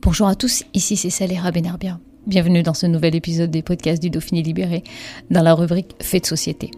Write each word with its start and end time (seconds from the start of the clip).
Bonjour 0.00 0.28
à 0.28 0.36
tous, 0.36 0.62
ici 0.74 0.96
c'est 0.96 1.10
Saléra 1.10 1.50
Benarbia. 1.50 1.98
Bienvenue 2.26 2.62
dans 2.62 2.72
ce 2.72 2.86
nouvel 2.86 3.16
épisode 3.16 3.50
des 3.50 3.62
podcasts 3.62 4.00
du 4.00 4.10
Dauphiné 4.10 4.42
Libéré, 4.42 4.84
dans 5.28 5.42
la 5.42 5.54
rubrique 5.54 5.96
Fait 6.00 6.20
de 6.20 6.26
société. 6.26 6.70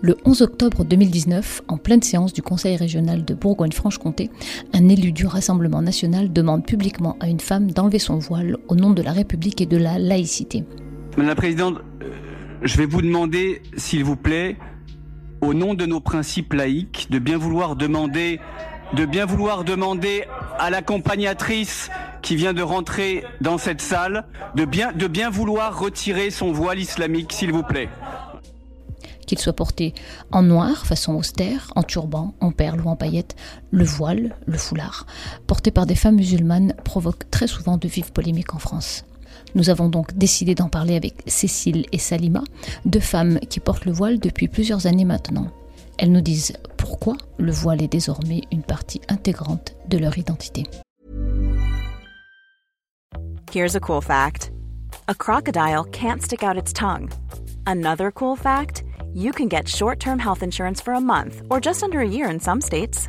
Le 0.00 0.16
11 0.24 0.42
octobre 0.42 0.84
2019, 0.84 1.62
en 1.66 1.76
pleine 1.76 2.02
séance 2.02 2.32
du 2.32 2.40
Conseil 2.40 2.76
régional 2.76 3.24
de 3.24 3.34
Bourgogne-Franche-Comté, 3.34 4.30
un 4.72 4.88
élu 4.88 5.10
du 5.10 5.26
Rassemblement 5.26 5.82
national 5.82 6.32
demande 6.32 6.64
publiquement 6.64 7.16
à 7.18 7.28
une 7.28 7.40
femme 7.40 7.72
d'enlever 7.72 7.98
son 7.98 8.18
voile 8.18 8.56
au 8.68 8.76
nom 8.76 8.90
de 8.90 9.02
la 9.02 9.10
République 9.10 9.60
et 9.60 9.66
de 9.66 9.76
la 9.76 9.98
laïcité. 9.98 10.62
Madame 11.16 11.26
la 11.26 11.34
Présidente, 11.34 11.78
euh, 12.00 12.10
je 12.62 12.76
vais 12.76 12.86
vous 12.86 13.02
demander, 13.02 13.60
s'il 13.76 14.04
vous 14.04 14.16
plaît, 14.16 14.56
au 15.40 15.54
nom 15.54 15.74
de 15.74 15.86
nos 15.86 16.00
principes 16.00 16.52
laïques, 16.52 17.08
de 17.10 17.18
bien 17.18 17.38
vouloir 17.38 17.76
demander, 17.76 18.40
de 18.94 19.04
bien 19.04 19.26
vouloir 19.26 19.64
demander 19.64 20.24
à 20.58 20.70
l'accompagnatrice 20.70 21.90
qui 22.22 22.36
vient 22.36 22.52
de 22.52 22.62
rentrer 22.62 23.24
dans 23.40 23.58
cette 23.58 23.80
salle, 23.80 24.26
de 24.54 24.64
bien, 24.64 24.92
de 24.92 25.06
bien 25.06 25.30
vouloir 25.30 25.78
retirer 25.78 26.30
son 26.30 26.52
voile 26.52 26.78
islamique, 26.78 27.32
s'il 27.32 27.52
vous 27.52 27.62
plaît 27.62 27.88
qu'il 29.28 29.38
soit 29.38 29.52
porté 29.52 29.92
en 30.32 30.42
noir, 30.42 30.86
façon 30.86 31.14
austère, 31.14 31.70
en 31.76 31.82
turban, 31.82 32.34
en 32.40 32.50
perles 32.50 32.80
ou 32.80 32.88
en 32.88 32.96
paillettes, 32.96 33.36
le 33.70 33.84
voile, 33.84 34.34
le 34.46 34.56
foulard, 34.56 35.06
porté 35.46 35.70
par 35.70 35.84
des 35.84 35.94
femmes 35.94 36.16
musulmanes, 36.16 36.72
provoque 36.82 37.30
très 37.30 37.46
souvent 37.46 37.76
de 37.76 37.86
vives 37.86 38.10
polémiques 38.10 38.54
en 38.54 38.58
France. 38.58 39.04
Nous 39.54 39.70
avons 39.70 39.88
donc 39.88 40.16
décidé 40.16 40.54
d'en 40.54 40.68
parler 40.68 40.96
avec 40.96 41.14
Cécile 41.26 41.86
et 41.92 41.98
Salima, 41.98 42.42
deux 42.84 43.00
femmes 43.00 43.38
qui 43.48 43.60
portent 43.60 43.86
le 43.86 43.92
voile 43.92 44.18
depuis 44.18 44.48
plusieurs 44.48 44.86
années 44.86 45.04
maintenant. 45.04 45.48
Elles 45.98 46.12
nous 46.12 46.20
disent 46.20 46.52
pourquoi 46.76 47.16
le 47.38 47.52
voile 47.52 47.82
est 47.82 47.92
désormais 47.92 48.42
une 48.52 48.62
partie 48.62 49.00
intégrante 49.08 49.74
de 49.88 49.98
leur 49.98 50.16
identité. 50.16 50.64
Here's 53.52 53.74
a 53.74 53.80
cool 53.80 54.02
fact. 54.02 54.52
A 55.08 55.14
crocodile 55.14 55.84
can't 55.90 56.22
stick 56.22 56.42
out 56.42 56.56
its 56.56 56.72
tongue. 56.72 57.10
Another 57.66 58.10
cool 58.12 58.36
fact, 58.36 58.84
you 59.14 59.32
can 59.32 59.48
get 59.48 59.66
short-term 59.66 60.18
health 60.18 60.42
insurance 60.42 60.82
for 60.82 60.94
a 60.94 61.00
month 61.00 61.42
or 61.50 61.58
just 61.60 61.82
under 61.82 62.00
a 62.00 62.08
year 62.08 62.30
in 62.30 62.38
some 62.38 62.60
states. 62.60 63.08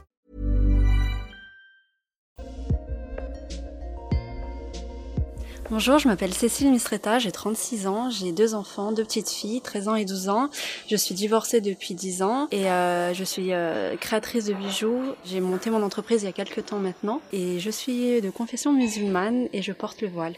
Bonjour, 5.71 5.99
je 5.99 6.09
m'appelle 6.09 6.33
Cécile 6.33 6.69
Mistretta, 6.69 7.17
j'ai 7.17 7.31
36 7.31 7.87
ans, 7.87 8.09
j'ai 8.09 8.33
deux 8.33 8.55
enfants, 8.55 8.91
deux 8.91 9.05
petites 9.05 9.29
filles, 9.29 9.61
13 9.61 9.87
ans 9.87 9.95
et 9.95 10.03
12 10.03 10.27
ans. 10.27 10.49
Je 10.89 10.97
suis 10.97 11.15
divorcée 11.15 11.61
depuis 11.61 11.93
10 11.93 12.23
ans 12.23 12.49
et 12.51 12.69
euh, 12.69 13.13
je 13.13 13.23
suis 13.23 13.53
euh, 13.53 13.95
créatrice 13.95 14.47
de 14.47 14.53
bijoux. 14.53 14.99
J'ai 15.23 15.39
monté 15.39 15.69
mon 15.69 15.81
entreprise 15.81 16.23
il 16.23 16.25
y 16.25 16.27
a 16.27 16.33
quelques 16.33 16.65
temps 16.65 16.79
maintenant 16.79 17.21
et 17.31 17.61
je 17.61 17.69
suis 17.69 18.19
de 18.19 18.29
confession 18.29 18.73
musulmane 18.73 19.47
et 19.53 19.61
je 19.61 19.71
porte 19.71 20.01
le 20.01 20.09
voile 20.09 20.33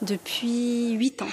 depuis 0.00 0.90
8 0.94 1.22
ans. 1.22 1.32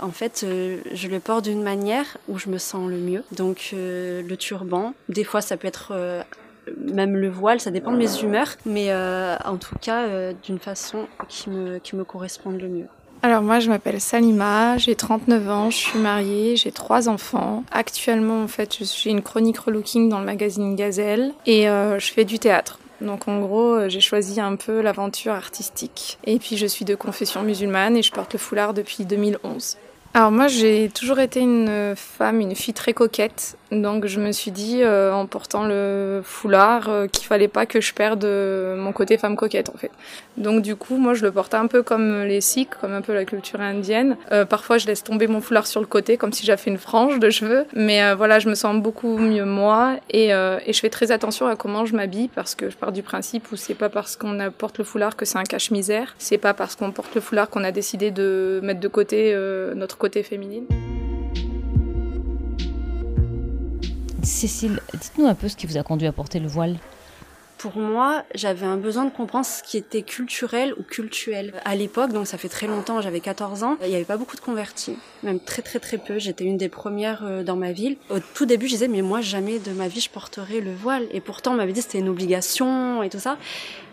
En 0.00 0.10
fait, 0.10 0.40
euh, 0.42 0.80
je 0.94 1.08
le 1.08 1.20
porte 1.20 1.44
d'une 1.44 1.62
manière 1.62 2.16
où 2.28 2.38
je 2.38 2.48
me 2.48 2.56
sens 2.56 2.88
le 2.88 2.96
mieux. 2.96 3.24
Donc 3.32 3.74
le 3.74 4.34
turban, 4.36 4.94
des 5.10 5.24
fois 5.24 5.42
ça 5.42 5.58
peut 5.58 5.68
être 5.68 5.92
même 6.76 7.16
le 7.16 7.28
voile, 7.28 7.60
ça 7.60 7.70
dépend 7.70 7.92
de 7.92 7.96
mes 7.96 8.22
humeurs, 8.22 8.56
mais 8.64 8.90
euh, 8.90 9.36
en 9.44 9.56
tout 9.56 9.76
cas 9.80 10.06
euh, 10.06 10.32
d'une 10.42 10.58
façon 10.58 11.06
qui 11.28 11.50
me, 11.50 11.78
qui 11.78 11.96
me 11.96 12.04
corresponde 12.04 12.60
le 12.60 12.68
mieux. 12.68 12.86
Alors 13.26 13.42
moi 13.42 13.58
je 13.58 13.68
m'appelle 13.68 14.00
Salima, 14.00 14.78
j'ai 14.78 14.94
39 14.94 15.50
ans, 15.50 15.68
je 15.68 15.76
suis 15.76 15.98
mariée, 15.98 16.54
j'ai 16.54 16.70
trois 16.70 17.08
enfants. 17.08 17.64
Actuellement 17.72 18.40
en 18.40 18.46
fait 18.46 18.76
je 18.78 18.84
suis 18.84 19.10
une 19.10 19.20
chronique 19.20 19.58
relooking 19.58 20.08
dans 20.08 20.20
le 20.20 20.24
magazine 20.24 20.76
Gazelle 20.76 21.34
et 21.44 21.68
euh, 21.68 21.98
je 21.98 22.12
fais 22.12 22.24
du 22.24 22.38
théâtre. 22.38 22.78
Donc 23.00 23.26
en 23.26 23.40
gros, 23.40 23.88
j'ai 23.88 24.00
choisi 24.00 24.40
un 24.40 24.54
peu 24.54 24.80
l'aventure 24.80 25.32
artistique. 25.32 26.18
Et 26.22 26.38
puis 26.38 26.56
je 26.56 26.66
suis 26.66 26.84
de 26.84 26.94
confession 26.94 27.42
musulmane 27.42 27.96
et 27.96 28.02
je 28.02 28.12
porte 28.12 28.32
le 28.32 28.38
foulard 28.38 28.74
depuis 28.74 29.04
2011. 29.04 29.76
Alors 30.14 30.30
moi 30.30 30.46
j'ai 30.46 30.88
toujours 30.94 31.18
été 31.18 31.40
une 31.40 31.94
femme, 31.96 32.40
une 32.40 32.54
fille 32.54 32.74
très 32.74 32.92
coquette. 32.92 33.58
Donc 33.72 34.06
je 34.06 34.20
me 34.20 34.30
suis 34.30 34.52
dit 34.52 34.82
euh, 34.82 35.12
en 35.12 35.26
portant 35.26 35.66
le 35.66 36.20
foulard 36.22 36.88
euh, 36.88 37.06
qu'il 37.08 37.26
fallait 37.26 37.48
pas 37.48 37.66
que 37.66 37.80
je 37.80 37.92
perde 37.92 38.24
euh, 38.24 38.76
mon 38.76 38.92
côté 38.92 39.18
femme 39.18 39.34
coquette 39.34 39.70
en 39.70 39.76
fait. 39.76 39.90
Donc 40.36 40.62
du 40.62 40.76
coup 40.76 40.96
moi 40.96 41.14
je 41.14 41.24
le 41.24 41.32
portais 41.32 41.56
un 41.56 41.66
peu 41.66 41.82
comme 41.82 42.22
les 42.22 42.40
sikhs, 42.40 42.70
comme 42.80 42.92
un 42.92 43.00
peu 43.00 43.12
la 43.12 43.24
culture 43.24 43.60
indienne. 43.60 44.16
parfois 44.48 44.78
je 44.78 44.86
laisse 44.86 45.02
tomber 45.02 45.26
mon 45.26 45.40
foulard 45.40 45.66
sur 45.66 45.80
le 45.80 45.86
côté 45.86 46.16
comme 46.16 46.32
si 46.32 46.46
j'avais 46.46 46.60
fait 46.60 46.70
une 46.70 46.78
frange 46.78 47.18
de 47.18 47.30
cheveux. 47.30 47.64
Mais 47.74 48.14
voilà 48.14 48.38
je 48.38 48.48
me 48.48 48.54
sens 48.54 48.76
beaucoup 48.80 49.18
mieux 49.18 49.44
moi 49.44 49.96
et, 50.10 50.28
et 50.28 50.72
je 50.72 50.80
fais 50.80 50.90
très 50.90 51.10
attention 51.10 51.46
à 51.46 51.56
comment 51.56 51.86
je 51.86 51.96
m'habille 51.96 52.28
parce 52.28 52.54
que 52.54 52.70
je 52.70 52.76
pars 52.76 52.92
du 52.92 53.02
principe 53.02 53.50
où 53.50 53.56
c'est 53.56 53.74
pas 53.74 53.88
parce 53.88 54.16
qu'on 54.16 54.38
porte 54.56 54.78
le 54.78 54.84
foulard 54.84 55.16
que 55.16 55.24
c'est 55.24 55.38
un 55.38 55.44
cache-misère. 55.44 56.14
C'est 56.18 56.38
pas 56.38 56.54
parce 56.54 56.76
qu'on 56.76 56.92
porte 56.92 57.14
le 57.14 57.20
foulard 57.20 57.48
qu'on 57.48 57.64
a 57.64 57.72
décidé 57.72 58.10
de 58.10 58.60
mettre 58.62 58.80
de 58.80 58.88
côté 58.88 59.34
notre 59.74 59.96
côté 59.96 60.22
féminine. 60.22 60.66
Cécile, 64.26 64.80
dites-nous 64.92 65.26
un 65.26 65.36
peu 65.36 65.48
ce 65.48 65.56
qui 65.56 65.68
vous 65.68 65.76
a 65.76 65.84
conduit 65.84 66.08
à 66.08 66.12
porter 66.12 66.40
le 66.40 66.48
voile 66.48 66.76
pour 67.58 67.78
moi, 67.78 68.22
j'avais 68.34 68.66
un 68.66 68.76
besoin 68.76 69.06
de 69.06 69.10
comprendre 69.10 69.46
ce 69.46 69.62
qui 69.62 69.78
était 69.78 70.02
culturel 70.02 70.74
ou 70.78 70.82
cultuel. 70.82 71.54
À 71.64 71.74
l'époque, 71.74 72.12
donc 72.12 72.26
ça 72.26 72.36
fait 72.36 72.50
très 72.50 72.66
longtemps, 72.66 73.00
j'avais 73.00 73.20
14 73.20 73.62
ans, 73.62 73.76
il 73.82 73.88
n'y 73.88 73.94
avait 73.94 74.04
pas 74.04 74.18
beaucoup 74.18 74.36
de 74.36 74.42
convertis, 74.42 74.96
même 75.22 75.40
très 75.40 75.62
très 75.62 75.78
très 75.78 75.96
peu. 75.96 76.18
J'étais 76.18 76.44
une 76.44 76.58
des 76.58 76.68
premières 76.68 77.24
euh, 77.24 77.42
dans 77.42 77.56
ma 77.56 77.72
ville. 77.72 77.96
Au 78.10 78.18
tout 78.20 78.44
début, 78.44 78.66
je 78.66 78.72
disais 78.72 78.88
mais 78.88 79.00
moi 79.00 79.22
jamais 79.22 79.58
de 79.58 79.72
ma 79.72 79.88
vie 79.88 80.00
je 80.00 80.10
porterai 80.10 80.60
le 80.60 80.74
voile. 80.74 81.06
Et 81.12 81.20
pourtant, 81.20 81.52
on 81.52 81.56
m'avait 81.56 81.72
dit 81.72 81.80
c'était 81.80 81.98
une 81.98 82.10
obligation 82.10 83.02
et 83.02 83.08
tout 83.08 83.18
ça. 83.18 83.38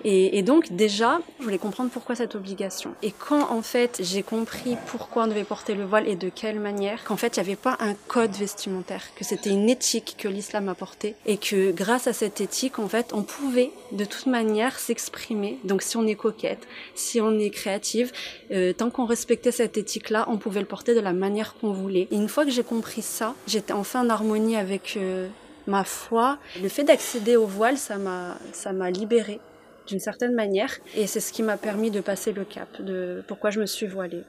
Et, 0.04 0.38
et, 0.38 0.42
donc 0.42 0.72
déjà, 0.72 1.20
je 1.40 1.44
voulais 1.44 1.58
comprendre 1.58 1.90
pourquoi 1.90 2.16
cette 2.16 2.36
obligation. 2.36 2.94
Et 3.02 3.12
quand 3.12 3.52
en 3.52 3.62
fait 3.62 4.00
j'ai 4.04 4.24
compris 4.24 4.78
pourquoi 4.88 5.24
on 5.24 5.28
devait 5.28 5.44
porter 5.44 5.76
le 5.76 5.86
voile 5.86 6.08
et 6.08 6.16
de 6.16 6.30
quelle 6.30 6.60
manière, 6.60 7.04
qu'en 7.04 7.18
fait 7.18 7.38
il 7.38 7.40
n'y 7.40 7.48
avait 7.48 7.56
pas 7.56 7.78
un 7.80 7.94
code 8.08 8.32
vestimentaire, 8.32 9.04
que 9.16 9.24
c'était 9.24 9.50
une 9.50 9.70
éthique 9.70 10.16
que 10.18 10.28
l'islam 10.28 10.70
apportait 10.70 11.16
et 11.26 11.38
que 11.38 11.72
grâce 11.72 12.08
à 12.08 12.14
cette 12.14 12.42
éthique 12.42 12.80
en 12.80 12.88
fait 12.88 13.14
on 13.14 13.24
pouvait 13.24 13.72
de 13.92 14.06
toute 14.06 14.26
manière 14.26 14.78
s'exprimer. 14.80 15.60
Donc 15.64 15.82
si 15.82 15.98
on 15.98 16.06
est 16.06 16.16
coquette, 16.16 16.68
si 16.96 17.22
on 17.22 17.38
est 17.40 17.50
créative, 17.50 18.12
euh, 18.52 18.74
tant 18.74 18.90
qu'on 18.90 19.06
respectait 19.06 19.52
cette 19.52 19.78
éthique-là, 19.78 20.26
on 20.28 20.38
pouvait 20.38 20.62
le 20.62 20.66
porter 20.66 20.96
de 20.96 21.00
la 21.00 21.14
manière 21.14 21.56
qu'on 21.56 21.72
voulait. 21.72 22.08
Et 22.12 22.16
une 22.16 22.30
fois 22.30 22.46
que 22.46 22.52
j'ai 22.52 22.64
compris 22.64 23.02
ça, 23.02 23.36
j'étais 23.48 23.74
enfin 23.74 24.06
en 24.06 24.10
harmonie 24.10 24.56
avec 24.56 24.96
euh, 24.98 25.28
ma 25.68 25.84
foi. 25.84 26.38
Le 26.62 26.70
fait 26.70 26.84
d'accéder 26.84 27.36
au 27.36 27.46
voile, 27.46 27.78
ça 27.78 27.98
m'a 27.98 28.38
ça 28.52 28.74
m'a 28.74 28.90
libérée 28.90 29.40
d'une 29.88 30.00
certaine 30.00 30.34
manière. 30.34 30.72
Et 30.96 31.08
c'est 31.08 31.20
ce 31.20 31.32
qui 31.34 31.44
m'a 31.44 31.58
permis 31.58 31.92
de 31.92 32.02
passer 32.02 32.32
le 32.32 32.44
cap, 32.44 32.82
de 32.82 33.24
pourquoi 33.28 33.50
je 33.50 33.60
me 33.60 33.66
suis 33.66 33.88
voilée. 33.88 34.24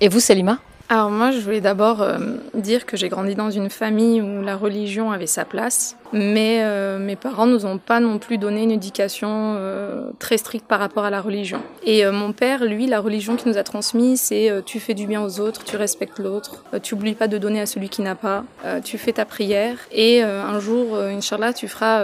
Et 0.00 0.08
vous, 0.08 0.20
Salima? 0.20 0.58
Alors 0.90 1.10
moi, 1.10 1.32
je 1.32 1.40
voulais 1.40 1.60
d'abord 1.60 2.00
euh, 2.00 2.16
dire 2.54 2.86
que 2.86 2.96
j'ai 2.96 3.10
grandi 3.10 3.34
dans 3.34 3.50
une 3.50 3.68
famille 3.68 4.22
où 4.22 4.40
la 4.40 4.56
religion 4.56 5.12
avait 5.12 5.26
sa 5.26 5.44
place, 5.44 5.98
mais 6.14 6.60
euh, 6.62 6.98
mes 6.98 7.14
parents 7.14 7.44
nous 7.44 7.66
ont 7.66 7.76
pas 7.76 8.00
non 8.00 8.18
plus 8.18 8.38
donné 8.38 8.62
une 8.62 8.70
éducation 8.70 9.28
euh, 9.58 10.08
très 10.18 10.38
stricte 10.38 10.66
par 10.66 10.80
rapport 10.80 11.04
à 11.04 11.10
la 11.10 11.20
religion. 11.20 11.60
Et 11.84 12.06
mon 12.06 12.32
père, 12.32 12.64
lui, 12.64 12.86
la 12.86 13.00
religion 13.00 13.36
qu'il 13.36 13.52
nous 13.52 13.58
a 13.58 13.64
transmise, 13.64 14.22
c'est 14.22 14.50
tu 14.64 14.80
fais 14.80 14.94
du 14.94 15.06
bien 15.06 15.22
aux 15.22 15.40
autres, 15.40 15.62
tu 15.62 15.76
respectes 15.76 16.18
l'autre, 16.18 16.64
tu 16.82 16.94
oublies 16.94 17.14
pas 17.14 17.28
de 17.28 17.36
donner 17.36 17.60
à 17.60 17.66
celui 17.66 17.90
qui 17.90 18.00
n'a 18.00 18.14
pas, 18.14 18.44
tu 18.82 18.96
fais 18.96 19.12
ta 19.12 19.26
prière, 19.26 19.76
et 19.92 20.22
un 20.22 20.58
jour, 20.58 20.96
Inch'Allah, 20.96 21.52
tu 21.52 21.68
feras 21.68 22.02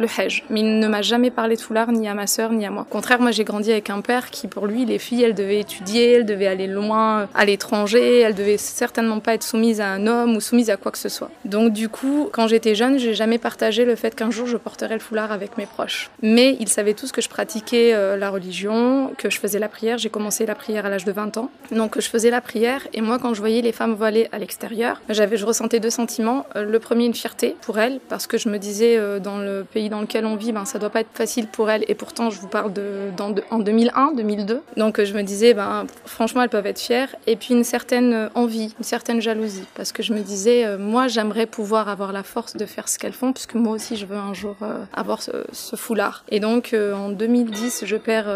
le 0.00 0.08
Hajj. 0.08 0.44
Mais 0.50 0.60
il 0.60 0.78
ne 0.78 0.88
m'a 0.88 1.02
jamais 1.02 1.30
parlé 1.30 1.56
de 1.56 1.60
foulard, 1.60 1.92
ni 1.92 2.08
à 2.08 2.14
ma 2.14 2.26
sœur, 2.26 2.52
ni 2.52 2.66
à 2.66 2.70
moi. 2.70 2.86
Au 2.88 2.92
contraire, 2.92 3.20
moi 3.20 3.30
j'ai 3.30 3.44
grandi 3.44 3.70
avec 3.70 3.90
un 3.90 4.00
père 4.00 4.30
qui, 4.30 4.48
pour 4.48 4.66
lui, 4.66 4.84
les 4.84 4.98
filles, 4.98 5.22
elles 5.22 5.34
devaient 5.34 5.60
étudier, 5.60 6.12
elles 6.12 6.26
devaient 6.26 6.46
aller 6.46 6.66
loin 6.66 7.28
à 7.34 7.44
l'étranger, 7.44 8.20
elles 8.20 8.34
devaient 8.34 8.58
certainement 8.58 9.20
pas 9.20 9.34
être 9.34 9.42
soumises 9.42 9.80
à 9.80 9.88
un 9.88 10.06
homme 10.06 10.36
ou 10.36 10.40
soumises 10.40 10.70
à 10.70 10.76
quoi 10.76 10.92
que 10.92 10.98
ce 10.98 11.08
soit. 11.08 11.30
Donc 11.44 11.72
du 11.72 11.88
coup, 11.88 12.28
quand 12.32 12.48
j'étais 12.48 12.74
jeune, 12.74 12.98
j'ai 12.98 13.14
jamais 13.14 13.38
partagé 13.38 13.84
le 13.84 13.96
fait 13.96 14.14
qu'un 14.14 14.30
jour 14.30 14.46
je 14.46 14.56
porterais 14.56 14.94
le 14.94 15.00
foulard 15.00 15.32
avec 15.32 15.58
mes 15.58 15.66
proches. 15.66 16.10
Mais 16.22 16.56
ils 16.60 16.68
savaient 16.68 16.94
tous 16.94 17.12
que 17.12 17.20
je 17.20 17.28
pratiquais 17.28 17.92
euh, 17.94 18.16
la 18.16 18.30
religion, 18.30 19.12
que 19.18 19.30
je 19.30 19.38
faisais 19.38 19.58
la 19.58 19.68
prière. 19.68 19.98
J'ai 19.98 20.10
commencé 20.10 20.46
la 20.46 20.54
prière 20.54 20.86
à 20.86 20.88
l'âge 20.88 21.04
de 21.04 21.12
20 21.12 21.36
ans. 21.36 21.50
Donc 21.72 22.00
je 22.00 22.08
faisais 22.08 22.30
la 22.30 22.40
prière 22.40 22.86
et 22.92 23.00
moi 23.00 23.18
quand 23.18 23.34
je 23.34 23.40
voyais 23.40 23.62
les 23.62 23.72
femmes 23.72 23.94
voilées 23.94 24.28
à 24.32 24.38
l'extérieur, 24.38 25.00
j'avais 25.08 25.36
je 25.36 25.46
ressentais 25.46 25.80
deux 25.80 25.90
sentiments. 25.90 26.46
Euh, 26.56 26.64
le 26.64 26.78
premier 26.78 27.04
une 27.04 27.14
fierté 27.14 27.56
pour 27.60 27.78
elles 27.78 28.00
parce 28.08 28.26
que 28.26 28.38
je 28.38 28.48
me 28.48 28.58
disais 28.58 28.96
euh, 28.96 29.18
dans 29.18 29.38
le 29.38 29.64
pays 29.64 29.88
dans 29.90 30.00
lequel 30.00 30.24
on 30.26 30.36
vit, 30.36 30.52
ben, 30.52 30.64
ça 30.64 30.78
doit 30.78 30.90
pas 30.90 31.00
être 31.00 31.14
facile 31.14 31.46
pour 31.46 31.70
elles. 31.70 31.84
Et 31.88 31.94
pourtant, 31.94 32.30
je 32.30 32.40
vous 32.40 32.48
parle 32.48 32.72
de, 32.72 33.10
en 33.50 33.58
2001, 33.58 34.12
2002. 34.12 34.62
Donc 34.76 35.02
je 35.02 35.14
me 35.14 35.22
disais, 35.22 35.54
ben, 35.54 35.86
franchement, 36.06 36.42
elles 36.42 36.48
peuvent 36.48 36.66
être 36.66 36.80
fières. 36.80 37.14
Et 37.26 37.36
puis 37.36 37.54
une 37.54 37.64
certaine 37.64 38.30
envie, 38.34 38.74
une 38.78 38.84
certaine 38.84 39.20
jalousie. 39.20 39.64
Parce 39.74 39.92
que 39.92 40.02
je 40.02 40.12
me 40.12 40.20
disais, 40.20 40.64
euh, 40.64 40.78
moi, 40.78 41.08
j'aimerais 41.08 41.46
pouvoir 41.46 41.88
avoir 41.88 42.12
la 42.12 42.22
force 42.22 42.56
de 42.56 42.66
faire 42.66 42.88
ce 42.88 42.98
qu'elles 42.98 43.12
font, 43.12 43.32
puisque 43.32 43.54
moi 43.54 43.72
aussi, 43.74 43.96
je 43.96 44.06
veux 44.06 44.16
un 44.16 44.34
jour 44.34 44.56
euh, 44.62 44.84
avoir 44.92 45.22
ce, 45.22 45.44
ce, 45.52 45.76
foulard. 45.76 46.24
Et 46.28 46.40
donc, 46.40 46.72
euh, 46.72 46.94
en 46.94 47.10
2010, 47.10 47.84
je 47.84 47.96
perds 47.96 48.28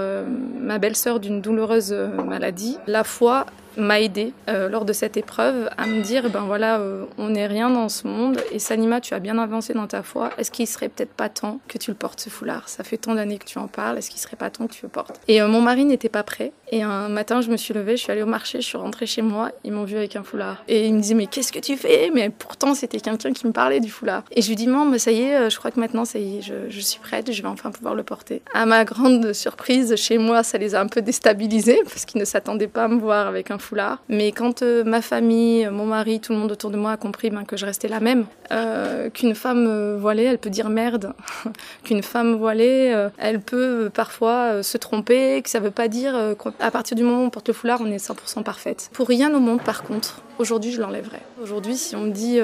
ma 0.61 0.79
belle-sœur 0.79 1.21
d'une 1.21 1.41
douloureuse 1.41 1.93
maladie. 1.93 2.79
La 2.87 3.05
foi 3.05 3.47
m'a 3.77 4.01
aidé 4.01 4.33
euh, 4.49 4.69
lors 4.69 4.85
de 4.85 4.93
cette 4.93 5.17
épreuve 5.17 5.69
à 5.77 5.87
me 5.87 6.03
dire 6.03 6.31
ben 6.31 6.43
voilà 6.43 6.79
euh, 6.79 7.07
on 7.19 7.31
n'est 7.31 7.47
rien 7.47 7.71
dans 7.71 7.89
ce 7.89 8.07
monde. 8.07 8.41
Et 8.53 8.59
Salima 8.59 9.01
tu 9.01 9.15
as 9.15 9.21
bien 9.21 9.39
avancé 9.39 9.75
dans 9.75 9.87
ta 9.87 10.03
foi. 10.03 10.31
Est-ce 10.39 10.51
qu'il 10.51 10.67
serait 10.67 10.89
peut-être 10.89 11.13
pas 11.13 11.29
temps 11.29 11.61
que 11.69 11.79
tu 11.79 11.91
le 11.91 11.97
portes 11.97 12.21
ce 12.21 12.31
foulard? 12.31 12.69
Ça 12.69 12.85
fait 12.85 12.97
tant 12.97 13.15
d'années 13.15 13.39
que 13.39 13.45
tu 13.45 13.59
en 13.59 13.69
parles. 13.69 13.99
Est-ce 13.99 14.11
qu'il 14.11 14.21
serait 14.21 14.37
pas 14.37 14.51
temps 14.51 14.67
que 14.67 14.73
tu 14.75 14.83
le 14.85 14.89
portes? 14.89 15.21
Et 15.29 15.41
euh, 15.41 15.49
mon 15.49 15.61
mari 15.61 15.85
n'était 15.85 16.09
pas 16.09 16.23
prêt 16.23 16.53
et 16.75 16.83
un 16.83 17.09
matin 17.09 17.41
je 17.41 17.51
me 17.51 17.57
suis 17.57 17.73
levée 17.73 17.97
je 17.97 18.03
suis 18.03 18.13
allée 18.13 18.23
au 18.23 18.27
marché 18.27 18.61
je 18.61 18.67
suis 18.67 18.77
rentrée 18.77 19.07
chez 19.07 19.23
moi 19.23 19.51
ils 19.63 19.73
m'ont 19.73 19.85
vu 19.85 19.97
avec 19.97 20.17
un 20.17 20.23
foulard. 20.23 20.63
Et 20.69 20.87
ils 20.87 20.95
me 20.95 21.01
disaient 21.01 21.15
mais 21.15 21.27
qu'est-ce 21.27 21.53
que 21.53 21.61
tu 21.61 21.77
fais? 21.77 22.11
Mais 22.13 22.31
pourtant 22.31 22.75
c'était 22.75 22.99
quelqu'un 22.99 23.33
qui 23.33 23.47
me 23.47 23.53
parlait 23.53 23.81
du 23.81 23.91
foulard. 23.91 24.25
Et 24.33 24.43
je 24.43 24.49
lui 24.49 24.57
dis 24.57 24.67
non 24.67 24.85
mais 24.85 24.99
ça 24.99 25.13
y 25.13 25.23
est 25.23 25.51
je 25.51 25.57
crois 25.57 25.71
que 25.71 25.81
maintenant 25.81 26.05
ça 26.05 26.19
y 26.19 26.39
est 26.39 26.43
je, 26.43 26.81
suis 26.81 26.99
prête 26.99 27.33
je 27.33 27.43
vais 27.43 27.49
enfin 27.49 27.71
pouvoir 27.71 27.95
le 27.95 28.03
porter. 28.03 28.43
À 28.55 28.67
ma 28.67 28.85
grande 28.85 29.33
surprise 29.33 29.95
chez 29.97 30.19
moi 30.19 30.43
ça 30.43 30.59
les 30.59 30.75
a 30.75 30.81
un 30.81 30.89
peu 30.89 31.01
déstabilisés 31.01 31.81
parce 31.85 32.05
qu'ils 32.05 32.21
ne 32.21 32.25
s'attendaient 32.25 32.67
pas 32.67 32.85
à 32.85 32.89
me 32.89 32.99
voir 32.99 33.27
avec 33.27 33.51
un 33.51 33.59
foulard. 33.59 34.03
Mais 34.09 34.33
quand 34.33 34.63
euh, 34.63 34.85
ma 34.85 35.01
famille, 35.01 35.69
mon 35.71 35.87
mari, 35.87 36.21
tout 36.21 36.33
le 36.33 36.39
monde 36.39 36.53
autour 36.53 36.71
de 36.71 36.77
moi 36.77 36.93
a 36.93 36.97
compris 36.97 37.31
ben, 37.31 37.45
que 37.45 37.57
je 37.57 37.67
restais 37.67 37.89
la 37.89 38.01
même, 38.01 38.27
euh, 38.53 39.11
qu'une 39.11 39.35
femme 39.35 39.67
euh, 39.69 39.97
voilée, 39.99 40.25
elle 40.25 40.39
peut 40.39 40.51
dire 40.51 40.69
merde, 40.69 41.13
qu'une 41.85 42.03
femme 42.03 42.35
voilée, 42.35 43.09
elle 43.19 43.41
peut 43.41 43.91
parfois 43.93 44.63
se 44.63 44.77
tromper, 44.79 45.43
que 45.43 45.51
ça 45.51 45.61
veut 45.61 45.71
pas 45.71 45.89
dire 45.89 46.35
qu'à 46.65 46.71
partir 46.71 46.97
du 46.97 47.03
moment 47.03 47.23
où 47.23 47.27
on 47.27 47.31
porte 47.31 47.49
le 47.49 47.55
foulard, 47.55 47.81
on 47.83 47.91
est 47.91 47.97
100% 47.97 48.43
parfaite. 48.43 48.89
Pour 48.95 49.07
rien 49.07 49.35
au 49.35 49.39
monde, 49.39 49.63
par 49.63 49.83
contre, 49.83 50.23
aujourd'hui, 50.39 50.73
je 50.73 50.81
l'enlèverai. 50.81 51.19
Aujourd'hui, 51.43 51.77
si 51.77 51.95
on 51.95 52.01
me 52.01 52.11
dit, 52.11 52.41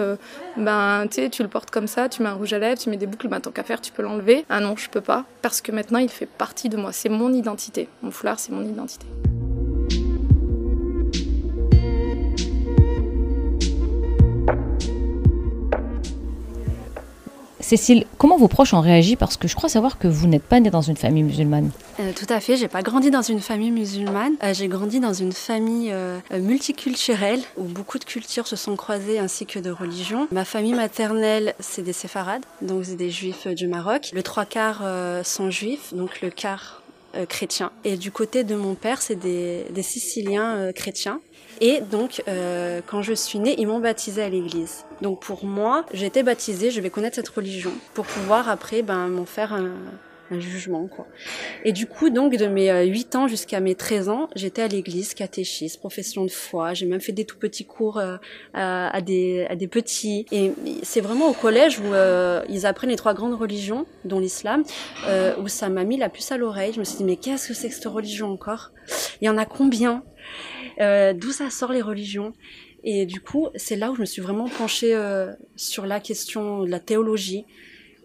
ben, 0.57 1.07
tu 1.09 1.43
le 1.43 1.49
portes 1.49 1.71
comme 1.71 1.87
ça, 1.87 2.09
tu 2.09 2.23
mets 2.23 2.29
un 2.29 2.35
rouge 2.35 2.53
à 2.53 2.59
lèvres, 2.59 2.79
tu 2.79 2.91
mets 2.91 2.99
des 2.99 3.07
boucles, 3.07 3.29
ben, 3.29 3.41
tant 3.41 3.51
qu'à 3.51 3.63
faire, 3.63 3.81
tu 3.81 3.93
peux 3.93 4.03
l'enlever. 4.03 4.45
Ah 4.51 4.61
non, 4.61 4.77
je 4.77 4.91
peux 4.91 5.01
pas, 5.01 5.25
parce 5.41 5.61
que 5.63 5.73
maintenant, 5.73 5.99
il 5.99 6.11
fait 6.11 6.27
partie 6.27 6.69
de 6.69 6.77
moi. 6.77 6.93
C'est 6.93 7.09
mon 7.09 7.33
identité. 7.33 7.89
Mon 8.03 8.11
foulard, 8.11 8.39
c'est 8.39 8.53
mon 8.53 8.63
identité. 8.63 9.07
Cécile, 17.61 18.07
comment 18.19 18.37
vos 18.37 18.49
proches 18.49 18.75
ont 18.75 18.81
réagi? 18.81 19.17
Parce 19.17 19.37
que 19.37 19.47
je 19.47 19.55
crois 19.55 19.69
savoir 19.69 19.99
que 19.99 20.09
vous 20.09 20.27
n'êtes 20.27 20.43
pas 20.43 20.61
née 20.61 20.71
dans 20.71 20.81
une 20.81 20.97
famille 20.97 21.23
musulmane. 21.23 21.71
Euh, 22.01 22.13
tout 22.15 22.27
à 22.33 22.41
fait, 22.41 22.57
j'ai 22.57 22.69
pas 22.69 22.83
grandi 22.83 23.11
dans 23.11 23.23
une 23.23 23.41
famille 23.41 23.71
musulmane. 23.71 24.35
Euh, 24.43 24.55
j'ai 24.55 24.69
grandi 24.69 25.01
dans 25.01 25.13
une 25.13 25.33
famille 25.33 25.91
euh, 25.93 26.19
multiculturelle 26.33 27.41
où 27.57 27.65
beaucoup 27.65 27.99
de 27.99 28.05
cultures 28.05 28.47
se 28.47 28.57
sont 28.57 28.77
croisées 28.77 29.19
ainsi 29.19 29.47
que 29.47 29.59
de 29.59 29.71
religions. 29.71 30.27
Ma 30.33 30.45
famille 30.45 30.75
maternelle, 30.75 31.55
c'est 31.61 31.83
des 31.83 31.93
séfarades, 31.93 32.43
donc 32.63 32.85
c'est 32.85 32.97
des 32.97 33.11
juifs 33.11 33.47
du 33.47 33.67
Maroc. 33.67 34.11
Le 34.13 34.23
trois 34.23 34.45
quarts 34.45 34.83
sont 35.25 35.51
juifs, 35.51 35.93
donc 35.95 36.21
le 36.23 36.31
quart 36.31 36.80
chrétien. 37.29 37.73
Et 37.85 37.97
du 37.97 38.11
côté 38.11 38.45
de 38.45 38.55
mon 38.55 38.75
père, 38.75 39.03
c'est 39.03 39.17
des, 39.17 39.67
des 39.71 39.83
Siciliens 39.83 40.73
chrétiens. 40.73 41.21
Et 41.61 41.83
donc, 41.83 42.23
euh, 42.27 42.81
quand 42.87 43.03
je 43.03 43.13
suis 43.13 43.39
née, 43.39 43.55
ils 43.59 43.67
m'ont 43.67 43.81
baptisée 43.81 44.23
à 44.23 44.29
l'église. 44.29 44.85
Donc 45.03 45.21
pour 45.21 45.45
moi, 45.45 45.85
j'ai 45.93 46.07
été 46.07 46.23
baptisée, 46.23 46.71
je 46.71 46.81
vais 46.81 46.91
connaître 46.91 47.17
cette 47.17 47.29
religion 47.29 47.73
pour 47.93 48.07
pouvoir 48.07 48.49
après 48.49 48.83
ben, 48.83 49.09
m'en 49.09 49.27
faire 49.27 49.53
un, 49.53 49.73
un, 50.31 50.41
jugement. 50.41 50.87
quoi. 50.89 51.07
Et 51.65 51.73
du 51.73 51.87
coup, 51.87 52.11
donc 52.11 52.37
de 52.37 52.47
mes 52.47 52.85
8 52.85 53.15
euh, 53.15 53.19
ans 53.19 53.29
jusqu'à 53.29 53.61
mes 53.61 53.75
13 53.75 54.09
ans, 54.09 54.29
j'étais 54.35 54.63
à 54.63 54.69
l'église, 54.69 55.15
catéchiste, 55.15 55.79
profession 55.79 56.25
de 56.25 56.31
foi. 56.31 56.75
J'ai 56.75 56.87
même 56.87 57.01
fait 57.01 57.13
des 57.13 57.25
tout 57.25 57.39
petits 57.39 57.65
cours 57.65 57.99
euh, 57.99 58.17
à, 58.55 59.01
des, 59.01 59.47
à 59.49 59.57
des 59.57 59.69
petits. 59.69 60.27
Et 60.33 60.53
c'est 60.83 61.01
vraiment 61.01 61.29
au 61.29 61.33
collège 61.33 61.79
où 61.81 61.95
euh, 61.95 62.43
ils 62.49 62.67
apprennent 62.67 62.91
les 62.91 62.97
trois 62.97 63.15
grandes 63.15 63.35
religions, 63.35 63.87
dont 64.05 64.21
l'islam, 64.21 64.65
où 65.41 65.49
ça 65.49 65.69
m'a 65.69 65.85
mis 65.85 65.97
la 65.97 66.09
puce 66.09 66.33
à 66.33 66.37
l'oreille. 66.37 66.73
Je 66.75 66.81
me 66.81 66.85
suis 66.85 66.99
dit, 66.99 67.05
mais 67.05 67.17
qu'est-ce 67.17 67.49
que 67.49 67.55
c'est 67.55 67.69
que 67.69 67.75
cette 67.75 67.85
religion 67.87 68.31
encore? 68.31 68.73
Il 69.21 69.27
y 69.27 69.29
en 69.29 69.39
a 69.39 69.45
combien? 69.45 70.03
D'où 70.79 71.33
ça 71.33 71.51
sort 71.51 71.73
les 71.73 71.83
religions? 71.83 72.33
Et 72.83 73.05
du 73.05 73.21
coup, 73.21 73.49
c'est 73.57 73.77
là 73.77 73.91
où 73.91 73.95
je 73.95 74.01
me 74.01 74.07
suis 74.07 74.23
vraiment 74.23 74.49
penchée 74.49 74.99
sur 75.57 75.87
la 75.87 76.01
question 76.01 76.63
de 76.63 76.71
la 76.71 76.81
théologie. 76.81 77.45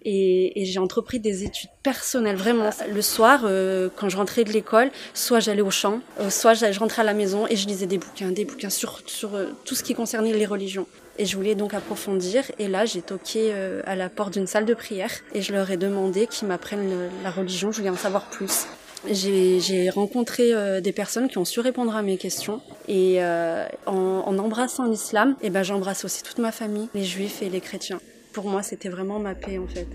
Et, 0.05 0.61
et 0.61 0.65
j'ai 0.65 0.79
entrepris 0.79 1.19
des 1.19 1.43
études 1.43 1.69
personnelles, 1.83 2.35
vraiment. 2.35 2.69
Le 2.93 3.01
soir, 3.01 3.41
euh, 3.43 3.89
quand 3.95 4.07
je 4.07 4.17
rentrais 4.17 4.43
de 4.43 4.51
l'école, 4.51 4.91
soit 5.13 5.39
j'allais 5.39 5.61
au 5.61 5.71
champ, 5.71 5.99
euh, 6.19 6.29
soit 6.29 6.53
je 6.53 6.79
rentrais 6.79 7.01
à 7.01 7.05
la 7.05 7.13
maison 7.13 7.47
et 7.47 7.55
je 7.55 7.67
lisais 7.67 7.87
des 7.87 7.97
bouquins, 7.97 8.31
des 8.31 8.45
bouquins 8.45 8.69
sur, 8.69 9.01
sur 9.07 9.35
euh, 9.35 9.47
tout 9.65 9.75
ce 9.75 9.83
qui 9.83 9.93
concernait 9.93 10.33
les 10.33 10.45
religions. 10.45 10.87
Et 11.17 11.25
je 11.25 11.35
voulais 11.35 11.55
donc 11.55 11.73
approfondir. 11.73 12.43
Et 12.59 12.67
là, 12.67 12.85
j'ai 12.85 13.01
toqué 13.01 13.53
à 13.85 13.95
la 13.95 14.09
porte 14.09 14.33
d'une 14.33 14.47
salle 14.47 14.65
de 14.65 14.73
prière 14.73 15.11
et 15.33 15.41
je 15.41 15.53
leur 15.53 15.71
ai 15.71 15.77
demandé 15.77 16.27
qu'ils 16.27 16.49
m'apprennent 16.49 17.09
la 17.23 17.31
religion. 17.31 17.71
Je 17.71 17.77
voulais 17.77 17.89
en 17.89 17.95
savoir 17.95 18.29
plus. 18.29 18.67
J'ai 19.11 19.89
rencontré 19.89 20.53
euh, 20.53 20.81
des 20.81 20.91
personnes 20.91 21.27
qui 21.27 21.37
ont 21.37 21.45
su 21.45 21.59
répondre 21.59 21.95
à 21.95 22.01
mes 22.01 22.17
questions 22.17 22.61
et 22.87 23.17
euh, 23.19 23.67
en, 23.85 24.23
en, 24.25 24.37
embrassant 24.39 24.85
l'islam, 24.85 25.35
et 25.41 25.47
eh 25.47 25.49
ben 25.49 25.63
j'embrasse 25.63 26.05
aussi 26.05 26.23
toute 26.23 26.39
ma 26.39 26.51
famille, 26.51 26.87
les 26.93 27.03
juifs 27.03 27.41
et 27.41 27.49
les 27.49 27.61
chrétiens. 27.61 27.99
Pour 28.35 28.49
moi, 28.49 28.63
c'était 28.63 28.89
vraiment 28.89 29.17
ma 29.17 29.33
paix 29.33 29.57
en 29.57 29.65
fait. 29.65 29.87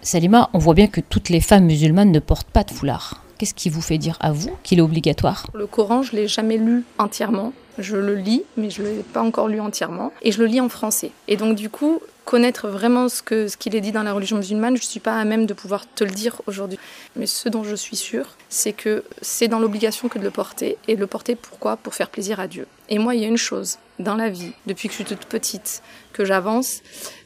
Salima, 0.00 0.48
on 0.54 0.58
voit 0.58 0.72
bien 0.72 0.86
que 0.86 1.02
toutes 1.02 1.28
les 1.28 1.42
femmes 1.42 1.66
musulmanes 1.66 2.10
ne 2.10 2.20
portent 2.20 2.48
pas 2.48 2.64
de 2.64 2.70
foulard. 2.70 3.22
Qu'est-ce 3.36 3.52
qui 3.52 3.68
vous 3.68 3.82
fait 3.82 3.98
dire 3.98 4.16
à 4.20 4.32
vous 4.32 4.52
qu'il 4.62 4.78
est 4.78 4.82
obligatoire? 4.82 5.46
Le 5.52 5.66
Coran, 5.66 6.02
je 6.02 6.16
l'ai 6.16 6.26
jamais 6.26 6.56
lu 6.56 6.84
entièrement. 6.96 7.52
Je 7.76 7.98
le 7.98 8.14
lis, 8.14 8.42
mais 8.56 8.70
je 8.70 8.80
ne 8.80 8.88
l'ai 8.88 9.02
pas 9.02 9.22
encore 9.22 9.48
lu 9.48 9.60
entièrement. 9.60 10.10
Et 10.22 10.32
je 10.32 10.38
le 10.38 10.46
lis 10.46 10.62
en 10.62 10.70
français. 10.70 11.10
Et 11.28 11.36
donc, 11.36 11.54
du 11.54 11.68
coup, 11.68 12.00
connaître 12.24 12.68
vraiment 12.68 13.08
ce 13.08 13.22
qu'il 13.56 13.74
est 13.76 13.80
dit 13.80 13.92
dans 13.92 14.02
la 14.02 14.12
religion 14.12 14.36
musulmane, 14.36 14.76
je 14.76 14.82
ne 14.82 14.86
suis 14.86 15.00
pas 15.00 15.18
à 15.18 15.24
même 15.24 15.46
de 15.46 15.54
pouvoir 15.54 15.84
te 15.94 16.04
le 16.04 16.10
dire 16.10 16.40
aujourd'hui. 16.46 16.78
Mais 17.16 17.26
ce 17.26 17.48
dont 17.48 17.64
je 17.64 17.74
suis 17.74 17.96
sûre, 17.96 18.36
c'est 18.48 18.72
que 18.72 19.04
c'est 19.20 19.48
dans 19.48 19.58
l'obligation 19.58 20.08
que 20.08 20.18
de 20.18 20.24
le 20.24 20.30
porter. 20.30 20.78
Et 20.88 20.96
le 20.96 21.06
porter 21.06 21.36
pourquoi? 21.36 21.76
Pour 21.76 21.94
faire 21.94 22.10
plaisir 22.10 22.40
à 22.40 22.46
Dieu. 22.46 22.66
Et 22.88 22.98
moi, 22.98 23.14
il 23.14 23.22
y 23.22 23.24
a 23.24 23.28
une 23.28 23.36
chose 23.36 23.78
dans 23.98 24.16
la 24.16 24.28
vie, 24.28 24.52
depuis 24.66 24.88
que 24.88 24.94
je 24.94 25.02
suis 25.02 25.04
toute 25.04 25.26
petite, 25.26 25.82
que 26.12 26.24
j'avance, 26.24 26.82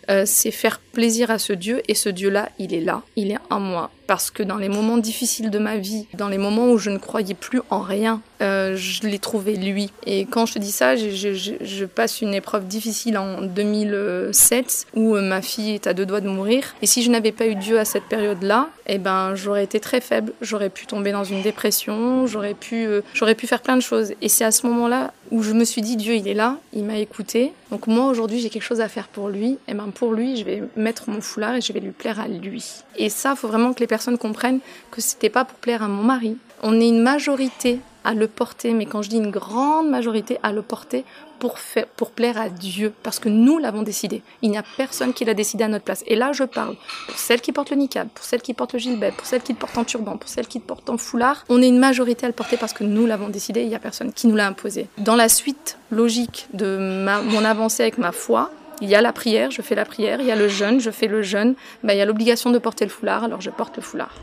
euh, 0.09 0.23
c'est 0.25 0.51
faire 0.51 0.81
plaisir 0.97 1.31
à 1.31 1.39
ce 1.39 1.53
Dieu 1.53 1.83
et 1.89 1.95
ce 1.95 2.09
Dieu-là, 2.09 2.49
il 2.59 2.73
est 2.73 2.81
là, 2.81 3.03
il 3.17 3.31
est 3.31 3.39
en 3.51 3.61
moi. 3.61 3.91
Parce 4.07 4.31
que 4.31 4.45
dans 4.45 4.57
les 4.57 4.69
moments 4.69 4.99
difficiles 4.99 5.51
de 5.51 5.59
ma 5.59 5.79
vie, 5.79 6.07
dans 6.15 6.29
les 6.29 6.39
moments 6.39 6.71
où 6.71 6.79
je 6.79 6.91
ne 6.91 6.99
croyais 6.99 7.35
plus 7.35 7.61
en 7.71 7.81
rien, 7.81 8.23
euh, 8.41 8.77
je 8.77 9.03
l'ai 9.03 9.19
trouvé 9.19 9.57
lui. 9.57 9.91
Et 10.07 10.27
quand 10.27 10.47
je 10.47 10.55
te 10.55 10.59
dis 10.61 10.71
ça, 10.71 10.95
je, 10.95 11.85
passe 11.87 12.21
une 12.23 12.35
épreuve 12.35 12.67
difficile 12.69 13.19
en 13.19 13.43
2007 13.43 14.87
où 14.95 15.17
euh, 15.17 15.23
ma 15.23 15.43
fille 15.43 15.75
est 15.75 15.89
à 15.89 15.93
deux 15.93 16.07
doigts 16.07 16.21
de 16.21 16.29
mourir. 16.29 16.77
Et 16.83 16.87
si 16.87 17.03
je 17.03 17.11
n'avais 17.11 17.33
pas 17.33 17.49
eu 17.49 17.57
Dieu 17.57 17.81
à 17.81 17.85
cette 17.85 18.05
période-là, 18.05 18.69
eh 18.87 18.99
ben 18.99 19.35
j'aurais 19.35 19.65
été 19.65 19.81
très 19.81 20.01
faible, 20.01 20.33
j'aurais 20.41 20.71
pu 20.71 20.87
tomber 20.87 21.11
dans 21.11 21.25
une 21.25 21.43
dépression, 21.43 22.29
j'aurais 22.29 22.55
pu, 22.55 22.87
j'aurais 23.13 23.35
pu 23.35 23.49
faire 23.49 23.61
plein 23.61 23.77
de 23.77 23.83
choses. 23.83 24.13
Et 24.23 24.29
c'est 24.29 24.45
à 24.45 24.53
ce 24.53 24.67
moment-là 24.69 25.13
où 25.33 25.43
je 25.43 25.53
me 25.53 25.65
suis 25.65 25.83
dit 25.83 25.97
Dieu, 25.97 26.15
il 26.15 26.29
est 26.29 26.35
là, 26.35 26.59
il 26.73 26.85
m'a 26.85 26.99
écouté. 26.99 27.53
Donc 27.73 27.89
moi 27.89 28.07
aujourd'hui 28.07 28.39
j'ai 28.39 28.51
quelque 28.51 28.63
chose 28.63 28.76
à 28.81 28.89
faire 28.89 29.09
pour 29.09 29.29
lui. 29.29 29.59
Et 29.69 29.75
ben 29.75 29.91
pour 29.95 30.13
lui, 30.13 30.37
je 30.37 30.45
vais 30.45 30.63
mettre 30.77 31.11
mon 31.11 31.21
foulard 31.21 31.55
et 31.55 31.61
je 31.61 31.73
vais 31.73 31.81
lui 31.81 31.93
plaire 31.93 32.21
à 32.21 32.29
lui. 32.29 32.65
Et 32.97 33.09
ça, 33.09 33.37
faut 33.37 33.49
vraiment 33.49 33.73
que 33.73 33.81
les 33.81 33.87
personnes 33.87 34.19
comprennent 34.19 34.61
que 34.91 35.01
c'était 35.01 35.31
pas 35.31 35.45
pour 35.45 35.59
plaire 35.59 35.83
à 35.83 35.89
mon 35.89 36.03
mari. 36.03 36.37
On 36.63 36.81
est 36.81 36.89
une 36.89 37.03
majorité 37.03 37.81
à 38.07 38.15
le 38.15 38.29
porter, 38.29 38.73
mais 38.73 38.87
quand 38.87 39.03
je 39.03 39.11
dis 39.11 39.17
une 39.17 39.33
grande 39.33 39.91
majorité, 39.91 40.39
à 40.45 40.53
le 40.53 40.63
porter 40.63 41.05
pour, 41.41 41.59
faire, 41.59 41.87
pour 41.89 42.13
plaire 42.13 42.41
à 42.41 42.49
Dieu, 42.49 42.93
parce 43.03 43.19
que 43.19 43.29
nous 43.29 43.59
l'avons 43.59 43.83
décidé. 43.83 44.23
Il 44.43 44.51
n'y 44.51 44.57
a 44.57 44.63
personne 44.77 45.13
qui 45.13 45.25
l'a 45.25 45.35
décidé 45.35 45.65
à 45.65 45.69
notre 45.69 45.85
place. 45.85 46.05
Et 46.07 46.15
là, 46.15 46.31
je 46.33 46.45
parle 46.45 46.77
pour 47.09 47.19
celles 47.19 47.41
qui 47.41 47.51
portent 47.51 47.71
le 47.71 47.77
niqab, 47.77 48.09
pour 48.09 48.25
celles 48.25 48.43
qui 48.43 48.55
portent 48.55 48.75
le 48.75 48.79
gilbert, 48.79 49.13
pour 49.13 49.27
celles 49.27 49.43
qui 49.43 49.53
le 49.53 49.59
portent 49.59 49.77
en 49.77 49.85
turban, 49.85 50.17
pour 50.17 50.31
celles 50.31 50.47
qui 50.47 50.61
le 50.61 50.65
portent 50.65 50.89
en 50.89 50.99
foulard. 50.99 51.45
On 51.49 51.61
est 51.61 51.69
une 51.69 51.81
majorité 51.81 52.27
à 52.27 52.29
le 52.29 52.33
porter 52.33 52.57
parce 52.57 52.73
que 52.73 52.85
nous 52.85 53.07
l'avons 53.07 53.29
décidé, 53.29 53.63
il 53.63 53.69
n'y 53.69 53.75
a 53.75 53.81
personne 53.81 54.13
qui 54.13 54.29
nous 54.29 54.37
l'a 54.37 54.47
imposé. 54.47 54.87
Dans 54.99 55.17
la 55.17 55.29
suite 55.29 55.77
logique 55.91 56.47
de 56.55 57.03
mon 57.25 57.45
avancée 57.45 57.83
avec 57.83 57.99
ma 57.99 58.13
foi, 58.13 58.53
il 58.81 58.89
y 58.89 58.95
a 58.95 59.01
la 59.01 59.13
prière, 59.13 59.51
je 59.51 59.63
fais 59.63 59.75
la 59.75 59.85
prière, 59.85 60.21
il 60.21 60.27
y 60.27 60.31
a 60.31 60.37
le 60.37 60.49
jeûne, 60.49 60.81
je 60.81 60.91
fais 60.91 61.07
le 61.07 61.23
jeûne, 61.23 61.55
ben, 61.83 61.95
il 61.95 61.99
y 61.99 62.03
a 62.03 62.05
l'obligation 62.05 62.51
de 62.51 62.59
porter 62.59 62.85
le 62.85 62.91
foulard, 62.91 63.25
alors 63.25 63.41
je 63.41 63.51
porte 63.51 63.77
le 63.77 63.83
foulard. 63.83 64.15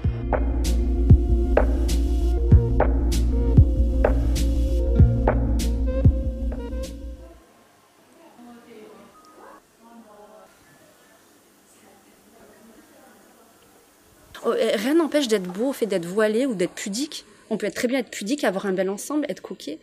Oh, 14.45 14.51
rien 14.51 14.95
n'empêche 14.95 15.29
d'être 15.29 15.43
beau 15.43 15.69
au 15.69 15.73
fait 15.73 15.85
d'être 15.85 16.05
voilé 16.05 16.45
ou 16.45 16.53
d'être 16.53 16.73
pudique. 16.73 17.25
On 17.49 17.57
peut 17.57 17.65
être 17.65 17.75
très 17.75 17.87
bien 17.87 17.99
être 17.99 18.11
pudique, 18.11 18.43
avoir 18.43 18.65
un 18.65 18.73
bel 18.73 18.89
ensemble, 18.89 19.25
être 19.29 19.41
coquet. 19.41 19.79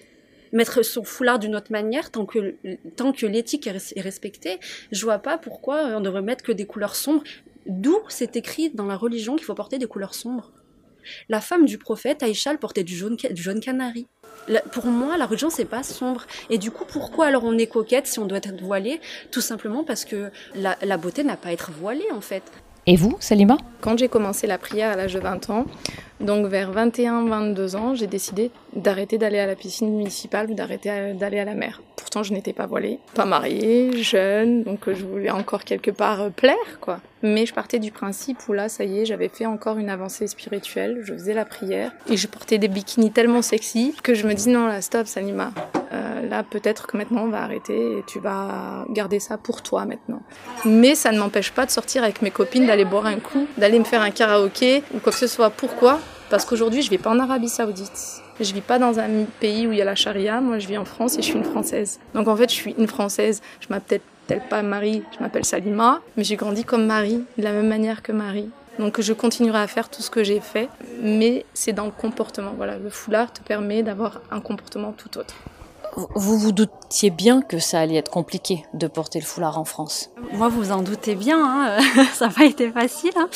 Mettre 0.53 0.83
son 0.83 1.05
foulard 1.05 1.39
d'une 1.39 1.57
autre 1.57 1.71
manière 1.73 2.11
tant 2.11 2.27
que 2.27 2.57
tant 2.97 3.13
que 3.13 3.27
l'éthique 3.27 3.67
est 3.67 4.01
respectée. 4.01 4.59
Je 4.93 5.05
vois 5.05 5.19
pas 5.19 5.39
pourquoi 5.39 5.85
on 5.97 6.01
devrait 6.01 6.23
mettre 6.23 6.45
que 6.45 6.53
des 6.53 6.67
couleurs 6.67 6.97
sombres. 6.97 7.25
D'où 7.67 7.99
c'est 8.09 8.37
écrit 8.37 8.71
dans 8.71 8.87
la 8.87 8.97
religion 8.97 9.37
qu'il 9.37 9.45
faut 9.45 9.55
porter 9.55 9.79
des 9.79 9.87
couleurs 9.87 10.15
sombres. 10.15 10.51
La 11.29 11.41
femme 11.41 11.65
du 11.65 11.79
prophète, 11.79 12.23
Aïcha, 12.23 12.55
portait 12.57 12.85
du 12.85 12.95
jaune, 12.97 13.17
du 13.17 13.43
jaune 13.43 13.61
canari. 13.61 14.07
pour 14.73 14.87
moi, 14.87 15.17
la 15.17 15.27
religion, 15.27 15.51
c'est 15.51 15.65
pas 15.65 15.83
sombre. 15.83 16.27
Et 16.51 16.59
du 16.59 16.71
coup, 16.71 16.85
pourquoi 16.87 17.27
alors 17.27 17.45
on 17.45 17.57
est 17.59 17.67
coquette 17.67 18.07
si 18.07 18.19
on 18.19 18.27
doit 18.27 18.39
être 18.39 18.61
voilée? 18.61 19.01
Tout 19.31 19.41
simplement 19.41 19.85
parce 19.85 20.05
que 20.05 20.31
la, 20.55 20.77
la 20.83 20.97
beauté 20.97 21.25
n'a 21.25 21.37
pas 21.37 21.49
à 21.49 21.53
être 21.53 21.71
voilée, 21.73 22.11
en 22.13 22.21
fait. 22.21 22.43
Et 22.87 22.97
vous, 22.97 23.17
Salima? 23.21 23.59
Quand 23.81 23.99
j'ai 23.99 24.09
commencé 24.09 24.47
la 24.47 24.59
prière 24.59 24.91
à 24.91 24.97
l'âge 24.97 25.15
de 25.15 25.21
20 25.21 25.51
ans, 25.51 25.67
donc 26.21 26.47
vers 26.47 26.73
21-22 26.73 27.77
ans, 27.77 27.95
j'ai 27.95 28.07
décidé 28.07 28.51
d'arrêter 28.75 29.19
d'aller 29.19 29.39
à 29.39 29.47
la 29.47 29.57
piscine 29.57 29.91
municipale 29.97 30.51
ou 30.51 30.55
d'arrêter 30.55 31.15
d'aller 31.15 31.39
à 31.39 31.45
la 31.45 31.55
mer. 31.55 31.81
Pourtant, 31.97 32.23
je 32.23 32.33
n'étais 32.33 32.53
pas 32.53 32.67
voilée, 32.67 32.99
pas 33.15 33.25
mariée, 33.25 34.03
jeune, 34.03 34.63
donc 34.63 34.81
je 34.87 35.05
voulais 35.05 35.31
encore 35.31 35.65
quelque 35.65 35.91
part 35.91 36.23
euh, 36.23 36.31
plaire, 36.31 36.57
quoi. 36.81 37.01
Mais 37.23 37.47
je 37.47 37.55
partais 37.55 37.79
du 37.79 37.91
principe 37.91 38.39
où 38.49 38.53
là, 38.53 38.69
ça 38.69 38.85
y 38.85 39.01
est, 39.01 39.05
j'avais 39.05 39.29
fait 39.29 39.47
encore 39.47 39.79
une 39.79 39.91
avancée 39.91 40.27
spirituelle, 40.27 41.01
je 41.05 41.13
faisais 41.13 41.35
la 41.35 41.45
prière 41.45 41.93
et 42.09 42.17
je 42.17 42.27
portais 42.27 42.59
des 42.59 42.69
bikinis 42.69 43.13
tellement 43.13 43.43
sexy 43.43 43.95
que 44.03 44.15
je 44.15 44.27
me 44.27 44.35
dis 44.35 44.49
non, 44.49 44.67
là, 44.67 44.81
stop, 44.81 45.07
Salima. 45.07 45.53
Euh, 45.93 46.29
là, 46.29 46.43
peut-être 46.43 46.87
que 46.87 46.97
maintenant 46.97 47.25
on 47.25 47.29
va 47.29 47.43
arrêter 47.43 47.99
et 47.99 48.05
tu 48.07 48.21
vas 48.21 48.87
garder 48.91 49.21
ça 49.21 49.37
pour 49.37 49.63
toi 49.63 49.85
maintenant. 49.85 50.23
Mais 50.65 50.95
ça 50.95 51.13
ne 51.13 51.19
m'empêche 51.19 51.53
pas 51.53 51.67
de 51.67 51.71
sortir 51.71 52.05
avec 52.05 52.23
mes 52.23 52.31
copines, 52.31 52.67
d'aller 52.67 52.85
boire 52.85 53.07
un 53.07 53.19
coup, 53.19 53.47
d'aller 53.59 53.79
me 53.79 53.85
faire 53.85 54.03
un 54.03 54.11
karaoké 54.11 54.83
ou 54.95 54.99
quoi 54.99 55.13
que 55.13 55.19
ce 55.19 55.27
soit. 55.27 55.51
Pourquoi? 55.51 56.01
Parce 56.31 56.45
qu'aujourd'hui, 56.45 56.81
je 56.81 56.91
vais 56.91 56.99
pas 56.99 57.11
en 57.11 57.19
Arabie 57.19 57.49
Saoudite. 57.49 58.23
Je 58.41 58.55
vis 58.55 58.61
pas 58.61 58.79
dans 58.79 59.01
un 59.01 59.25
pays 59.41 59.67
où 59.67 59.73
il 59.73 59.79
y 59.79 59.83
a 59.83 59.85
la 59.85 59.97
charia. 59.97 60.41
Moi, 60.41 60.61
je 60.61 60.69
vis 60.69 60.79
en 60.79 60.85
France 60.85 61.19
et 61.19 61.23
je 61.23 61.27
suis 61.27 61.37
une 61.37 61.45
Française. 61.45 61.99
Donc 62.15 62.29
en 62.29 62.37
fait, 62.37 62.49
je 62.49 62.55
suis 62.55 62.75
une 62.79 62.87
Française. 62.87 63.43
Je 63.61 63.67
m'appelle 63.69 64.01
pas 64.49 64.63
Marie, 64.63 65.03
je 65.13 65.23
m'appelle 65.23 65.45
Salima, 65.45 66.01
mais 66.17 66.23
j'ai 66.23 66.37
grandi 66.37 66.65
comme 66.65 66.87
Marie, 66.87 67.25
de 67.37 67.43
la 67.43 67.51
même 67.51 67.67
manière 67.67 68.01
que 68.01 68.13
Marie. 68.13 68.49
Donc 68.79 69.01
je 69.01 69.13
continuerai 69.13 69.59
à 69.59 69.67
faire 69.67 69.89
tout 69.89 70.03
ce 70.03 70.11
que 70.11 70.23
j'ai 70.23 70.39
fait, 70.39 70.69
mais 71.03 71.45
c'est 71.53 71.73
dans 71.73 71.85
le 71.85 71.91
comportement. 71.91 72.53
Voilà, 72.57 72.79
le 72.79 72.91
foulard 72.91 73.33
te 73.33 73.41
permet 73.43 73.83
d'avoir 73.83 74.21
un 74.31 74.41
comportement 74.41 74.93
tout 74.93 75.19
autre. 75.19 75.35
Vous 75.97 76.39
vous 76.39 76.53
doutiez 76.53 77.11
bien 77.11 77.43
que 77.43 77.59
ça 77.59 77.81
allait 77.81 77.97
être 77.97 78.11
compliqué 78.11 78.65
de 78.75 78.87
porter 78.87 79.19
le 79.19 79.25
foulard 79.25 79.59
en 79.59 79.65
France 79.65 80.11
Moi, 80.33 80.49
vous 80.49 80.73
en 80.73 80.83
doutez 80.83 81.15
bien, 81.15 81.39
hein 81.39 81.79
ça 82.15 82.29
n'a 82.29 82.33
pas 82.33 82.45
été 82.45 82.71
facile. 82.71 83.13
Hein 83.17 83.29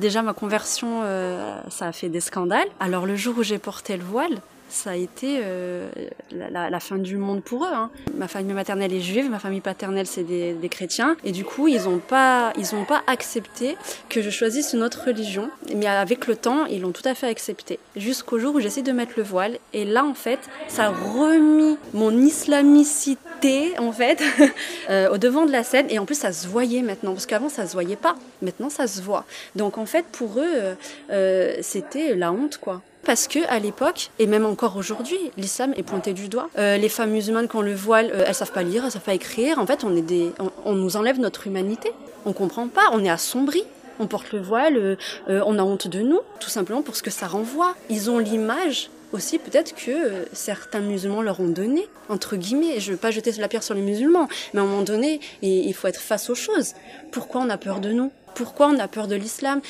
Déjà, 0.00 0.22
ma 0.22 0.32
conversion, 0.32 1.00
euh, 1.02 1.60
ça 1.68 1.86
a 1.86 1.92
fait 1.92 2.08
des 2.08 2.20
scandales. 2.20 2.68
Alors 2.80 3.06
le 3.06 3.16
jour 3.16 3.36
où 3.38 3.42
j'ai 3.42 3.58
porté 3.58 3.96
le 3.96 4.04
voile, 4.04 4.40
ça 4.70 4.90
a 4.90 4.96
été 4.96 5.40
euh, 5.42 5.88
la, 6.32 6.80
fin 6.80 6.96
du 6.96 7.16
monde 7.16 7.42
pour 7.42 7.64
eux. 7.64 7.72
Hein. 7.72 7.90
Ma 8.14 8.28
famille 8.28 8.54
maternelle 8.54 8.92
est 8.92 9.00
juive, 9.00 9.30
ma 9.30 9.38
famille 9.38 9.60
paternelle 9.60 10.06
c'est 10.06 10.22
des, 10.22 10.68
chrétiens, 10.70 11.16
et 11.24 11.32
du 11.32 11.44
coup 11.44 11.68
ils 11.68 11.82
n'ont 11.82 11.98
pas, 11.98 12.52
ils 12.56 12.74
ont 12.74 12.84
pas 12.84 13.02
accepté 13.06 13.76
que 14.08 14.22
je 14.22 14.30
choisisse 14.30 14.72
une 14.72 14.82
autre 14.82 15.04
religion. 15.06 15.50
Mais 15.74 15.86
avec 15.86 16.26
le 16.26 16.36
temps, 16.36 16.66
ils 16.66 16.80
l'ont 16.80 16.92
tout 16.92 17.06
à 17.06 17.14
fait 17.14 17.26
accepté. 17.26 17.78
Jusqu'au 17.96 18.38
jour 18.38 18.54
où 18.54 18.60
j'essaie 18.60 18.82
de 18.82 18.92
mettre 18.92 19.12
le 19.16 19.22
voile, 19.22 19.58
et 19.72 19.84
là 19.84 20.04
en 20.04 20.14
fait, 20.14 20.38
ça 20.68 20.86
a 20.86 20.88
remis 20.90 21.76
mon 21.92 22.16
islamicité 22.16 23.78
en 23.78 23.92
fait 23.92 24.22
euh, 24.90 25.10
au 25.10 25.18
devant 25.18 25.46
de 25.46 25.52
la 25.52 25.64
scène, 25.64 25.86
et 25.90 25.98
en 25.98 26.06
plus 26.06 26.14
ça 26.18 26.32
se 26.32 26.46
voyait 26.46 26.82
maintenant, 26.82 27.12
parce 27.12 27.26
qu'avant 27.26 27.48
ça 27.48 27.66
se 27.66 27.72
voyait 27.72 27.96
pas. 27.96 28.16
Maintenant 28.42 28.70
ça 28.70 28.86
se 28.86 29.02
voit. 29.02 29.24
Donc 29.56 29.78
en 29.78 29.86
fait 29.86 30.04
pour 30.12 30.38
eux, 30.38 30.76
euh 31.10 31.56
c'était 31.62 32.14
la 32.14 32.32
honte 32.32 32.58
quoi 32.58 32.82
parce 33.04 33.28
que 33.28 33.38
à 33.48 33.58
l'époque 33.58 34.10
et 34.18 34.26
même 34.26 34.44
encore 34.44 34.76
aujourd'hui, 34.76 35.18
l'islam 35.36 35.72
est 35.76 35.82
pointé 35.82 36.12
du 36.12 36.28
doigt. 36.28 36.48
Euh, 36.58 36.76
les 36.76 36.88
femmes 36.88 37.10
musulmanes 37.10 37.48
quand 37.48 37.62
le 37.62 37.74
voile, 37.74 38.10
euh, 38.12 38.24
elles 38.26 38.34
savent 38.34 38.52
pas 38.52 38.62
lire, 38.62 38.84
elles 38.84 38.90
savent 38.90 39.02
pas 39.02 39.14
écrire. 39.14 39.58
En 39.58 39.66
fait, 39.66 39.84
on 39.84 39.90
des, 39.90 40.32
on, 40.64 40.72
nous 40.72 40.96
enlève 40.96 41.18
notre 41.18 41.46
humanité. 41.46 41.92
On 42.26 42.32
comprend 42.32 42.68
pas, 42.68 42.82
on 42.92 43.04
est 43.04 43.10
assombri. 43.10 43.64
On 43.98 44.06
porte 44.06 44.32
le 44.32 44.40
voile, 44.40 44.76
euh, 44.76 44.96
euh, 45.28 45.42
on 45.44 45.58
a 45.58 45.62
honte 45.62 45.86
de 45.86 46.00
nous, 46.00 46.20
tout 46.40 46.48
simplement 46.48 46.80
pour 46.80 46.96
ce 46.96 47.02
que 47.02 47.10
ça 47.10 47.26
renvoie. 47.26 47.74
Ils 47.90 48.10
ont 48.10 48.18
l'image 48.18 48.88
aussi 49.12 49.38
peut-être 49.38 49.74
que 49.74 50.24
certains 50.32 50.80
musulmans 50.80 51.20
leur 51.20 51.40
ont 51.40 51.48
donné, 51.48 51.86
entre 52.08 52.36
guillemets. 52.36 52.80
Je 52.80 52.92
veux 52.92 52.96
pas 52.96 53.10
jeter 53.10 53.32
la 53.32 53.48
pierre 53.48 53.62
sur 53.62 53.74
les 53.74 53.82
musulmans, 53.82 54.28
mais 54.54 54.60
à 54.60 54.62
un 54.62 54.66
moment 54.66 54.82
donné, 54.82 55.20
il 55.42 55.74
faut 55.74 55.88
être 55.88 56.00
face 56.00 56.30
aux 56.30 56.34
choses. 56.34 56.74
Pourquoi 57.10 57.42
on 57.42 57.50
a 57.50 57.58
peur 57.58 57.80
de 57.80 57.90
nous? 57.90 58.12
Pourquoi 58.34 58.68
on 58.68 58.78
a 58.78 58.88
peur 58.88 59.08
de 59.08 59.16
l'islam? 59.16 59.60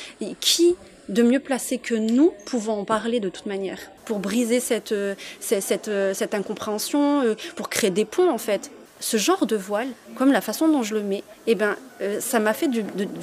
Qui 0.40 0.76
de 1.10 1.22
mieux 1.22 1.40
placé 1.40 1.78
que 1.78 1.94
nous 1.94 2.32
pouvons 2.46 2.80
en 2.80 2.84
parler 2.84 3.20
de 3.20 3.28
toute 3.28 3.46
manière, 3.46 3.78
pour 4.04 4.20
briser 4.20 4.60
cette, 4.60 4.92
euh, 4.92 5.14
cette, 5.40 5.88
euh, 5.88 6.14
cette, 6.14 6.34
incompréhension, 6.34 7.22
euh, 7.22 7.34
pour 7.56 7.68
créer 7.68 7.90
des 7.90 8.04
ponts 8.04 8.30
en 8.30 8.38
fait. 8.38 8.70
Ce 9.00 9.16
genre 9.16 9.46
de 9.46 9.56
voile, 9.56 9.88
comme 10.14 10.30
la 10.30 10.40
façon 10.40 10.68
dont 10.68 10.82
je 10.82 10.94
le 10.94 11.02
mets, 11.02 11.24
eh 11.46 11.54
ben, 11.54 11.74
ça 12.20 12.38
m'a 12.38 12.52
fait 12.52 12.68
du, 12.68 12.82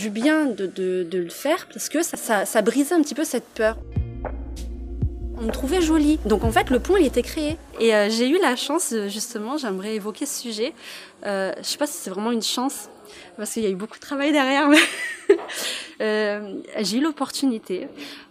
bien 0.10 0.46
de, 0.46 0.66
de, 0.66 1.18
le 1.18 1.30
faire 1.30 1.68
parce 1.72 1.88
que 1.88 2.02
ça, 2.02 2.18
ça, 2.18 2.46
ça 2.46 2.64
brisait 2.64 2.96
un 2.96 3.02
petit 3.02 3.14
peu 3.14 3.24
cette 3.24 3.46
peur 3.46 3.78
on 5.40 5.44
me 5.44 5.52
trouvait 5.52 5.82
jolie. 5.82 6.18
Donc 6.26 6.44
en 6.44 6.52
fait, 6.52 6.72
le 6.72 6.80
pont, 6.80 6.98
il 6.98 7.06
était 7.06 7.22
créé. 7.22 7.58
Et 7.80 7.92
j'ai 8.10 8.28
eu 8.28 8.40
la 8.42 8.56
chance, 8.56 8.92
justement, 9.08 9.56
j'aimerais 9.58 9.94
évoquer 9.94 10.26
ce 10.26 10.42
sujet. 10.42 10.74
Euh, 11.26 11.52
je 11.58 11.64
sais 11.64 11.78
pas 11.78 11.88
si 11.88 11.94
c'est 11.94 12.10
vraiment 12.10 12.32
une 12.32 12.44
chance, 12.44 12.90
parce 13.38 13.54
qu'il 13.54 13.64
y 13.64 13.66
a 13.66 13.70
eu 13.70 13.76
beaucoup 13.76 13.96
de 13.96 14.02
travail 14.02 14.32
derrière. 14.32 14.70
euh, 16.02 16.62
j'ai 16.80 16.98
eu 16.98 17.02
l'opportunité 17.02 17.88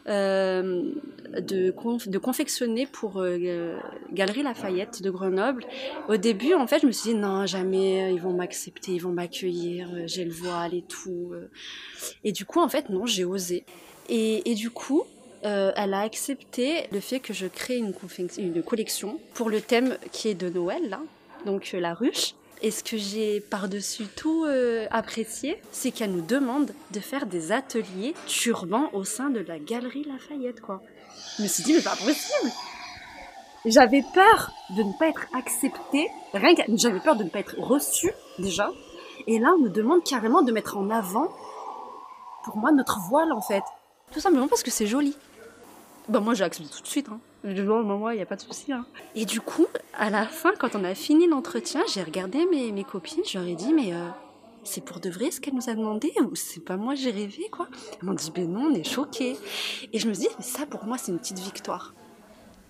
euh, 0.09 0.90
de, 1.40 2.18
confectionner 2.18 2.87
pour 2.87 3.21
euh, 3.21 3.78
Galerie 4.12 4.42
Lafayette 4.42 5.02
de 5.02 5.11
Grenoble. 5.11 5.64
Au 6.09 6.16
début, 6.16 6.54
en 6.54 6.66
fait, 6.66 6.80
je 6.80 6.87
me 6.87 6.92
suis 6.92 7.12
dit 7.12 7.16
non, 7.16 7.47
jamais 7.47 8.12
ils 8.12 8.21
vont 8.21 8.33
m'accepter, 8.33 8.92
ils 8.92 9.02
vont 9.02 9.12
m'accueillir, 9.12 9.88
euh, 9.95 10.02
j'ai 10.06 10.25
le 10.25 10.33
voile 10.33 10.75
et 10.75 10.83
tout. 10.83 11.30
Euh. 11.33 11.50
Et 12.25 12.33
du 12.33 12.45
coup, 12.45 12.61
en 12.61 12.68
fait, 12.68 12.88
non, 12.88 13.06
j'ai 13.06 13.25
osé. 13.25 13.64
Et, 14.09 14.54
du 14.54 14.71
coup, 14.71 15.02
euh, 15.45 15.73
elle 15.76 15.92
a 15.92 16.00
accepté 16.00 16.87
le 16.92 17.00
fait 17.00 17.18
que 17.18 17.33
je 17.33 17.47
crée 17.47 17.76
une, 17.76 17.92
collection 18.62 19.18
pour 19.35 19.50
le 19.50 19.61
thème 19.61 19.99
qui 20.12 20.28
est 20.28 20.35
de 20.35 20.49
Noël, 20.49 20.99
donc 21.45 21.73
la 21.73 21.92
ruche. 21.92 22.35
Et 22.62 22.70
ce 22.70 22.82
que 22.82 22.96
j'ai 22.96 23.40
par-dessus 23.40 24.06
tout 24.06 24.44
euh, 24.44 24.86
apprécié, 24.90 25.60
c'est 25.72 25.90
qu'elle 25.90 26.12
nous 26.12 26.25
demande 26.25 26.72
de 26.92 27.00
faire 27.00 27.26
des 27.26 27.52
ateliers 27.52 28.14
turbans 28.26 28.90
au 28.92 29.04
sein 29.04 29.30
de 29.30 29.40
la 29.40 29.58
galerie 29.58 30.04
Lafayette, 30.04 30.60
quoi. 30.60 30.82
Je 31.38 31.42
me 31.42 31.48
suis 31.48 31.62
dit, 31.62 31.75
mais 31.75 31.82
pas 31.82 31.96
possible 31.96 32.50
J'avais 33.66 34.02
peur 34.14 34.52
de 34.76 34.82
ne 34.82 34.92
pas 34.98 35.08
être 35.08 35.26
acceptée, 35.34 36.08
j'avais 36.75 37.00
peur 37.00 37.16
de 37.16 37.25
ne 37.25 37.28
pas 37.28 37.40
être 37.40 37.58
reçue, 37.58 38.12
déjà. 38.38 38.70
Et 39.26 39.38
là, 39.38 39.52
on 39.58 39.62
nous 39.62 39.68
demande 39.68 40.02
carrément 40.04 40.42
de 40.42 40.52
mettre 40.52 40.76
en 40.78 40.88
avant, 40.90 41.28
pour 42.44 42.56
moi, 42.56 42.72
notre 42.72 43.00
voile, 43.08 43.32
en 43.32 43.42
fait. 43.42 43.64
Tout 44.12 44.20
simplement 44.20 44.48
parce 44.48 44.62
que 44.62 44.70
c'est 44.70 44.86
joli. 44.86 45.16
Bah 46.08 46.20
moi 46.20 46.34
j'ai 46.34 46.44
accepté 46.44 46.70
tout 46.70 46.82
de 46.82 46.86
suite. 46.86 47.08
Hein. 47.08 47.18
Je 47.46 47.52
dis, 47.52 47.62
moi, 47.62 48.12
il 48.12 48.16
n'y 48.16 48.22
a 48.22 48.26
pas 48.26 48.34
de 48.34 48.40
souci. 48.40 48.72
Hein. 48.72 48.84
Et 49.14 49.24
du 49.24 49.40
coup, 49.40 49.66
à 49.96 50.10
la 50.10 50.26
fin, 50.26 50.52
quand 50.58 50.74
on 50.74 50.82
a 50.82 50.96
fini 50.96 51.28
l'entretien, 51.28 51.80
j'ai 51.94 52.02
regardé 52.02 52.44
mes, 52.46 52.72
mes 52.72 52.82
copines, 52.82 53.22
je 53.24 53.38
leur 53.38 53.46
ai 53.46 53.54
dit, 53.54 53.72
mais 53.72 53.94
euh, 53.94 54.08
c'est 54.64 54.84
pour 54.84 54.98
de 54.98 55.08
vrai 55.08 55.30
ce 55.30 55.40
qu'elle 55.40 55.54
nous 55.54 55.70
a 55.70 55.74
demandé 55.74 56.12
ou 56.20 56.34
c'est 56.34 56.64
pas 56.64 56.76
moi 56.76 56.96
j'ai 56.96 57.12
rêvé 57.12 57.48
quoi? 57.50 57.68
Elles 57.92 58.08
m'ont 58.08 58.14
dit, 58.14 58.32
ben 58.34 58.50
non, 58.50 58.68
on 58.70 58.74
est 58.74 58.82
choqués. 58.82 59.36
Et 59.92 59.98
je 60.00 60.08
me 60.08 60.12
dis, 60.12 60.28
mais 60.36 60.44
ça 60.44 60.66
pour 60.66 60.84
moi 60.84 60.98
c'est 60.98 61.12
une 61.12 61.18
petite 61.18 61.38
victoire. 61.38 61.94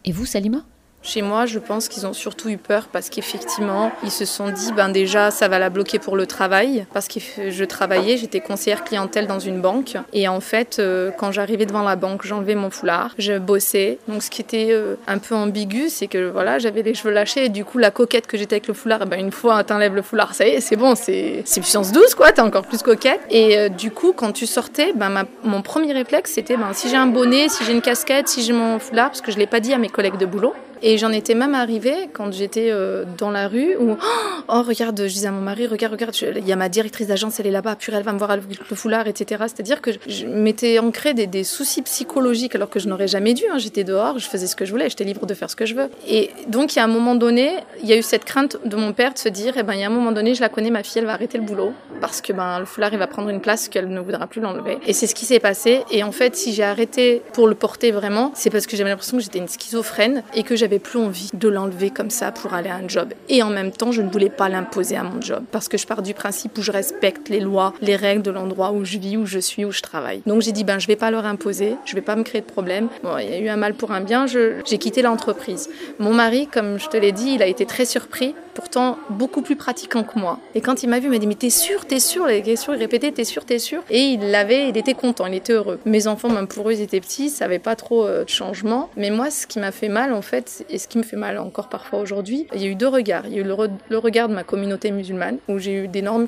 Et 0.04 0.12
vous, 0.12 0.26
Salima? 0.26 0.64
Chez 1.07 1.23
moi, 1.23 1.47
je 1.47 1.59
pense 1.59 1.89
qu'ils 1.89 2.07
ont 2.07 2.13
surtout 2.13 2.49
eu 2.49 2.57
peur 2.59 2.89
parce 2.93 3.09
qu'effectivement, 3.09 3.93
ils 4.03 4.11
se 4.11 4.25
sont 4.25 4.51
dit, 4.51 4.73
ben 4.73 4.89
déjà, 4.89 5.31
ça 5.31 5.49
va 5.49 5.59
la 5.59 5.71
bloquer 5.71 5.99
pour 5.99 6.17
le 6.17 6.27
travail. 6.27 6.85
Parce 6.93 7.09
que 7.09 7.21
je 7.51 7.65
travaillais, 7.65 8.17
j'étais 8.17 8.41
conseillère 8.41 8.85
clientèle 8.85 9.27
dans 9.27 9.39
une 9.39 9.61
banque. 9.61 9.97
Et 10.13 10.29
en 10.29 10.41
fait, 10.41 10.79
euh, 10.79 11.11
quand 11.17 11.31
j'arrivais 11.31 11.65
devant 11.65 11.83
la 11.83 11.97
banque, 11.97 12.27
j'enlevais 12.27 12.57
mon 12.57 12.71
foulard, 12.71 13.15
je 13.19 13.39
bossais. 13.39 13.99
Donc 14.09 14.23
ce 14.23 14.31
qui 14.31 14.43
était 14.43 14.69
euh, 14.71 14.97
un 15.07 15.19
peu 15.19 15.35
ambigu, 15.35 15.89
c'est 15.89 16.09
que 16.09 16.29
voilà, 16.29 16.59
j'avais 16.59 16.83
les 16.83 16.95
cheveux 16.95 17.13
lâchés. 17.13 17.47
Et 17.47 17.49
du 17.49 17.65
coup, 17.65 17.79
la 17.79 17.91
coquette 17.91 18.27
que 18.27 18.37
j'étais 18.37 18.57
avec 18.57 18.67
le 18.67 18.75
foulard, 18.75 19.01
eh 19.03 19.07
ben, 19.07 19.21
une 19.21 19.33
fois 19.33 19.63
t'enlèves 19.63 19.95
le 19.95 20.03
foulard, 20.03 20.35
ça 20.35 20.47
y 20.47 20.51
est, 20.51 20.61
c'est 20.61 20.77
bon, 20.77 20.95
c'est 20.97 21.45
puissance 21.45 21.93
12, 21.93 22.15
quoi, 22.15 22.33
t'es 22.33 22.43
encore 22.43 22.67
plus 22.67 22.83
coquette. 22.83 23.21
Et 23.31 23.57
euh, 23.57 23.69
du 23.69 23.91
coup, 23.91 24.13
quand 24.13 24.33
tu 24.33 24.47
sortais, 24.47 24.93
ben, 24.95 25.25
mon 25.45 25.63
premier 25.63 25.93
réflexe, 25.93 26.33
c'était 26.33 26.57
ben, 26.57 26.73
si 26.73 26.89
j'ai 26.89 26.97
un 26.97 27.07
bonnet, 27.07 27.49
si 27.49 27.65
j'ai 27.65 27.73
une 27.73 27.83
casquette, 27.83 28.29
si 28.29 28.43
j'ai 28.43 28.53
mon 28.53 28.79
foulard, 28.79 29.09
parce 29.09 29.21
que 29.21 29.31
je 29.31 29.39
l'ai 29.39 29.47
pas 29.47 29.61
dit 29.61 29.73
à 29.73 29.79
mes 29.79 29.89
collègues 29.89 30.19
de 30.19 30.27
boulot. 30.27 30.55
Et 30.83 30.99
j'en 30.99 31.11
étais 31.11 31.35
même 31.35 31.54
arrivée 31.54 32.09
quand 32.12 32.33
j'étais 32.33 32.68
euh, 32.71 33.04
dans 33.18 33.30
la 33.30 33.49
rue 33.49 33.76
où 33.76 33.97
oh 34.49 34.62
regarde, 34.62 35.00
je 35.06 35.12
disais 35.12 35.28
à 35.28 35.33
mon 35.33 35.40
mari 35.40 35.66
regarde 35.66 35.92
regarde, 35.92 36.14
il 36.37 36.47
y 36.47 36.52
a 36.52 36.56
ma 36.56 36.68
directrice 36.68 37.06
d'agence, 37.06 37.40
elle 37.40 37.47
est 37.47 37.50
là-bas, 37.50 37.76
puis 37.76 37.92
elle 37.95 38.02
va 38.02 38.12
me 38.12 38.18
voir 38.18 38.30
avec 38.30 38.45
le 38.71 38.76
foulard, 38.76 39.06
etc. 39.06 39.45
C'est-à-dire 39.47 39.80
que 39.80 39.90
je, 40.06 40.26
m'étais 40.26 40.78
ancré 40.78 41.14
des, 41.14 41.26
des, 41.26 41.45
soucis 41.45 41.83
psychologiques 41.83 42.54
alors 42.54 42.71
que 42.71 42.78
je 42.78 42.88
n'aurais 42.88 43.09
jamais 43.09 43.35
dû. 43.35 43.45
Hein. 43.50 43.59
J'étais 43.59 43.85
dehors, 43.85 44.18
je 44.18 44.28
faisais 44.28 44.47
ce 44.47 44.56
que 44.56 44.64
je 44.64 44.71
voulais, 44.71 44.88
j'étais 44.88 45.04
libre 45.04 45.26
de 45.26 45.35
faire 45.35 45.50
ce 45.50 45.56
que 45.56 45.66
je 45.66 45.75
veux. 45.75 45.88
Et 46.09 46.30
donc 46.49 46.75
il 46.75 46.78
y 46.78 46.80
a 46.80 46.85
un 46.85 46.88
moment 46.88 47.14
donné, 47.14 47.56
il 47.83 47.88
y 47.88 47.92
a 47.92 47.97
eu 47.97 48.02
cette 48.02 48.25
crainte 48.25 48.59
de 48.64 48.76
mon 48.76 48.92
père 48.92 49.14
de 49.14 49.18
se 49.18 49.28
dire, 49.28 49.54
eh 49.56 49.62
ben 49.62 49.75
il 49.75 49.80
y 49.80 49.85
a 49.85 49.87
un 49.87 49.90
moment 49.90 50.12
donné, 50.12 50.35
je 50.35 50.40
la 50.40 50.49
connais, 50.49 50.71
ma 50.71 50.83
fille, 50.83 50.99
elle 50.99 51.06
va 51.06 51.12
arrêter 51.12 51.38
le 51.38 51.45
boulot 51.45 51.73
parce 52.00 52.21
que 52.21 52.33
ben 52.33 52.59
le 52.59 52.66
foulard 52.66 52.92
il 52.92 52.99
va 52.99 53.06
prendre 53.06 53.28
une 53.28 53.40
place 53.40 53.68
qu'elle 53.68 53.88
ne 53.88 54.00
voudra 54.00 54.26
plus 54.26 54.40
l'enlever. 54.40 54.78
Et 54.87 54.92
c'est 54.92 55.06
ce 55.06 55.14
qui 55.14 55.25
s'est 55.25 55.40
passé. 55.40 55.83
Et 55.90 56.02
en 56.02 56.12
fait, 56.12 56.37
si 56.37 56.52
j'ai 56.52 56.64
arrêté 56.64 57.23
pour 57.33 57.49
le 57.49 57.54
porter 57.54 57.90
vraiment, 57.90 58.33
c'est 58.35 58.50
parce 58.50 58.66
que 58.66 58.76
j'avais 58.76 58.90
l'impression 58.90 59.16
que 59.16 59.23
j'étais 59.23 59.38
une 59.38 59.49
schizophrène 59.49 60.23
et 60.35 60.42
que 60.42 60.56
j'avais 60.56 60.66
plus 60.79 60.99
envie 60.99 61.31
de 61.33 61.49
l'enlever 61.49 61.91
comme 61.91 62.11
ça 62.11 62.33
pour 62.33 62.55
aller 62.55 62.69
à 62.69 62.77
un 62.77 62.89
job. 62.89 63.15
Et 63.29 63.43
en 63.43 63.51
même 63.51 63.71
temps, 63.71 63.93
je 63.93 64.03
ne 64.03 64.11
voulais 64.11 64.31
pas 64.31 64.49
l'imposer 64.49 64.97
à 64.97 65.03
mon 65.03 65.21
job 65.21 65.45
parce 65.51 65.69
que 65.69 65.79
je 65.79 65.87
pars 65.87 66.03
du 66.03 66.15
principe 66.15 66.59
où 66.59 66.63
je 66.63 66.73
respecte 66.73 67.29
les 67.29 67.41
lois, 67.41 67.73
les 67.81 67.97
règles 67.97 68.23
de 68.23 68.31
l'endroit 68.31 68.73
où 68.73 68.85
je 68.85 68.99
vis, 68.99 69.17
où 69.17 69.27
je 69.27 69.39
suis, 69.39 69.65
où 69.65 69.73
je 69.73 69.83
travaille. 69.83 70.23
Donc 70.27 70.43
j'ai 70.43 70.53
dit, 70.53 70.65
ben, 70.65 70.79
je 70.79 70.87
vais 70.87 70.97
pas 70.97 71.11
leur 71.11 71.27
imposer, 71.27 71.77
je 71.85 71.95
vais 71.95 72.01
pas 72.01 72.17
me 72.17 72.23
créer 72.23 72.41
de 72.41 72.47
problème. 72.47 72.89
Bon, 73.03 73.17
il 73.19 73.31
y 73.31 73.35
a 73.35 73.39
eu 73.39 73.49
un 73.49 73.57
mal 73.57 73.75
pour 73.75 73.93
un 73.93 74.01
bien, 74.01 74.27
j'ai 74.27 74.79
quitté 74.79 75.03
l'entreprise. 75.03 75.69
Mon 75.99 76.13
mari, 76.13 76.47
comme 76.47 76.79
je 76.79 76.89
te 76.89 76.97
l'ai 76.97 77.13
dit, 77.13 77.33
il 77.35 77.43
a 77.43 77.47
été 77.47 77.67
très 77.67 77.85
surpris, 77.85 78.35
pourtant 78.55 78.99
beaucoup 79.11 79.43
plus 79.43 79.57
pratiquant 79.57 80.03
que 80.03 80.19
moi. 80.19 80.39
Et 80.55 80.61
quand 80.61 80.83
il 80.83 80.89
m'a 80.89 80.99
vu, 80.99 81.07
il 81.07 81.11
m'a 81.11 81.19
dit, 81.19 81.27
mais 81.27 81.35
t'es 81.35 81.51
sûr, 81.51 81.85
t'es 81.85 82.01
sûr? 82.01 82.27
Les 82.27 82.43
questions, 82.43 82.73
il 82.73 82.79
répétait, 82.79 83.13
t'es 83.13 83.25
sûr, 83.25 83.45
t'es 83.45 83.59
sûr? 83.59 83.83
Et 83.91 84.01
il 84.01 84.31
l'avait, 84.31 84.69
il 84.71 84.77
était 84.77 84.95
content, 84.95 85.27
il 85.27 85.35
était 85.35 85.53
heureux. 85.53 85.79
Mes 85.85 86.07
enfants, 86.07 86.31
même 86.31 86.49
pour 86.49 86.69
eux, 86.69 86.73
ils 86.73 86.81
étaient 86.81 87.01
petits, 87.01 87.29
ça 87.29 87.45
avait 87.45 87.59
pas 87.59 87.77
trop 87.77 88.07
euh, 88.07 88.25
de 88.25 88.29
changement. 88.29 88.89
Mais 88.97 89.11
moi, 89.11 89.31
ce 89.31 89.47
qui 89.47 89.59
m'a 89.59 89.73
fait 89.73 89.89
mal, 89.89 90.13
en 90.13 90.23
fait, 90.23 90.56
et 90.69 90.79
ce 90.79 90.89
qui 90.89 90.99
me 90.99 91.03
fait 91.03 91.17
mal 91.17 91.39
encore 91.39 91.69
parfois 91.69 92.01
aujourd'hui, 92.01 92.47
il 92.55 92.63
y 92.63 92.67
a 92.67 92.69
eu 92.69 92.75
deux 92.75 92.89
regards. 92.89 93.27
Il 93.27 93.33
y 93.35 93.39
a 93.39 93.41
eu 93.41 93.45
le, 93.45 93.99
regard 93.99 94.29
de 94.29 94.35
ma 94.35 94.45
communauté 94.45 94.91
musulmane, 94.91 95.39
où 95.49 95.59
j'ai 95.59 95.85
eu 95.85 95.89
d'énormes, 95.89 96.27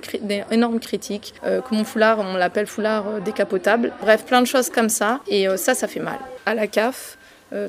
énormes 0.51 0.81
critiques, 0.81 1.35
euh, 1.45 1.61
que 1.61 1.75
mon 1.75 1.85
foulard, 1.85 2.19
on 2.19 2.37
l'appelle 2.37 2.67
foulard 2.67 3.07
euh, 3.09 3.21
décapotable. 3.21 3.93
Bref, 4.01 4.25
plein 4.25 4.41
de 4.41 4.47
choses 4.47 4.71
comme 4.71 4.89
ça. 4.89 5.21
Et 5.29 5.47
ça, 5.57 5.75
ça 5.75 5.87
fait 5.87 6.01
mal. 6.01 6.19
À 6.47 6.55
la 6.55 6.67
CAF, 6.67 7.19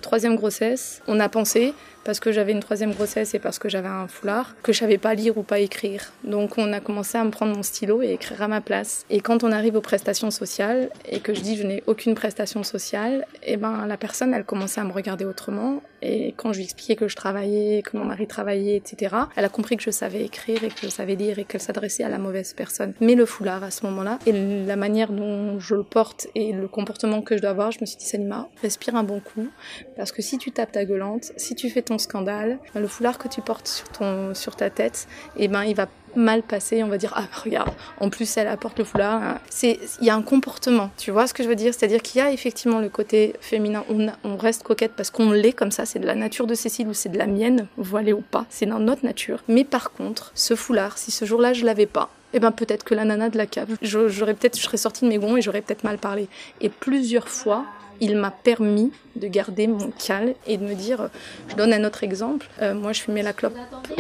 troisième 0.01 0.36
grossesse, 0.36 1.01
on 1.08 1.20
a 1.20 1.30
pensé 1.30 1.74
parce 2.04 2.20
que 2.20 2.32
j'avais 2.32 2.51
une 2.51 2.60
troisième 2.60 2.94
grossesse 2.94 3.34
et 3.34 3.39
parce 3.39 3.60
que 3.60 3.70
j'avais 3.70 3.88
un 3.88 4.08
foulard, 4.08 4.56
que 4.63 4.74
je 4.74 4.80
savais 4.80 4.98
pas 4.98 5.13
lire 5.13 5.38
ou 5.38 5.44
pas 5.44 5.60
écrire. 5.60 6.12
Donc 6.24 6.58
on 6.58 6.74
a 6.74 6.80
commencé 6.80 7.18
à 7.18 7.24
me 7.24 7.30
prendre 7.30 7.56
mon 7.56 7.63
stylo 7.63 8.01
et 8.01 8.13
écrire 8.13 8.42
à 8.42 8.48
ma 8.48 8.62
place. 8.62 9.06
Et 9.10 9.20
quand 9.20 9.44
on 9.44 9.51
arrive 9.51 9.75
aux 9.75 9.82
prestations 9.82 10.32
sociales 10.32 10.89
et 11.08 11.20
que 11.20 11.34
je 11.34 11.42
dis 11.42 11.56
je 11.56 11.63
n'ai 11.63 11.84
aucune 11.88 12.16
prestation 12.16 12.63
sociale, 12.63 13.28
et 13.44 13.54
eh 13.54 13.58
ben 13.58 13.86
la 13.86 13.98
personne 13.98 14.34
elle 14.34 14.44
commençait 14.44 14.82
à 14.82 14.86
me 14.86 14.92
regarder 14.92 15.25
autrement. 15.25 15.82
Et 16.01 16.34
quand 16.38 16.53
je 16.53 16.58
lui 16.58 16.63
expliquais 16.65 16.96
que 16.96 17.08
je 17.08 17.15
travaillais, 17.15 17.82
que 17.82 17.98
mon 17.98 18.06
mari 18.06 18.27
travaillait, 18.27 18.77
etc., 18.77 19.15
elle 19.36 19.46
a 19.46 19.50
compris 19.50 19.77
que 19.77 19.84
je 19.84 19.91
savais 19.91 20.24
écrire 20.24 20.63
et 20.63 20.70
que 20.70 20.79
je 20.82 20.88
savais 20.88 21.15
lire 21.15 21.39
et 21.39 21.44
qu'elle 21.44 21.62
s'adressait 21.62 22.03
à 22.03 22.10
la 22.10 22.18
mauvaise 22.18 22.53
personne. 22.53 22.94
Mais 23.01 23.15
le 23.15 23.25
foulard 23.25 23.63
à 23.63 23.72
ce 23.72 23.86
moment-là 23.86 24.20
et 24.25 24.32
la 24.32 24.75
manière 24.75 25.12
dont 25.12 25.60
je 25.60 25.75
le 25.75 25.84
porte 25.84 26.27
et 26.36 26.53
le 26.53 26.68
comportement 26.68 27.22
que 27.22 27.36
je 27.36 27.41
dois 27.41 27.51
avoir, 27.51 27.72
je 27.72 27.79
me 27.82 27.86
suis 27.86 27.98
dit 27.98 28.06
Salima, 28.06 28.50
respire 28.62 28.96
un 28.96 29.03
bon 29.03 29.20
coup 29.20 29.48
parce 29.96 30.12
que 30.12 30.22
si 30.22 30.38
tu 30.38 30.51
tapes 30.51 30.72
ta 30.72 30.86
gueulante, 30.86 31.32
si 31.38 31.56
tu 31.56 31.70
fais 31.70 31.82
ton 31.82 31.98
scandale, 31.98 32.60
le 32.75 32.88
foulard 32.88 33.18
que 33.18 33.27
tu 33.27 33.41
portes 33.41 33.68
sur, 33.68 33.89
ton, 33.89 34.34
sur 34.34 34.56
ta 34.56 34.70
tête, 34.70 35.08
eh 35.38 35.48
ben, 35.48 35.63
il 35.63 35.75
va 35.75 35.88
mal 36.16 36.44
passer, 36.44 36.84
on 36.84 36.88
va 36.88 36.98
dire 36.98 37.13
ah 37.16 37.25
regarde, 37.44 37.72
en 38.00 38.10
plus 38.10 38.38
elle 38.38 38.48
apporte 38.48 38.78
le 38.80 38.86
foulard. 38.86 39.39
C'est 39.50 39.80
il 40.01 40.08
y 40.08 40.10
a 40.10 40.16
un 40.16 40.22
comportement, 40.22 40.92
tu 40.98 41.12
vois 41.12 41.28
ce 41.28 41.34
que 41.34 41.44
je 41.44 41.50
veux 41.50 41.56
dire, 41.56 41.74
c'est-à-dire 41.74 42.01
qu'il 42.01 42.20
y 42.20 42.24
a 42.24 42.32
effectivement 42.32 42.80
le 42.80 42.89
côté 42.89 43.34
féminin, 43.42 43.84
on, 43.89 44.08
on 44.24 44.38
reste 44.38 44.63
coquette 44.63 44.94
parce 44.96 45.10
qu'on 45.10 45.32
l'est 45.32 45.54
comme 45.54 45.72
ça, 45.72 45.86
c'est 45.86 46.00
de 46.00 46.08
la 46.08 46.16
nature 46.16 46.48
de 46.48 46.56
Cécile 46.56 46.88
ou 46.88 46.94
c'est 46.94 47.10
de 47.10 47.18
la 47.18 47.28
mienne, 47.28 47.68
voilée 47.78 48.13
ou 48.13 48.22
pas, 48.22 48.46
c'est 48.50 48.66
dans 48.66 48.80
notre 48.80 49.06
nature. 49.06 49.44
Mais 49.48 49.63
par 49.63 49.92
contre, 49.92 50.32
ce 50.36 50.56
foulard, 50.56 50.98
si 50.98 51.12
ce 51.12 51.25
jour-là 51.25 51.54
je 51.54 51.66
l'avais 51.66 51.86
pas, 51.86 52.10
eh 52.34 52.39
ben 52.39 52.51
peut-être 52.51 52.84
que 52.84 52.94
la 52.94 53.06
nana 53.06 53.30
de 53.30 53.38
la 53.38 53.46
cave, 53.46 53.75
j'aurais 53.82 54.34
peut-être, 54.34 54.58
je 54.58 54.63
serais 54.63 54.78
sortie 54.78 55.06
de 55.06 55.10
mes 55.10 55.18
gonds 55.18 55.38
et 55.38 55.42
j'aurais 55.42 55.62
peut-être 55.62 55.84
mal 55.84 55.98
parlé. 55.98 56.28
Et 56.62 56.70
plusieurs 56.70 57.28
fois, 57.28 57.66
il 58.01 58.16
m'a 58.16 58.32
permis 58.32 58.92
de 59.16 59.28
garder 59.28 59.68
mon 59.68 59.92
calme 59.92 60.34
et 60.48 60.58
de 60.58 60.63
me 60.63 60.74
dire, 60.74 61.10
je 61.50 61.56
donne 61.56 61.74
un 61.74 61.84
autre 61.84 62.04
exemple, 62.04 62.48
euh, 62.62 62.74
moi 62.74 62.94
je 62.94 63.01
fumais 63.01 63.24
la 63.24 63.34
clope 63.34 63.58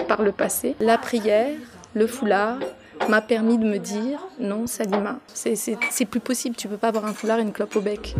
par 0.07 0.21
le 0.21 0.31
passé, 0.31 0.75
la 0.79 0.97
prière, 0.97 1.55
le 1.93 2.07
foulard 2.07 2.59
m'a 3.07 3.21
permis 3.21 3.57
de 3.57 3.65
me 3.65 3.77
dire, 3.77 4.19
non 4.39 4.67
Salima, 4.67 5.19
c'est 5.33 6.05
plus 6.05 6.19
possible, 6.19 6.55
tu 6.55 6.67
peux 6.67 6.77
pas 6.77 6.89
avoir 6.89 7.05
un 7.05 7.13
foulard 7.13 7.39
et 7.39 7.41
une 7.41 7.53
clope 7.53 7.75
au 7.75 7.81
bec. 7.81 8.15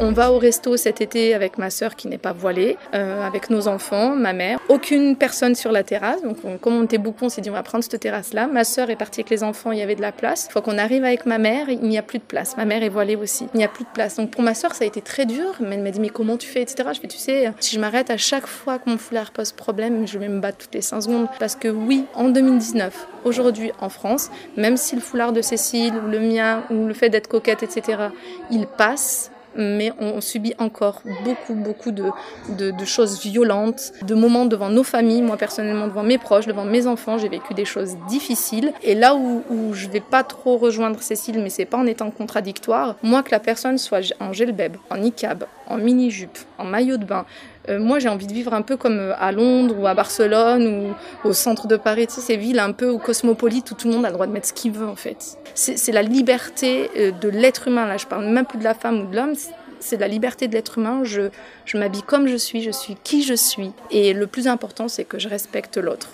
On 0.00 0.10
va 0.10 0.32
au 0.32 0.38
resto 0.38 0.76
cet 0.76 1.00
été 1.00 1.34
avec 1.34 1.56
ma 1.56 1.70
sœur 1.70 1.94
qui 1.94 2.08
n'est 2.08 2.18
pas 2.18 2.32
voilée, 2.32 2.76
euh, 2.94 3.24
avec 3.24 3.48
nos 3.48 3.68
enfants, 3.68 4.16
ma 4.16 4.32
mère. 4.32 4.58
Aucune 4.68 5.14
personne 5.14 5.54
sur 5.54 5.70
la 5.70 5.84
terrasse. 5.84 6.20
Donc, 6.22 6.38
comme 6.60 6.74
on 6.74 6.84
était 6.84 6.98
beaucoup, 6.98 7.26
on 7.26 7.28
s'est 7.28 7.40
dit 7.40 7.48
on 7.48 7.54
va 7.54 7.62
prendre 7.62 7.84
cette 7.84 8.00
terrasse-là. 8.00 8.48
Ma 8.48 8.64
sœur 8.64 8.90
est 8.90 8.96
partie 8.96 9.20
avec 9.20 9.30
les 9.30 9.44
enfants, 9.44 9.70
il 9.70 9.78
y 9.78 9.82
avait 9.82 9.94
de 9.94 10.00
la 10.00 10.10
place. 10.10 10.46
Une 10.46 10.50
fois 10.50 10.62
qu'on 10.62 10.78
arrive 10.78 11.04
avec 11.04 11.26
ma 11.26 11.38
mère, 11.38 11.68
il 11.68 11.80
n'y 11.82 11.96
a 11.96 12.02
plus 12.02 12.18
de 12.18 12.24
place. 12.24 12.56
Ma 12.56 12.64
mère 12.64 12.82
est 12.82 12.88
voilée 12.88 13.14
aussi. 13.14 13.46
Il 13.54 13.58
n'y 13.58 13.64
a 13.64 13.68
plus 13.68 13.84
de 13.84 13.88
place. 13.94 14.16
Donc 14.16 14.32
pour 14.32 14.42
ma 14.42 14.54
sœur, 14.54 14.74
ça 14.74 14.82
a 14.82 14.86
été 14.86 15.00
très 15.00 15.26
dur. 15.26 15.54
Mais 15.60 15.76
elle 15.76 15.82
m'a 15.82 15.92
dit 15.92 16.00
mais 16.00 16.08
comment 16.08 16.36
tu 16.36 16.48
fais, 16.48 16.62
etc. 16.62 16.88
Je 16.92 17.00
fais 17.00 17.08
tu 17.08 17.18
sais, 17.18 17.52
si 17.60 17.76
je 17.76 17.80
m'arrête 17.80 18.10
à 18.10 18.16
chaque 18.16 18.48
fois 18.48 18.80
que 18.80 18.90
mon 18.90 18.98
foulard 18.98 19.30
pose 19.30 19.52
problème, 19.52 20.08
je 20.08 20.18
vais 20.18 20.28
me 20.28 20.40
battre 20.40 20.58
toutes 20.58 20.74
les 20.74 20.82
5 20.82 21.02
secondes. 21.02 21.28
Parce 21.38 21.54
que 21.54 21.68
oui, 21.68 22.04
en 22.14 22.30
2019, 22.30 23.06
aujourd'hui 23.24 23.70
en 23.80 23.88
France, 23.88 24.30
même 24.56 24.76
si 24.76 24.96
le 24.96 25.00
foulard 25.02 25.32
de 25.32 25.40
Cécile 25.40 25.94
ou 26.04 26.10
le 26.10 26.18
mien 26.18 26.64
ou 26.70 26.86
le 26.86 26.94
fait 26.94 27.10
d'être 27.10 27.28
coquette, 27.28 27.62
etc., 27.62 28.08
il 28.50 28.66
passe 28.66 29.30
mais 29.56 29.92
on 29.98 30.20
subit 30.20 30.54
encore 30.58 31.02
beaucoup, 31.24 31.54
beaucoup 31.54 31.90
de, 31.90 32.84
choses 32.84 33.20
violentes, 33.20 33.92
de 34.02 34.14
moments 34.14 34.46
devant 34.46 34.68
nos 34.68 34.82
familles, 34.84 35.22
moi 35.22 35.36
personnellement 35.36 35.86
devant 35.86 36.02
mes 36.02 36.18
proches, 36.18 36.46
devant 36.46 36.64
mes 36.64 36.86
enfants, 36.86 37.18
j'ai 37.18 37.28
vécu 37.28 37.54
des 37.54 37.64
choses 37.64 37.96
difficiles. 38.08 38.72
Et 38.82 38.94
là 38.94 39.14
où, 39.14 39.42
où 39.50 39.74
je 39.74 39.88
vais 39.88 40.00
pas 40.00 40.22
trop 40.22 40.56
rejoindre 40.56 41.00
Cécile, 41.02 41.40
mais 41.40 41.50
c'est 41.50 41.64
pas 41.64 41.78
en 41.78 41.86
étant 41.86 42.10
contradictoire, 42.10 42.96
moi 43.02 43.22
que 43.22 43.30
la 43.30 43.40
personne 43.40 43.78
soit 43.78 44.12
en 44.20 44.32
gelbeb, 44.32 44.76
en 44.90 44.98
niqab, 44.98 45.44
en 45.66 45.78
mini-jupe, 45.78 46.38
en 46.58 46.64
maillot 46.64 46.96
de 46.96 47.04
bain, 47.04 47.24
euh, 47.68 47.78
moi, 47.78 47.98
j'ai 47.98 48.08
envie 48.08 48.26
de 48.26 48.32
vivre 48.32 48.52
un 48.52 48.62
peu 48.62 48.76
comme 48.76 48.98
euh, 48.98 49.12
à 49.18 49.32
Londres 49.32 49.76
ou 49.78 49.86
à 49.86 49.94
Barcelone 49.94 50.94
ou 51.24 51.28
au 51.28 51.32
centre 51.32 51.66
de 51.66 51.76
Paris, 51.76 52.06
tu 52.06 52.14
sais, 52.14 52.20
ces 52.20 52.36
villes 52.36 52.58
un 52.58 52.72
peu 52.72 52.98
cosmopolites 52.98 53.70
où 53.70 53.74
tout 53.74 53.88
le 53.88 53.94
monde 53.94 54.04
a 54.04 54.08
le 54.08 54.14
droit 54.14 54.26
de 54.26 54.32
mettre 54.32 54.48
ce 54.48 54.52
qu'il 54.52 54.72
veut, 54.72 54.86
en 54.86 54.96
fait. 54.96 55.38
C'est 55.54 55.92
la 55.92 56.02
liberté 56.02 56.90
euh, 56.96 57.10
de 57.10 57.28
l'être 57.28 57.68
humain, 57.68 57.86
là, 57.86 57.96
je 57.96 58.06
parle 58.06 58.26
même 58.26 58.44
plus 58.44 58.58
de 58.58 58.64
la 58.64 58.74
femme 58.74 59.00
ou 59.00 59.06
de 59.10 59.16
l'homme, 59.16 59.34
c'est 59.80 59.98
la 59.98 60.08
liberté 60.08 60.48
de 60.48 60.54
l'être 60.54 60.78
humain. 60.78 61.04
Je, 61.04 61.22
je 61.64 61.78
m'habille 61.78 62.02
comme 62.02 62.26
je 62.26 62.36
suis, 62.36 62.62
je 62.62 62.70
suis 62.70 62.96
qui 63.02 63.22
je 63.22 63.34
suis. 63.34 63.72
Et 63.90 64.12
le 64.12 64.26
plus 64.26 64.48
important, 64.48 64.88
c'est 64.88 65.04
que 65.04 65.18
je 65.18 65.28
respecte 65.28 65.76
l'autre. 65.76 66.08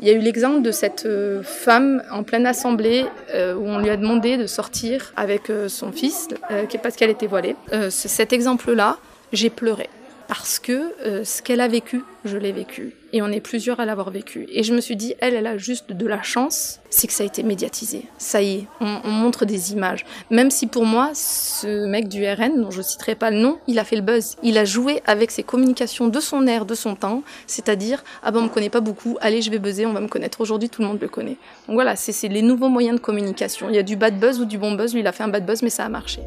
Il 0.00 0.06
y 0.06 0.10
a 0.10 0.14
eu 0.14 0.18
l'exemple 0.18 0.62
de 0.62 0.70
cette 0.72 1.08
femme 1.42 2.02
en 2.10 2.22
pleine 2.22 2.44
assemblée 2.44 3.04
où 3.32 3.62
on 3.68 3.78
lui 3.78 3.88
a 3.88 3.96
demandé 3.96 4.36
de 4.36 4.46
sortir 4.46 5.12
avec 5.16 5.42
son 5.68 5.92
fils 5.92 6.28
parce 6.82 6.96
qu'elle 6.96 7.10
était 7.10 7.28
voilée. 7.28 7.54
cet 7.90 8.32
exemple-là, 8.32 8.96
j'ai 9.32 9.48
pleuré 9.48 9.88
parce 10.34 10.58
que 10.58 10.94
euh, 11.04 11.24
ce 11.24 11.42
qu'elle 11.42 11.60
a 11.60 11.68
vécu, 11.68 12.02
je 12.24 12.38
l'ai 12.38 12.52
vécu. 12.52 12.94
Et 13.12 13.20
on 13.20 13.26
est 13.26 13.42
plusieurs 13.42 13.80
à 13.80 13.84
l'avoir 13.84 14.08
vécu. 14.08 14.46
Et 14.50 14.62
je 14.62 14.72
me 14.72 14.80
suis 14.80 14.96
dit, 14.96 15.14
elle, 15.20 15.34
elle 15.34 15.46
a 15.46 15.58
juste 15.58 15.92
de 15.92 16.06
la 16.06 16.22
chance, 16.22 16.80
c'est 16.88 17.06
que 17.06 17.12
ça 17.12 17.22
a 17.22 17.26
été 17.26 17.42
médiatisé. 17.42 18.06
Ça 18.16 18.40
y 18.40 18.54
est, 18.54 18.66
on, 18.80 19.10
montre 19.10 19.44
des 19.44 19.74
images. 19.74 20.06
Même 20.30 20.50
si 20.50 20.66
pour 20.66 20.86
moi, 20.86 21.10
ce 21.12 21.84
mec 21.84 22.08
du 22.08 22.24
RN, 22.24 22.62
dont 22.62 22.70
je 22.70 22.80
citerai 22.80 23.14
pas 23.14 23.30
le 23.30 23.40
nom, 23.40 23.58
il 23.66 23.78
a 23.78 23.84
fait 23.84 23.96
le 23.96 24.00
buzz. 24.00 24.36
Il 24.42 24.56
a 24.56 24.64
joué 24.64 25.02
avec 25.04 25.30
ses 25.30 25.42
communications 25.42 26.08
de 26.08 26.18
son 26.18 26.46
air, 26.46 26.64
de 26.64 26.74
son 26.74 26.94
temps, 26.94 27.22
c'est-à-dire, 27.46 28.02
ah 28.22 28.30
ben 28.30 28.40
on 28.40 28.44
me 28.44 28.48
connaît 28.48 28.70
pas 28.70 28.80
beaucoup, 28.80 29.18
allez 29.20 29.42
je 29.42 29.50
vais 29.50 29.58
buzzer, 29.58 29.84
on 29.84 29.92
va 29.92 30.00
me 30.00 30.08
connaître. 30.08 30.40
Aujourd'hui, 30.40 30.70
tout 30.70 30.80
le 30.80 30.88
monde 30.88 30.98
le 30.98 31.08
connaît. 31.08 31.36
Donc 31.68 31.74
voilà, 31.74 31.94
c'est 31.94 32.28
les 32.28 32.40
nouveaux 32.40 32.70
moyens 32.70 32.96
de 32.96 33.04
communication. 33.04 33.68
Il 33.68 33.74
y 33.74 33.78
a 33.78 33.82
du 33.82 33.96
bad 33.96 34.18
buzz 34.18 34.40
ou 34.40 34.46
du 34.46 34.56
bon 34.56 34.72
buzz, 34.72 34.94
lui 34.94 35.00
il 35.00 35.06
a 35.06 35.12
fait 35.12 35.24
un 35.24 35.28
bad 35.28 35.44
buzz, 35.44 35.62
mais 35.62 35.68
ça 35.68 35.84
a 35.84 35.90
marché. 35.90 36.22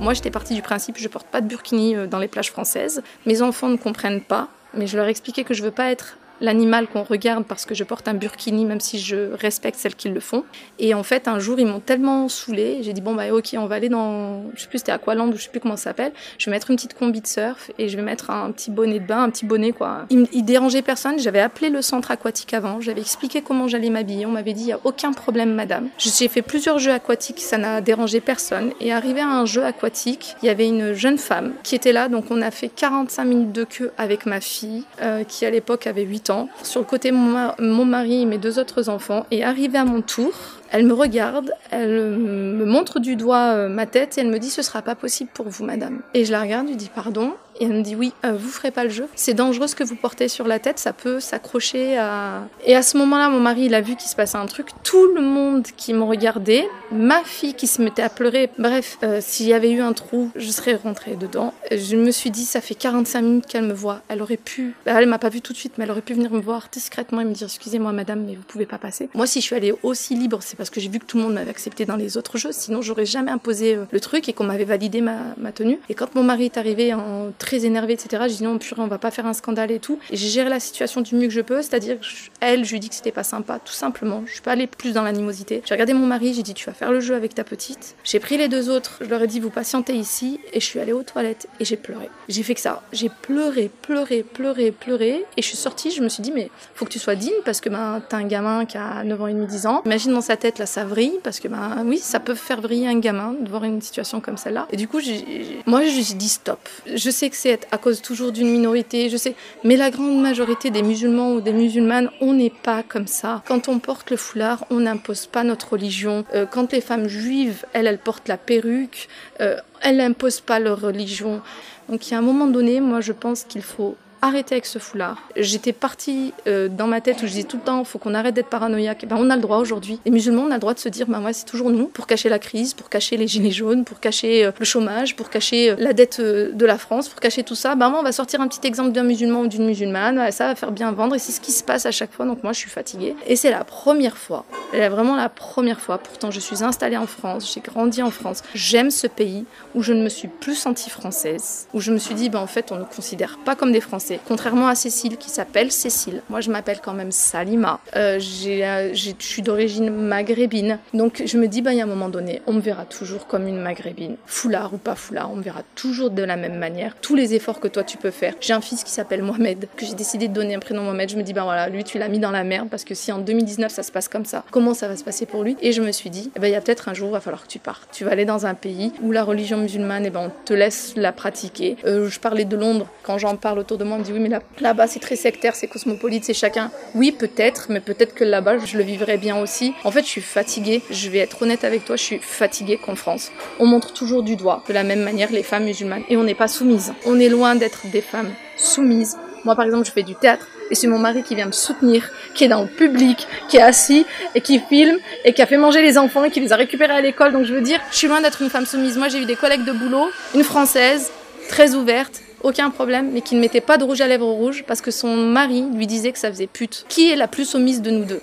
Moi, 0.00 0.14
j'étais 0.14 0.30
partie 0.30 0.54
du 0.54 0.62
principe, 0.62 0.96
je 0.96 1.08
porte 1.08 1.26
pas 1.26 1.40
de 1.40 1.48
burkini 1.48 1.96
euh, 1.96 2.06
dans 2.06 2.20
les 2.20 2.28
plages 2.28 2.52
françaises. 2.52 3.02
Mes 3.26 3.42
enfants 3.42 3.68
ne 3.68 3.76
comprennent 3.76 4.20
pas, 4.20 4.48
mais 4.72 4.86
je 4.86 4.96
leur 4.96 5.06
expliquais 5.06 5.42
que 5.42 5.54
je 5.54 5.62
veux 5.62 5.72
pas 5.72 5.90
être 5.90 6.18
l'animal 6.40 6.86
qu'on 6.86 7.02
regarde 7.02 7.44
parce 7.44 7.64
que 7.64 7.74
je 7.74 7.84
porte 7.84 8.08
un 8.08 8.14
burkini, 8.14 8.64
même 8.64 8.80
si 8.80 8.98
je 8.98 9.32
respecte 9.32 9.78
celles 9.78 9.94
qui 9.94 10.08
le 10.08 10.20
font. 10.20 10.44
Et 10.78 10.94
en 10.94 11.02
fait, 11.02 11.28
un 11.28 11.38
jour, 11.38 11.58
ils 11.58 11.66
m'ont 11.66 11.80
tellement 11.80 12.28
saoulé, 12.28 12.78
j'ai 12.82 12.92
dit 12.92 13.00
bon 13.00 13.14
bah 13.14 13.32
ok, 13.32 13.54
on 13.58 13.66
va 13.66 13.76
aller 13.76 13.88
dans, 13.88 14.44
je 14.54 14.62
sais 14.62 14.68
plus 14.68 14.78
c'était 14.78 14.92
Aqualand 14.92 15.28
ou 15.28 15.36
je 15.36 15.44
sais 15.44 15.50
plus 15.50 15.60
comment 15.60 15.76
ça 15.76 15.84
s'appelle. 15.84 16.12
Je 16.38 16.46
vais 16.46 16.50
mettre 16.50 16.70
une 16.70 16.76
petite 16.76 16.94
combi 16.94 17.20
de 17.20 17.26
surf 17.26 17.70
et 17.78 17.88
je 17.88 17.96
vais 17.96 18.02
mettre 18.02 18.30
un 18.30 18.50
petit 18.52 18.70
bonnet 18.70 19.00
de 19.00 19.06
bain, 19.06 19.22
un 19.22 19.30
petit 19.30 19.46
bonnet 19.46 19.72
quoi. 19.72 20.06
Il, 20.10 20.26
il 20.32 20.44
dérangeait 20.44 20.82
personne. 20.82 21.18
J'avais 21.18 21.40
appelé 21.40 21.70
le 21.70 21.82
centre 21.82 22.10
aquatique 22.10 22.54
avant, 22.54 22.80
j'avais 22.80 23.00
expliqué 23.00 23.42
comment 23.42 23.68
j'allais 23.68 23.90
m'habiller. 23.90 24.26
On 24.26 24.30
m'avait 24.30 24.52
dit 24.52 24.62
il 24.62 24.68
y 24.68 24.72
a 24.72 24.80
aucun 24.84 25.12
problème, 25.12 25.54
madame. 25.54 25.88
J'ai 25.98 26.28
fait 26.28 26.42
plusieurs 26.42 26.78
jeux 26.78 26.92
aquatiques, 26.92 27.40
ça 27.40 27.58
n'a 27.58 27.80
dérangé 27.80 28.20
personne. 28.20 28.72
Et 28.80 28.92
arrivé 28.92 29.20
à 29.20 29.28
un 29.28 29.46
jeu 29.46 29.64
aquatique, 29.64 30.36
il 30.42 30.46
y 30.46 30.48
avait 30.48 30.66
une 30.66 30.92
jeune 30.92 31.18
femme 31.18 31.52
qui 31.62 31.74
était 31.74 31.92
là, 31.92 32.08
donc 32.08 32.26
on 32.30 32.42
a 32.42 32.50
fait 32.50 32.68
45 32.68 33.24
minutes 33.24 33.52
de 33.52 33.64
queue 33.64 33.92
avec 33.98 34.26
ma 34.26 34.40
fille, 34.40 34.84
euh, 35.02 35.24
qui 35.24 35.46
à 35.46 35.50
l'époque 35.50 35.86
avait 35.86 36.02
8 36.02 36.27
sur 36.62 36.80
le 36.80 36.86
côté, 36.86 37.12
mon, 37.12 37.84
mari 37.84 38.22
et 38.22 38.26
mes 38.26 38.38
deux 38.38 38.58
autres 38.58 38.88
enfants. 38.88 39.26
Et 39.30 39.44
arrivé 39.44 39.78
à 39.78 39.84
mon 39.84 40.02
tour, 40.02 40.32
Elle 40.70 40.84
me 40.84 40.92
regarde, 40.92 41.52
elle 41.70 42.10
me 42.10 42.66
montre 42.66 43.00
du 43.00 43.16
doigt 43.16 43.54
euh, 43.54 43.68
ma 43.70 43.86
tête 43.86 44.18
et 44.18 44.20
elle 44.20 44.28
me 44.28 44.38
dit 44.38 44.50
ce 44.50 44.60
sera 44.60 44.82
pas 44.82 44.94
possible 44.94 45.30
pour 45.32 45.48
vous, 45.48 45.64
madame. 45.64 46.00
Et 46.12 46.26
je 46.26 46.32
la 46.32 46.42
regarde, 46.42 46.66
je 46.66 46.72
lui 46.72 46.76
dis 46.76 46.90
pardon. 46.94 47.32
Et 47.60 47.64
elle 47.64 47.72
me 47.72 47.82
dit 47.82 47.96
oui, 47.96 48.12
euh, 48.24 48.32
vous 48.32 48.48
ferez 48.48 48.70
pas 48.70 48.84
le 48.84 48.90
jeu. 48.90 49.08
C'est 49.14 49.34
dangereux 49.34 49.66
ce 49.66 49.74
que 49.74 49.84
vous 49.84 49.96
portez 49.96 50.28
sur 50.28 50.46
la 50.46 50.58
tête, 50.58 50.78
ça 50.78 50.92
peut 50.92 51.20
s'accrocher 51.20 51.98
à. 51.98 52.46
Et 52.64 52.76
à 52.76 52.82
ce 52.82 52.96
moment-là, 52.98 53.28
mon 53.28 53.40
mari, 53.40 53.64
il 53.66 53.74
a 53.74 53.80
vu 53.80 53.96
qu'il 53.96 54.08
se 54.08 54.16
passait 54.16 54.38
un 54.38 54.46
truc. 54.46 54.68
Tout 54.84 55.12
le 55.14 55.20
monde 55.20 55.66
qui 55.76 55.92
me 55.92 56.02
regardait, 56.02 56.68
ma 56.92 57.22
fille 57.24 57.54
qui 57.54 57.66
se 57.66 57.82
mettait 57.82 58.02
à 58.02 58.08
pleurer. 58.08 58.50
Bref, 58.58 58.98
euh, 59.02 59.18
s'il 59.20 59.46
y 59.46 59.54
avait 59.54 59.70
eu 59.70 59.80
un 59.80 59.92
trou, 59.92 60.30
je 60.36 60.50
serais 60.50 60.74
rentrée 60.76 61.16
dedans. 61.16 61.52
Je 61.70 61.96
me 61.96 62.10
suis 62.10 62.30
dit, 62.30 62.44
ça 62.44 62.60
fait 62.60 62.74
45 62.74 63.22
minutes 63.22 63.46
qu'elle 63.46 63.64
me 63.64 63.72
voit. 63.72 64.02
Elle 64.08 64.22
aurait 64.22 64.36
pu. 64.36 64.74
Elle 64.84 65.06
m'a 65.06 65.18
pas 65.18 65.28
vu 65.28 65.40
tout 65.40 65.52
de 65.52 65.58
suite, 65.58 65.74
mais 65.78 65.84
elle 65.84 65.90
aurait 65.90 66.02
pu 66.02 66.14
venir 66.14 66.30
me 66.30 66.40
voir 66.40 66.68
discrètement 66.70 67.20
et 67.20 67.24
me 67.24 67.32
dire 67.32 67.46
excusez-moi, 67.46 67.92
madame, 67.92 68.24
mais 68.24 68.34
vous 68.34 68.42
pouvez 68.42 68.66
pas 68.66 68.78
passer. 68.78 69.08
Moi, 69.14 69.26
si 69.26 69.40
je 69.40 69.46
suis 69.46 69.56
allée 69.56 69.74
aussi 69.82 70.14
libre, 70.14 70.38
c'est 70.42 70.56
parce 70.56 70.70
que 70.70 70.80
j'ai 70.80 70.88
vu 70.88 70.98
que 70.98 71.06
tout 71.06 71.16
le 71.16 71.24
monde 71.24 71.34
m'avait 71.34 71.50
accepté 71.50 71.84
dans 71.86 71.96
les 71.96 72.16
autres 72.16 72.38
jeux. 72.38 72.52
Sinon, 72.52 72.82
j'aurais 72.82 73.06
jamais 73.06 73.30
imposé 73.30 73.74
euh, 73.74 73.84
le 73.90 74.00
truc 74.00 74.28
et 74.28 74.32
qu'on 74.32 74.44
m'avait 74.44 74.64
validé 74.64 75.00
ma, 75.00 75.18
ma 75.36 75.52
tenue. 75.52 75.78
Et 75.88 75.94
quand 75.94 76.14
mon 76.14 76.22
mari 76.22 76.46
est 76.46 76.56
arrivé 76.56 76.94
en 76.94 77.32
très 77.48 77.64
énervé, 77.64 77.94
etc. 77.94 78.24
J'ai 78.28 78.36
dit 78.36 78.44
non, 78.44 78.58
purée, 78.58 78.82
on 78.82 78.88
va 78.88 78.98
pas 78.98 79.10
faire 79.10 79.24
un 79.24 79.32
scandale 79.32 79.70
et 79.70 79.78
tout. 79.78 79.98
Et 80.10 80.16
j'ai 80.16 80.28
géré 80.28 80.50
la 80.50 80.60
situation 80.60 81.00
du 81.00 81.14
mieux 81.14 81.28
que 81.28 81.32
je 81.32 81.40
peux, 81.40 81.62
c'est-à-dire 81.62 81.96
elle, 82.40 82.66
je 82.66 82.72
lui 82.72 82.80
dit 82.80 82.90
que 82.90 82.94
c'était 82.94 83.10
pas 83.10 83.22
sympa, 83.22 83.58
tout 83.58 83.72
simplement. 83.72 84.22
Je 84.26 84.32
suis 84.32 84.42
pas 84.42 84.52
allée 84.52 84.66
plus 84.66 84.92
dans 84.92 85.02
l'animosité. 85.02 85.62
J'ai 85.64 85.72
regardé 85.72 85.94
mon 85.94 86.06
mari, 86.06 86.34
j'ai 86.34 86.42
dit 86.42 86.52
tu 86.52 86.66
vas 86.66 86.74
faire 86.74 86.92
le 86.92 87.00
jeu 87.00 87.14
avec 87.14 87.34
ta 87.34 87.44
petite. 87.44 87.96
J'ai 88.04 88.20
pris 88.20 88.36
les 88.36 88.48
deux 88.48 88.68
autres, 88.68 88.98
je 89.00 89.06
leur 89.06 89.22
ai 89.22 89.26
dit 89.26 89.40
vous 89.40 89.48
patientez 89.48 89.94
ici 89.94 90.40
et 90.52 90.60
je 90.60 90.64
suis 90.66 90.78
allée 90.78 90.92
aux 90.92 91.02
toilettes 91.02 91.48
et 91.58 91.64
j'ai 91.64 91.78
pleuré. 91.78 92.10
J'ai 92.28 92.42
fait 92.42 92.54
que 92.54 92.60
ça. 92.60 92.82
J'ai 92.92 93.08
pleuré, 93.08 93.70
pleuré, 93.80 94.22
pleuré, 94.22 94.70
pleuré 94.70 95.24
et 95.38 95.42
je 95.42 95.46
suis 95.46 95.56
sortie, 95.56 95.90
je 95.90 96.02
me 96.02 96.10
suis 96.10 96.22
dit 96.22 96.32
mais 96.32 96.50
faut 96.74 96.84
que 96.84 96.90
tu 96.90 96.98
sois 96.98 97.14
digne 97.14 97.40
parce 97.46 97.62
que 97.62 97.70
ben 97.70 98.02
t'as 98.06 98.18
un 98.18 98.26
gamin 98.26 98.66
qui 98.66 98.76
a 98.76 99.04
9 99.04 99.22
ans 99.22 99.26
et 99.26 99.32
demi, 99.32 99.46
10 99.46 99.66
ans. 99.66 99.82
Imagine 99.86 100.12
dans 100.12 100.20
sa 100.20 100.36
tête 100.36 100.58
là 100.58 100.66
ça 100.66 100.84
vrille 100.84 101.18
parce 101.24 101.40
que 101.40 101.48
ben 101.48 101.82
oui, 101.86 101.96
ça 101.96 102.20
peut 102.20 102.34
faire 102.34 102.60
vriller 102.60 102.88
un 102.88 102.98
gamin 102.98 103.34
de 103.40 103.48
voir 103.48 103.64
une 103.64 103.80
situation 103.80 104.20
comme 104.20 104.36
celle-là. 104.36 104.68
Et 104.70 104.76
du 104.76 104.86
coup, 104.86 105.00
j'ai, 105.00 105.62
moi 105.64 105.82
j'ai 105.86 106.14
dit 106.14 106.28
stop. 106.28 106.60
Je 106.94 107.08
sais 107.08 107.30
que 107.30 107.37
c'est 107.40 107.68
à 107.70 107.78
cause 107.78 108.02
toujours 108.02 108.32
d'une 108.32 108.50
minorité, 108.50 109.08
je 109.08 109.16
sais, 109.16 109.34
mais 109.62 109.76
la 109.76 109.90
grande 109.90 110.20
majorité 110.20 110.70
des 110.70 110.82
musulmans 110.82 111.34
ou 111.34 111.40
des 111.40 111.52
musulmanes, 111.52 112.10
on 112.20 112.32
n'est 112.32 112.50
pas 112.50 112.82
comme 112.82 113.06
ça. 113.06 113.42
Quand 113.46 113.68
on 113.68 113.78
porte 113.78 114.10
le 114.10 114.16
foulard, 114.16 114.64
on 114.70 114.80
n'impose 114.80 115.26
pas 115.26 115.44
notre 115.44 115.74
religion. 115.74 116.24
Euh, 116.34 116.46
quand 116.46 116.72
les 116.72 116.80
femmes 116.80 117.06
juives, 117.06 117.64
elles, 117.72 117.86
elles 117.86 117.98
portent 117.98 118.26
la 118.26 118.38
perruque, 118.38 119.08
euh, 119.40 119.56
elles 119.82 119.98
n'imposent 119.98 120.40
pas 120.40 120.58
leur 120.58 120.80
religion. 120.80 121.40
Donc 121.88 122.08
il 122.08 122.10
y 122.10 122.14
a 122.14 122.18
un 122.18 122.22
moment 122.22 122.48
donné, 122.48 122.80
moi 122.80 123.00
je 123.00 123.12
pense 123.12 123.44
qu'il 123.44 123.62
faut 123.62 123.96
arrêter 124.22 124.54
avec 124.54 124.66
ce 124.66 124.78
foulard. 124.78 125.22
J'étais 125.36 125.72
partie 125.72 126.32
euh, 126.46 126.68
dans 126.68 126.86
ma 126.86 127.00
tête 127.00 127.18
où 127.18 127.26
je 127.26 127.32
disais 127.32 127.44
tout 127.44 127.56
le 127.56 127.62
temps, 127.62 127.84
faut 127.84 127.98
qu'on 127.98 128.14
arrête 128.14 128.34
d'être 128.34 128.48
paranoïaque. 128.48 129.06
Ben, 129.06 129.16
on 129.18 129.30
a 129.30 129.36
le 129.36 129.42
droit 129.42 129.58
aujourd'hui. 129.58 130.00
Les 130.04 130.10
musulmans, 130.10 130.42
on 130.42 130.50
a 130.50 130.54
le 130.54 130.60
droit 130.60 130.74
de 130.74 130.78
se 130.78 130.88
dire, 130.88 131.06
ben 131.06 131.22
ouais, 131.22 131.32
c'est 131.32 131.44
toujours 131.44 131.70
nous, 131.70 131.86
pour 131.86 132.06
cacher 132.06 132.28
la 132.28 132.38
crise, 132.38 132.74
pour 132.74 132.88
cacher 132.88 133.16
les 133.16 133.26
gilets 133.26 133.50
jaunes, 133.50 133.84
pour 133.84 134.00
cacher 134.00 134.44
euh, 134.44 134.52
le 134.58 134.64
chômage, 134.64 135.16
pour 135.16 135.30
cacher 135.30 135.70
euh, 135.70 135.76
la 135.78 135.92
dette 135.92 136.20
de 136.20 136.66
la 136.66 136.78
France, 136.78 137.08
pour 137.08 137.20
cacher 137.20 137.42
tout 137.42 137.54
ça. 137.54 137.74
Ben 137.74 137.90
moi, 137.90 138.00
on 138.00 138.02
va 138.02 138.12
sortir 138.12 138.40
un 138.40 138.48
petit 138.48 138.66
exemple 138.66 138.92
d'un 138.92 139.04
musulman 139.04 139.42
ou 139.42 139.46
d'une 139.46 139.66
musulmane. 139.66 140.30
Ça 140.32 140.48
va 140.48 140.54
faire 140.54 140.72
bien 140.72 140.92
vendre 140.92 141.14
et 141.14 141.18
c'est 141.18 141.32
ce 141.32 141.40
qui 141.40 141.52
se 141.52 141.62
passe 141.62 141.86
à 141.86 141.90
chaque 141.90 142.12
fois. 142.12 142.26
Donc 142.26 142.42
moi, 142.42 142.52
je 142.52 142.58
suis 142.58 142.70
fatiguée. 142.70 143.14
Et 143.26 143.36
c'est 143.36 143.50
la 143.50 143.64
première 143.64 144.16
fois, 144.16 144.44
vraiment 144.72 145.16
la 145.16 145.28
première 145.28 145.80
fois. 145.80 145.98
Pourtant, 145.98 146.30
je 146.30 146.40
suis 146.40 146.64
installée 146.64 146.96
en 146.96 147.06
France, 147.06 147.52
j'ai 147.54 147.60
grandi 147.60 148.02
en 148.02 148.10
France. 148.10 148.42
J'aime 148.54 148.90
ce 148.90 149.06
pays 149.06 149.44
où 149.74 149.82
je 149.82 149.92
ne 149.92 150.02
me 150.02 150.08
suis 150.08 150.28
plus 150.28 150.54
sentie 150.54 150.90
française, 150.90 151.68
où 151.72 151.80
je 151.80 151.92
me 151.92 151.98
suis 151.98 152.14
dit, 152.14 152.28
ben 152.28 152.40
en 152.40 152.46
fait, 152.46 152.72
on 152.72 152.76
ne 152.76 152.84
considère 152.84 153.38
pas 153.44 153.54
comme 153.54 153.72
des 153.72 153.80
Français. 153.80 154.07
Contrairement 154.26 154.68
à 154.68 154.74
Cécile 154.74 155.16
qui 155.16 155.30
s'appelle 155.30 155.70
Cécile. 155.72 156.22
Moi, 156.28 156.40
je 156.40 156.50
m'appelle 156.50 156.80
quand 156.82 156.94
même 156.94 157.12
Salima. 157.12 157.80
Euh, 157.96 158.18
euh, 158.46 158.90
je 158.94 159.10
suis 159.18 159.42
d'origine 159.42 159.90
maghrébine. 159.90 160.78
Donc, 160.94 161.22
je 161.24 161.38
me 161.38 161.46
dis, 161.46 161.62
ben, 161.62 161.72
il 161.72 161.78
y 161.78 161.80
a 161.80 161.84
un 161.84 161.88
moment 161.88 162.08
donné, 162.08 162.42
on 162.46 162.52
me 162.52 162.60
verra 162.60 162.84
toujours 162.84 163.26
comme 163.26 163.46
une 163.46 163.60
maghrébine. 163.60 164.16
Foulard 164.26 164.74
ou 164.74 164.78
pas 164.78 164.94
foulard, 164.94 165.30
on 165.32 165.36
me 165.36 165.42
verra 165.42 165.62
toujours 165.74 166.10
de 166.10 166.22
la 166.22 166.36
même 166.36 166.58
manière. 166.58 166.96
Tous 167.00 167.14
les 167.14 167.34
efforts 167.34 167.60
que 167.60 167.68
toi, 167.68 167.84
tu 167.84 167.96
peux 167.98 168.10
faire. 168.10 168.34
J'ai 168.40 168.52
un 168.52 168.60
fils 168.60 168.84
qui 168.84 168.92
s'appelle 168.92 169.22
Mohamed, 169.22 169.68
que 169.76 169.84
j'ai 169.84 169.94
décidé 169.94 170.28
de 170.28 170.34
donner 170.34 170.54
un 170.54 170.60
prénom 170.60 170.82
Mohamed. 170.82 171.10
Je 171.10 171.16
me 171.16 171.22
dis, 171.22 171.32
ben 171.32 171.44
voilà, 171.44 171.68
lui, 171.68 171.84
tu 171.84 171.98
l'as 171.98 172.08
mis 172.08 172.18
dans 172.18 172.30
la 172.30 172.44
merde 172.44 172.68
parce 172.70 172.84
que 172.84 172.94
si 172.94 173.12
en 173.12 173.18
2019, 173.18 173.70
ça 173.70 173.82
se 173.82 173.92
passe 173.92 174.08
comme 174.08 174.24
ça, 174.24 174.44
comment 174.50 174.74
ça 174.74 174.88
va 174.88 174.96
se 174.96 175.04
passer 175.04 175.26
pour 175.26 175.42
lui? 175.42 175.56
Et 175.60 175.72
je 175.72 175.82
me 175.82 175.92
suis 175.92 176.10
dit, 176.10 176.30
eh 176.36 176.40
ben, 176.40 176.48
il 176.48 176.52
y 176.52 176.56
a 176.56 176.60
peut-être 176.60 176.88
un 176.88 176.94
jour, 176.94 177.08
il 177.08 177.12
va 177.12 177.20
falloir 177.20 177.42
que 177.42 177.48
tu 177.48 177.58
partes. 177.58 177.88
Tu 177.92 178.04
vas 178.04 178.12
aller 178.12 178.24
dans 178.24 178.46
un 178.46 178.54
pays 178.54 178.92
où 179.02 179.12
la 179.12 179.24
religion 179.24 179.58
musulmane, 179.58 180.06
eh 180.06 180.10
ben, 180.10 180.20
on 180.20 180.44
te 180.44 180.54
laisse 180.54 180.94
la 180.96 181.12
pratiquer. 181.12 181.76
Euh, 181.84 182.08
je 182.08 182.20
parlais 182.20 182.44
de 182.44 182.56
Londres. 182.56 182.86
Quand 183.02 183.18
j'en 183.18 183.36
parle 183.36 183.58
autour 183.58 183.78
de 183.78 183.84
moi, 183.84 183.97
on 183.98 184.02
dit, 184.02 184.12
oui, 184.12 184.20
mais 184.20 184.28
là- 184.28 184.40
là-bas, 184.60 184.86
c'est 184.86 185.00
très 185.00 185.16
sectaire, 185.16 185.56
c'est 185.56 185.66
cosmopolite, 185.66 186.24
c'est 186.24 186.34
chacun. 186.34 186.70
Oui, 186.94 187.12
peut-être, 187.12 187.66
mais 187.68 187.80
peut-être 187.80 188.14
que 188.14 188.24
là-bas, 188.24 188.58
je 188.64 188.76
le 188.78 188.84
vivrais 188.84 189.18
bien 189.18 189.36
aussi. 189.40 189.74
En 189.84 189.90
fait, 189.90 190.02
je 190.02 190.08
suis 190.08 190.20
fatiguée. 190.20 190.82
Je 190.90 191.08
vais 191.10 191.18
être 191.18 191.42
honnête 191.42 191.64
avec 191.64 191.84
toi, 191.84 191.96
je 191.96 192.02
suis 192.02 192.18
fatiguée 192.20 192.78
qu'en 192.78 192.94
France, 192.94 193.30
on 193.58 193.66
montre 193.66 193.92
toujours 193.92 194.22
du 194.22 194.36
doigt, 194.36 194.62
de 194.68 194.72
la 194.72 194.84
même 194.84 195.02
manière, 195.02 195.30
les 195.32 195.42
femmes 195.42 195.64
musulmanes. 195.64 196.02
Et 196.08 196.16
on 196.16 196.22
n'est 196.22 196.34
pas 196.34 196.48
soumises. 196.48 196.92
On 197.06 197.18
est 197.18 197.28
loin 197.28 197.56
d'être 197.56 197.86
des 197.90 198.00
femmes 198.00 198.32
soumises. 198.56 199.16
Moi, 199.44 199.54
par 199.56 199.64
exemple, 199.64 199.86
je 199.86 199.92
fais 199.92 200.02
du 200.02 200.14
théâtre. 200.14 200.46
Et 200.70 200.74
c'est 200.74 200.86
mon 200.86 200.98
mari 200.98 201.22
qui 201.22 201.34
vient 201.34 201.46
me 201.46 201.52
soutenir, 201.52 202.10
qui 202.34 202.44
est 202.44 202.48
dans 202.48 202.60
le 202.62 202.68
public, 202.68 203.26
qui 203.48 203.56
est 203.56 203.62
assis 203.62 204.04
et 204.34 204.42
qui 204.42 204.60
filme 204.60 204.98
et 205.24 205.32
qui 205.32 205.40
a 205.40 205.46
fait 205.46 205.56
manger 205.56 205.80
les 205.80 205.96
enfants 205.96 206.24
et 206.24 206.30
qui 206.30 206.40
les 206.40 206.52
a 206.52 206.56
récupérés 206.56 206.92
à 206.92 207.00
l'école. 207.00 207.32
Donc 207.32 207.44
je 207.46 207.54
veux 207.54 207.62
dire, 207.62 207.80
je 207.90 207.96
suis 207.96 208.06
loin 208.06 208.20
d'être 208.20 208.42
une 208.42 208.50
femme 208.50 208.66
soumise. 208.66 208.98
Moi, 208.98 209.08
j'ai 209.08 209.18
eu 209.18 209.24
des 209.24 209.36
collègues 209.36 209.64
de 209.64 209.72
boulot, 209.72 210.08
une 210.34 210.44
française, 210.44 211.10
très 211.48 211.74
ouverte, 211.74 212.20
aucun 212.42 212.70
problème, 212.70 213.10
mais 213.12 213.20
qui 213.20 213.34
ne 213.34 213.40
mettait 213.40 213.60
pas 213.60 213.78
de 213.78 213.84
rouge 213.84 214.00
à 214.00 214.06
lèvres 214.06 214.26
rouge 214.26 214.64
parce 214.66 214.80
que 214.80 214.90
son 214.90 215.16
mari 215.16 215.64
lui 215.74 215.86
disait 215.86 216.12
que 216.12 216.18
ça 216.18 216.30
faisait 216.30 216.46
pute. 216.46 216.84
Qui 216.88 217.10
est 217.10 217.16
la 217.16 217.28
plus 217.28 217.44
soumise 217.44 217.82
de 217.82 217.90
nous 217.90 218.04
deux 218.04 218.20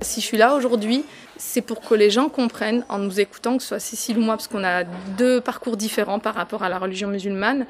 Si 0.00 0.20
je 0.20 0.26
suis 0.26 0.36
là 0.36 0.54
aujourd'hui, 0.54 1.04
c'est 1.36 1.62
pour 1.62 1.80
que 1.80 1.94
les 1.94 2.10
gens 2.10 2.28
comprennent, 2.28 2.84
en 2.88 2.98
nous 2.98 3.20
écoutant, 3.20 3.56
que 3.56 3.62
ce 3.62 3.68
soit 3.70 3.78
Cécile 3.78 4.18
ou 4.18 4.22
moi, 4.22 4.36
parce 4.36 4.48
qu'on 4.48 4.64
a 4.64 4.84
deux 5.16 5.40
parcours 5.40 5.76
différents 5.76 6.18
par 6.18 6.34
rapport 6.34 6.62
à 6.62 6.68
la 6.68 6.78
religion 6.78 7.08
musulmane, 7.08 7.66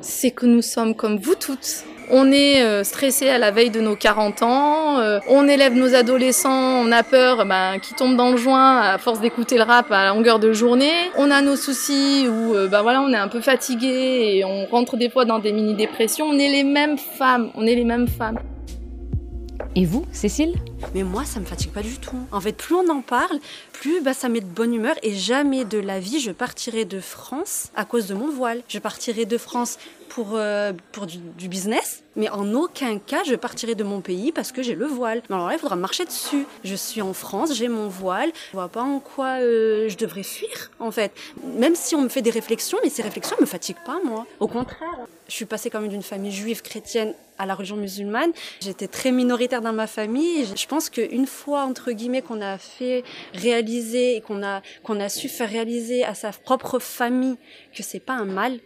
c'est 0.00 0.30
que 0.30 0.46
nous 0.46 0.62
sommes 0.62 0.94
comme 0.94 1.18
vous 1.18 1.34
toutes. 1.34 1.84
On 2.12 2.32
est 2.32 2.62
euh, 2.62 2.82
stressé 2.82 3.28
à 3.28 3.38
la 3.38 3.52
veille 3.52 3.70
de 3.70 3.80
nos 3.80 3.94
40 3.94 4.42
ans, 4.42 4.98
euh, 4.98 5.20
on 5.28 5.46
élève 5.46 5.74
nos 5.74 5.94
adolescents, 5.94 6.80
on 6.82 6.90
a 6.90 7.04
peur 7.04 7.46
ben, 7.46 7.78
qu'ils 7.78 7.96
tombent 7.96 8.16
dans 8.16 8.32
le 8.32 8.36
joint 8.36 8.80
à 8.80 8.98
force 8.98 9.20
d'écouter 9.20 9.56
le 9.56 9.62
rap 9.62 9.92
à 9.92 10.08
longueur 10.08 10.40
de 10.40 10.52
journée. 10.52 10.90
On 11.16 11.30
a 11.30 11.40
nos 11.40 11.54
soucis 11.54 12.26
où 12.26 12.54
euh, 12.54 12.66
ben, 12.66 12.82
voilà, 12.82 13.00
on 13.02 13.12
est 13.12 13.16
un 13.16 13.28
peu 13.28 13.40
fatigué 13.40 14.38
et 14.38 14.44
on 14.44 14.66
rentre 14.66 14.96
des 14.96 15.08
fois 15.08 15.24
dans 15.24 15.38
des 15.38 15.52
mini-dépressions. 15.52 16.26
On 16.26 16.38
est 16.38 16.50
les 16.50 16.64
mêmes 16.64 16.98
femmes, 16.98 17.50
on 17.54 17.64
est 17.64 17.76
les 17.76 17.84
mêmes 17.84 18.08
femmes. 18.08 18.40
Et 19.76 19.84
vous, 19.84 20.04
Cécile? 20.10 20.54
Mais 20.94 21.02
moi, 21.02 21.24
ça 21.24 21.40
me 21.40 21.44
fatigue 21.44 21.72
pas 21.72 21.82
du 21.82 21.98
tout. 21.98 22.18
En 22.32 22.40
fait, 22.40 22.52
plus 22.52 22.74
on 22.74 22.88
en 22.88 23.00
parle, 23.00 23.38
plus 23.72 24.00
bah, 24.00 24.14
ça 24.14 24.28
met 24.28 24.40
de 24.40 24.46
bonne 24.46 24.74
humeur. 24.74 24.96
Et 25.02 25.14
jamais 25.14 25.64
de 25.64 25.78
la 25.78 26.00
vie, 26.00 26.20
je 26.20 26.30
partirai 26.30 26.84
de 26.84 27.00
France 27.00 27.68
à 27.74 27.84
cause 27.84 28.06
de 28.06 28.14
mon 28.14 28.30
voile. 28.30 28.62
Je 28.68 28.78
partirai 28.78 29.24
de 29.24 29.38
France 29.38 29.78
pour, 30.10 30.30
euh, 30.34 30.72
du, 31.38 31.48
business, 31.48 32.02
mais 32.16 32.28
en 32.28 32.52
aucun 32.52 32.98
cas, 32.98 33.22
je 33.24 33.36
partirai 33.36 33.76
de 33.76 33.84
mon 33.84 34.00
pays 34.00 34.32
parce 34.32 34.50
que 34.50 34.62
j'ai 34.62 34.74
le 34.74 34.86
voile. 34.86 35.22
Mais 35.30 35.36
alors 35.36 35.48
là, 35.48 35.54
il 35.54 35.58
faudra 35.58 35.76
marcher 35.76 36.04
dessus. 36.04 36.46
Je 36.64 36.74
suis 36.74 37.00
en 37.00 37.12
France, 37.12 37.54
j'ai 37.54 37.68
mon 37.68 37.88
voile. 37.88 38.30
Je 38.48 38.56
vois 38.56 38.68
pas 38.68 38.82
en 38.82 38.98
quoi 38.98 39.40
euh, 39.40 39.88
je 39.88 39.96
devrais 39.96 40.24
fuir, 40.24 40.70
en 40.80 40.90
fait. 40.90 41.12
Même 41.56 41.76
si 41.76 41.94
on 41.94 42.02
me 42.02 42.08
fait 42.08 42.22
des 42.22 42.30
réflexions, 42.30 42.78
mais 42.82 42.90
ces 42.90 43.02
réflexions 43.02 43.36
me 43.40 43.46
fatiguent 43.46 43.84
pas, 43.86 44.00
moi. 44.04 44.26
Au 44.40 44.48
contraire. 44.48 45.06
Je 45.28 45.34
suis 45.34 45.44
passée 45.44 45.70
quand 45.70 45.80
même 45.80 45.90
d'une 45.90 46.02
famille 46.02 46.32
juive 46.32 46.60
chrétienne 46.60 47.14
à 47.38 47.46
la 47.46 47.54
religion 47.54 47.76
musulmane. 47.76 48.32
J'étais 48.60 48.88
très 48.88 49.12
minoritaire 49.12 49.62
dans 49.62 49.72
ma 49.72 49.86
famille. 49.86 50.46
Pense 50.70 50.88
qu'une 50.88 51.26
fois, 51.26 51.64
entre 51.64 51.90
guillemets, 51.90 52.22
qu'on 52.22 52.40
a 52.40 52.56
fait 52.56 53.02
réaliser 53.34 54.14
et 54.16 54.20
qu'on 54.20 54.44
a, 54.44 54.62
qu'on 54.84 55.00
a 55.00 55.08
su 55.08 55.28
faire 55.28 55.50
réaliser 55.50 56.04
à 56.04 56.14
sa 56.14 56.30
propre 56.30 56.78
famille 56.78 57.36
que 57.74 57.82
c'est 57.82 57.98
pas 57.98 58.12
un 58.14 58.24
mal, 58.24 58.60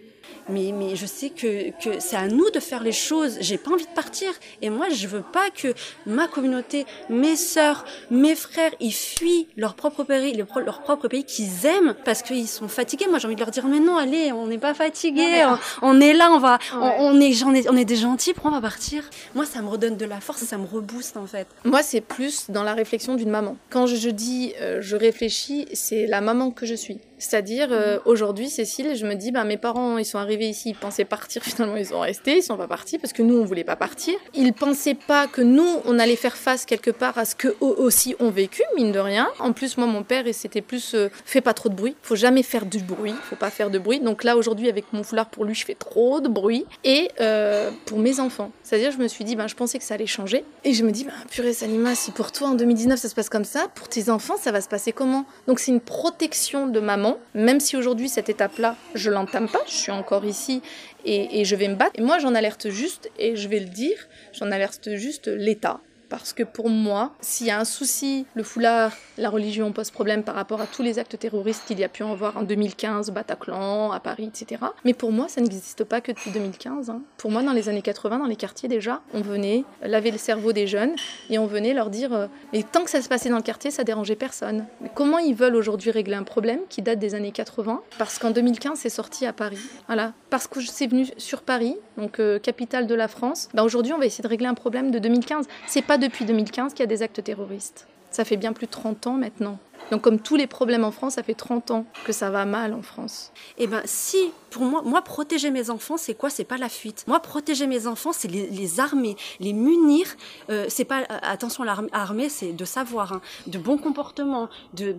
mais, 0.48 0.72
mais 0.72 0.96
je 0.96 1.06
sais 1.06 1.30
que, 1.30 1.70
que 1.82 2.00
c'est 2.00 2.16
à 2.16 2.28
nous 2.28 2.50
de 2.50 2.60
faire 2.60 2.82
les 2.82 2.92
choses. 2.92 3.36
J'ai 3.40 3.58
pas 3.58 3.70
envie 3.72 3.84
de 3.86 3.90
partir. 3.90 4.30
Et 4.62 4.70
moi, 4.70 4.88
je 4.90 5.06
veux 5.06 5.22
pas 5.22 5.50
que 5.50 5.74
ma 6.06 6.28
communauté, 6.28 6.86
mes 7.08 7.36
sœurs, 7.36 7.84
mes 8.10 8.34
frères, 8.34 8.72
ils 8.80 8.92
fuient 8.92 9.48
leur 9.56 9.74
propre 9.74 10.04
pays, 10.04 10.34
leur, 10.34 10.46
pro- 10.46 10.60
leur 10.60 10.82
propre 10.82 11.08
pays 11.08 11.24
qu'ils 11.24 11.66
aiment 11.66 11.94
parce 12.04 12.22
qu'ils 12.22 12.48
sont 12.48 12.68
fatigués. 12.68 13.06
Moi, 13.08 13.18
j'ai 13.18 13.26
envie 13.26 13.36
de 13.36 13.40
leur 13.40 13.50
dire, 13.50 13.66
mais 13.66 13.80
non, 13.80 13.96
allez, 13.96 14.32
on 14.32 14.46
n'est 14.46 14.58
pas 14.58 14.74
fatigués. 14.74 15.44
On, 15.82 15.90
on 15.96 16.00
est 16.00 16.12
là, 16.12 16.30
on 16.32 16.38
va, 16.38 16.58
on, 16.74 16.78
on 16.98 17.20
est, 17.20 17.32
j'en 17.32 17.54
ai- 17.54 17.68
on 17.68 17.76
est 17.76 17.84
des 17.84 17.96
gentils, 17.96 18.32
pourquoi 18.34 18.50
on 18.50 18.54
va 18.54 18.60
partir? 18.60 19.08
Moi, 19.34 19.46
ça 19.46 19.62
me 19.62 19.68
redonne 19.68 19.96
de 19.96 20.04
la 20.04 20.20
force 20.20 20.42
et 20.42 20.46
ça 20.46 20.58
me 20.58 20.66
rebooste, 20.66 21.16
en 21.16 21.26
fait. 21.26 21.46
Moi, 21.64 21.82
c'est 21.82 22.00
plus 22.00 22.50
dans 22.50 22.62
la 22.62 22.74
réflexion 22.74 23.14
d'une 23.14 23.30
maman. 23.30 23.56
Quand 23.70 23.86
je, 23.86 23.96
je 23.96 24.10
dis 24.10 24.52
euh, 24.60 24.80
je 24.82 24.96
réfléchis, 24.96 25.66
c'est 25.72 26.06
la 26.06 26.20
maman 26.20 26.50
que 26.50 26.66
je 26.66 26.74
suis. 26.74 27.00
C'est-à-dire, 27.18 27.68
euh, 27.70 27.98
aujourd'hui, 28.04 28.48
Cécile, 28.48 28.94
je 28.96 29.06
me 29.06 29.14
dis, 29.14 29.30
bah, 29.30 29.44
mes 29.44 29.56
parents, 29.56 29.98
ils 29.98 30.04
sont 30.04 30.18
arrivés 30.18 30.48
ici, 30.48 30.70
ils 30.70 30.76
pensaient 30.76 31.04
partir, 31.04 31.42
finalement, 31.44 31.76
ils 31.76 31.86
sont 31.86 32.00
restés, 32.00 32.38
ils 32.38 32.42
sont 32.42 32.56
pas 32.56 32.66
partis 32.66 32.98
parce 32.98 33.12
que 33.12 33.22
nous, 33.22 33.36
on 33.36 33.44
voulait 33.44 33.64
pas 33.64 33.76
partir. 33.76 34.14
Ils 34.34 34.52
pensaient 34.52 34.94
pas 34.94 35.26
que 35.26 35.40
nous, 35.40 35.80
on 35.84 35.98
allait 35.98 36.16
faire 36.16 36.36
face 36.36 36.64
quelque 36.64 36.90
part 36.90 37.16
à 37.18 37.24
ce 37.24 37.34
qu'eux 37.34 37.56
aussi 37.60 38.14
ont 38.20 38.30
vécu, 38.30 38.62
mine 38.76 38.92
de 38.92 38.98
rien. 38.98 39.28
En 39.38 39.52
plus, 39.52 39.76
moi, 39.76 39.86
mon 39.86 40.02
père, 40.02 40.24
c'était 40.32 40.62
plus, 40.62 40.94
euh, 40.94 41.08
fais 41.24 41.40
pas 41.40 41.54
trop 41.54 41.68
de 41.68 41.74
bruit, 41.74 41.96
faut 42.02 42.16
jamais 42.16 42.42
faire 42.42 42.66
du 42.66 42.78
bruit, 42.78 43.14
faut 43.24 43.36
pas 43.36 43.50
faire 43.50 43.70
de 43.70 43.78
bruit. 43.78 44.00
Donc 44.00 44.24
là, 44.24 44.36
aujourd'hui, 44.36 44.68
avec 44.68 44.92
mon 44.92 45.02
foulard, 45.02 45.26
pour 45.26 45.44
lui, 45.44 45.54
je 45.54 45.64
fais 45.64 45.74
trop 45.74 46.20
de 46.20 46.28
bruit. 46.28 46.66
Et 46.82 47.10
euh, 47.20 47.70
pour 47.86 47.98
mes 47.98 48.20
enfants, 48.20 48.50
c'est-à-dire, 48.62 48.90
je 48.90 48.98
me 48.98 49.08
suis 49.08 49.24
dit, 49.24 49.36
ben, 49.36 49.46
je 49.46 49.54
pensais 49.54 49.78
que 49.78 49.84
ça 49.84 49.94
allait 49.94 50.06
changer. 50.06 50.44
Et 50.64 50.72
je 50.72 50.84
me 50.84 50.90
dis, 50.90 51.04
ben, 51.04 51.12
purée, 51.30 51.52
Salima, 51.52 51.94
si 51.94 52.10
pour 52.10 52.32
toi, 52.32 52.48
en 52.48 52.54
2019, 52.54 52.98
ça 52.98 53.08
se 53.08 53.14
passe 53.14 53.28
comme 53.28 53.44
ça, 53.44 53.68
pour 53.74 53.88
tes 53.88 54.10
enfants, 54.10 54.36
ça 54.36 54.52
va 54.52 54.60
se 54.60 54.68
passer 54.68 54.92
comment? 54.92 55.26
Donc 55.46 55.60
c'est 55.60 55.70
une 55.70 55.80
protection 55.80 56.66
de 56.66 56.80
maman 56.80 57.03
même 57.34 57.60
si 57.60 57.76
aujourd'hui 57.76 58.08
cette 58.08 58.28
étape-là, 58.28 58.76
je 58.94 59.10
l'entame 59.10 59.48
pas, 59.48 59.62
je 59.66 59.74
suis 59.74 59.92
encore 59.92 60.24
ici 60.24 60.62
et, 61.04 61.40
et 61.40 61.44
je 61.44 61.56
vais 61.56 61.68
me 61.68 61.74
battre. 61.74 61.92
Et 61.96 62.02
moi, 62.02 62.18
j'en 62.18 62.34
alerte 62.34 62.68
juste, 62.70 63.10
et 63.18 63.36
je 63.36 63.48
vais 63.48 63.60
le 63.60 63.66
dire, 63.66 63.96
j'en 64.32 64.50
alerte 64.50 64.94
juste 64.94 65.28
l'État, 65.28 65.80
parce 66.08 66.32
que 66.32 66.42
pour 66.42 66.68
moi, 66.68 67.12
s'il 67.20 67.46
y 67.46 67.50
a 67.50 67.58
un 67.58 67.64
souci, 67.64 68.26
le 68.34 68.42
foulard, 68.42 68.92
la 69.18 69.30
religion 69.30 69.72
pose 69.72 69.90
problème 69.90 70.22
par 70.22 70.34
rapport 70.34 70.60
à 70.60 70.66
tous 70.66 70.82
les 70.82 70.98
actes 70.98 71.18
terroristes 71.18 71.64
qu'il 71.66 71.78
y 71.78 71.84
a 71.84 71.88
pu 71.88 72.02
en 72.02 72.14
voir 72.14 72.36
en 72.36 72.42
2015, 72.42 73.10
Bataclan, 73.10 73.92
à 73.92 74.00
Paris, 74.00 74.30
etc. 74.34 74.62
Mais 74.84 74.94
pour 74.94 75.12
moi, 75.12 75.28
ça 75.28 75.40
n'existe 75.40 75.84
pas 75.84 76.00
que 76.00 76.12
depuis 76.12 76.30
2015. 76.30 76.90
Hein. 76.90 77.02
Pour 77.16 77.30
moi, 77.30 77.42
dans 77.42 77.52
les 77.52 77.68
années 77.68 77.82
80, 77.82 78.18
dans 78.18 78.26
les 78.26 78.36
quartiers 78.36 78.68
déjà, 78.68 79.00
on 79.12 79.20
venait 79.20 79.64
laver 79.82 80.10
le 80.10 80.18
cerveau 80.18 80.52
des 80.52 80.66
jeunes 80.66 80.94
et 81.30 81.38
on 81.38 81.46
venait 81.46 81.74
leur 81.74 81.90
dire 81.90 82.12
euh, 82.12 82.26
Mais 82.52 82.62
tant 82.62 82.84
que 82.84 82.90
ça 82.90 83.02
se 83.02 83.08
passait 83.08 83.28
dans 83.28 83.36
le 83.36 83.42
quartier, 83.42 83.70
ça 83.70 83.84
dérangeait 83.84 84.16
personne. 84.16 84.66
Comment 84.94 85.18
ils 85.18 85.34
veulent 85.34 85.56
aujourd'hui 85.56 85.90
régler 85.90 86.14
un 86.14 86.24
problème 86.24 86.60
qui 86.68 86.82
date 86.82 86.98
des 86.98 87.14
années 87.14 87.32
80 87.32 87.82
Parce 87.98 88.18
qu'en 88.18 88.30
2015, 88.30 88.78
c'est 88.78 88.88
sorti 88.88 89.26
à 89.26 89.32
Paris. 89.32 89.58
Voilà. 89.86 90.12
Parce 90.30 90.46
que 90.46 90.60
c'est 90.60 90.86
venu 90.86 91.06
sur 91.16 91.42
Paris, 91.42 91.76
donc 91.96 92.20
euh, 92.20 92.38
capitale 92.38 92.86
de 92.86 92.94
la 92.94 93.08
France. 93.08 93.48
Ben, 93.54 93.62
aujourd'hui, 93.62 93.92
on 93.92 93.98
va 93.98 94.06
essayer 94.06 94.22
de 94.22 94.28
régler 94.28 94.46
un 94.46 94.54
problème 94.54 94.90
de 94.90 94.98
2015. 94.98 95.46
C'est 95.66 95.82
pas 95.82 95.98
depuis 96.04 96.24
2015 96.24 96.72
qu'il 96.72 96.80
y 96.80 96.84
a 96.84 96.86
des 96.86 97.02
actes 97.02 97.22
terroristes. 97.22 97.86
Ça 98.10 98.24
fait 98.24 98.36
bien 98.36 98.52
plus 98.52 98.66
de 98.66 98.70
30 98.70 99.06
ans 99.08 99.14
maintenant. 99.14 99.58
Donc 99.90 100.02
comme 100.02 100.18
tous 100.18 100.36
les 100.36 100.46
problèmes 100.46 100.84
en 100.84 100.90
France, 100.90 101.14
ça 101.14 101.22
fait 101.22 101.34
30 101.34 101.70
ans 101.70 101.86
que 102.04 102.12
ça 102.12 102.30
va 102.30 102.44
mal 102.44 102.72
en 102.72 102.82
France. 102.82 103.32
Eh 103.58 103.66
ben 103.66 103.82
si, 103.84 104.32
pour 104.50 104.62
moi, 104.62 104.82
moi 104.82 105.02
protéger 105.02 105.50
mes 105.50 105.70
enfants, 105.70 105.96
c'est 105.96 106.14
quoi? 106.14 106.30
C'est 106.30 106.44
pas 106.44 106.56
la 106.56 106.68
fuite. 106.68 107.04
Moi 107.06 107.20
protéger 107.20 107.66
mes 107.66 107.86
enfants, 107.86 108.12
c'est 108.12 108.28
les, 108.28 108.80
armer, 108.80 109.16
les 109.40 109.52
munir. 109.52 110.06
Euh, 110.50 110.66
c'est 110.68 110.84
pas 110.84 111.00
euh, 111.00 111.18
attention, 111.22 111.64
l'armée, 111.64 112.28
c'est 112.28 112.52
de 112.52 112.64
savoir, 112.64 113.12
hein, 113.12 113.20
de 113.46 113.58
bon 113.58 113.78
comportement, 113.78 114.48
de 114.72 114.94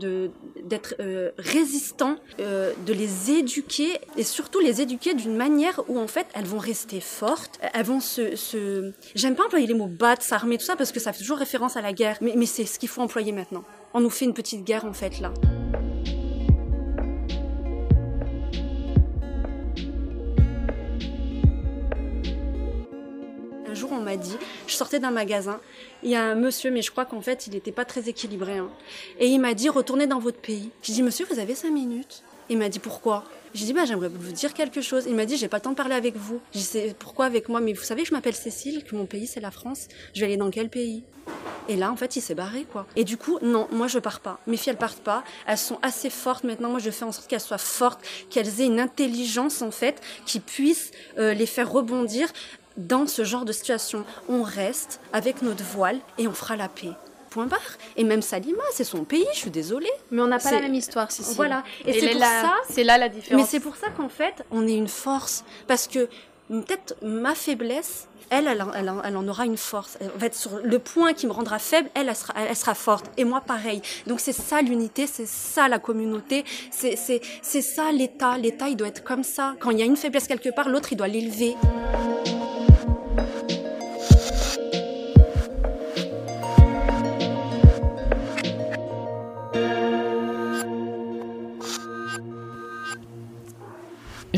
d'être 0.63 0.95
euh, 0.99 1.31
résistant, 1.37 2.17
de 2.37 2.93
les 2.93 3.31
éduquer 3.31 3.99
et 4.17 4.23
surtout 4.23 4.59
les 4.59 4.81
éduquer 4.81 5.13
d'une 5.13 5.35
manière 5.35 5.81
où 5.87 5.99
en 5.99 6.07
fait 6.07 6.27
elles 6.33 6.45
vont 6.45 6.59
rester 6.59 6.99
fortes, 6.99 7.59
elles 7.73 7.85
vont 7.85 7.99
se, 7.99 8.93
j'aime 9.15 9.35
pas 9.35 9.45
employer 9.45 9.67
les 9.67 9.73
mots 9.73 9.87
battre, 9.87 10.21
s'armer, 10.21 10.57
tout 10.57 10.65
ça 10.65 10.75
parce 10.75 10.91
que 10.91 10.99
ça 10.99 11.13
fait 11.13 11.19
toujours 11.19 11.37
référence 11.37 11.77
à 11.77 11.81
la 11.81 11.93
guerre, 11.93 12.17
mais 12.21 12.45
c'est 12.45 12.65
ce 12.65 12.79
qu'il 12.79 12.89
faut 12.89 13.01
employer 13.01 13.31
maintenant 13.31 13.63
on 13.95 14.01
nous 14.01 14.09
fait 14.09 14.25
une 14.25 14.33
petite 14.33 14.65
guerre 14.65 14.83
en 14.83 14.91
fait 14.91 15.21
là. 15.21 15.31
Un 23.67 23.73
jour 23.73 23.93
on 23.93 24.01
m'a 24.01 24.17
dit, 24.17 24.35
je 24.67 24.73
sortais 24.73 24.99
d'un 24.99 25.11
magasin, 25.11 25.61
il 26.03 26.09
y 26.09 26.15
a 26.15 26.23
un 26.23 26.35
monsieur, 26.35 26.71
mais 26.71 26.81
je 26.81 26.91
crois 26.91 27.05
qu'en 27.05 27.21
fait 27.21 27.47
il 27.47 27.53
n'était 27.53 27.71
pas 27.71 27.85
très 27.85 28.09
équilibré, 28.09 28.57
hein. 28.57 28.69
et 29.17 29.27
il 29.27 29.39
m'a 29.39 29.53
dit 29.53 29.69
retournez 29.69 30.07
dans 30.07 30.19
votre 30.19 30.39
pays. 30.39 30.71
J'ai 30.83 30.91
dit 30.91 31.01
monsieur 31.01 31.25
vous 31.29 31.39
avez 31.39 31.55
cinq 31.55 31.71
minutes. 31.71 32.21
Il 32.49 32.57
m'a 32.57 32.69
dit 32.69 32.79
pourquoi? 32.79 33.23
J'ai 33.53 33.65
dit, 33.65 33.73
bah, 33.73 33.85
j'aimerais 33.85 34.09
vous 34.09 34.31
dire 34.33 34.53
quelque 34.53 34.81
chose. 34.81 35.05
Il 35.07 35.15
m'a 35.15 35.25
dit, 35.25 35.37
j'ai 35.37 35.47
pas 35.47 35.57
le 35.57 35.61
temps 35.61 35.71
de 35.71 35.75
parler 35.75 35.95
avec 35.95 36.17
vous. 36.17 36.41
J'ai 36.53 36.89
dit, 36.89 36.93
pourquoi 36.99 37.25
avec 37.25 37.47
moi? 37.47 37.61
Mais 37.61 37.73
vous 37.73 37.83
savez 37.83 38.03
que 38.03 38.09
je 38.09 38.13
m'appelle 38.13 38.35
Cécile, 38.35 38.83
que 38.83 38.95
mon 38.95 39.05
pays 39.05 39.27
c'est 39.27 39.39
la 39.39 39.51
France. 39.51 39.87
Je 40.13 40.19
vais 40.19 40.25
aller 40.25 40.37
dans 40.37 40.51
quel 40.51 40.69
pays? 40.69 41.03
Et 41.67 41.75
là, 41.75 41.91
en 41.91 41.95
fait, 41.95 42.15
il 42.15 42.21
s'est 42.21 42.35
barré, 42.35 42.65
quoi. 42.71 42.85
Et 42.95 43.03
du 43.03 43.17
coup, 43.17 43.39
non, 43.41 43.67
moi, 43.71 43.87
je 43.87 43.97
pars 43.97 44.19
pas. 44.19 44.39
Mes 44.45 44.57
filles, 44.57 44.71
elles 44.71 44.77
partent 44.77 44.99
pas. 44.99 45.23
Elles 45.47 45.57
sont 45.57 45.79
assez 45.81 46.09
fortes 46.09 46.43
maintenant. 46.43 46.69
Moi, 46.69 46.79
je 46.79 46.91
fais 46.91 47.05
en 47.05 47.11
sorte 47.11 47.27
qu'elles 47.27 47.39
soient 47.39 47.57
fortes, 47.57 48.05
qu'elles 48.29 48.61
aient 48.61 48.67
une 48.67 48.79
intelligence, 48.79 49.61
en 49.61 49.71
fait, 49.71 50.01
qui 50.25 50.39
puisse 50.39 50.91
euh, 51.17 51.33
les 51.33 51.47
faire 51.47 51.71
rebondir 51.71 52.27
dans 52.77 53.07
ce 53.07 53.23
genre 53.23 53.45
de 53.45 53.51
situation. 53.51 54.05
On 54.29 54.43
reste 54.43 54.99
avec 55.13 55.41
notre 55.41 55.63
voile 55.63 55.99
et 56.17 56.27
on 56.27 56.33
fera 56.33 56.55
la 56.55 56.67
paix. 56.67 56.91
Point 57.35 57.47
barre. 57.47 57.59
Et 57.97 58.05
même 58.05 58.21
Salima, 58.21 58.63
c'est 58.71 58.85
son 58.85 59.03
pays, 59.03 59.27
je 59.33 59.39
suis 59.39 59.49
désolée. 59.49 59.91
Mais 60.09 60.21
on 60.21 60.27
n'a 60.27 60.39
pas 60.39 60.51
la 60.51 60.61
même 60.61 60.73
histoire, 60.73 61.11
si. 61.11 61.21
Voilà. 61.35 61.65
Et, 61.85 61.99
c'est 61.99 62.11
pour 62.11 62.21
ça. 62.21 62.53
C'est 62.69 62.85
là 62.85 62.97
la 62.97 63.09
différence. 63.09 63.41
Mais 63.41 63.45
c'est 63.45 63.59
pour 63.59 63.75
ça 63.75 63.87
qu'en 63.89 64.07
fait, 64.07 64.45
on 64.51 64.65
est 64.65 64.73
une 64.73 64.87
force. 64.87 65.43
Parce 65.67 65.89
que 65.89 66.07
peut-être 66.47 66.95
ma 67.01 67.35
faiblesse, 67.35 68.07
elle, 68.29 68.47
elle, 68.47 69.17
en 69.17 69.27
aura 69.27 69.45
une 69.45 69.57
force. 69.57 69.97
En 70.15 70.17
fait, 70.17 70.33
sur 70.33 70.59
le 70.63 70.79
point 70.79 71.11
qui 71.11 71.27
me 71.27 71.33
rendra 71.33 71.59
faible, 71.59 71.89
elle, 71.93 72.07
elle 72.07 72.15
sera, 72.15 72.33
elle 72.37 72.55
sera 72.55 72.73
forte. 72.73 73.07
Et 73.17 73.25
moi, 73.25 73.41
pareil. 73.41 73.81
Donc, 74.07 74.21
c'est 74.21 74.31
ça 74.31 74.61
l'unité, 74.61 75.05
c'est 75.05 75.27
ça 75.27 75.67
la 75.67 75.79
communauté, 75.79 76.45
c'est 76.71 76.97
ça 77.61 77.91
l'État. 77.91 78.37
L'État, 78.37 78.69
il 78.69 78.77
doit 78.77 78.87
être 78.87 79.03
comme 79.03 79.25
ça. 79.25 79.55
Quand 79.59 79.71
il 79.71 79.79
y 79.79 79.81
a 79.81 79.85
une 79.85 79.97
faiblesse 79.97 80.27
quelque 80.27 80.55
part, 80.55 80.69
l'autre, 80.69 80.93
il 80.93 80.95
doit 80.95 81.09
l'élever. 81.09 81.57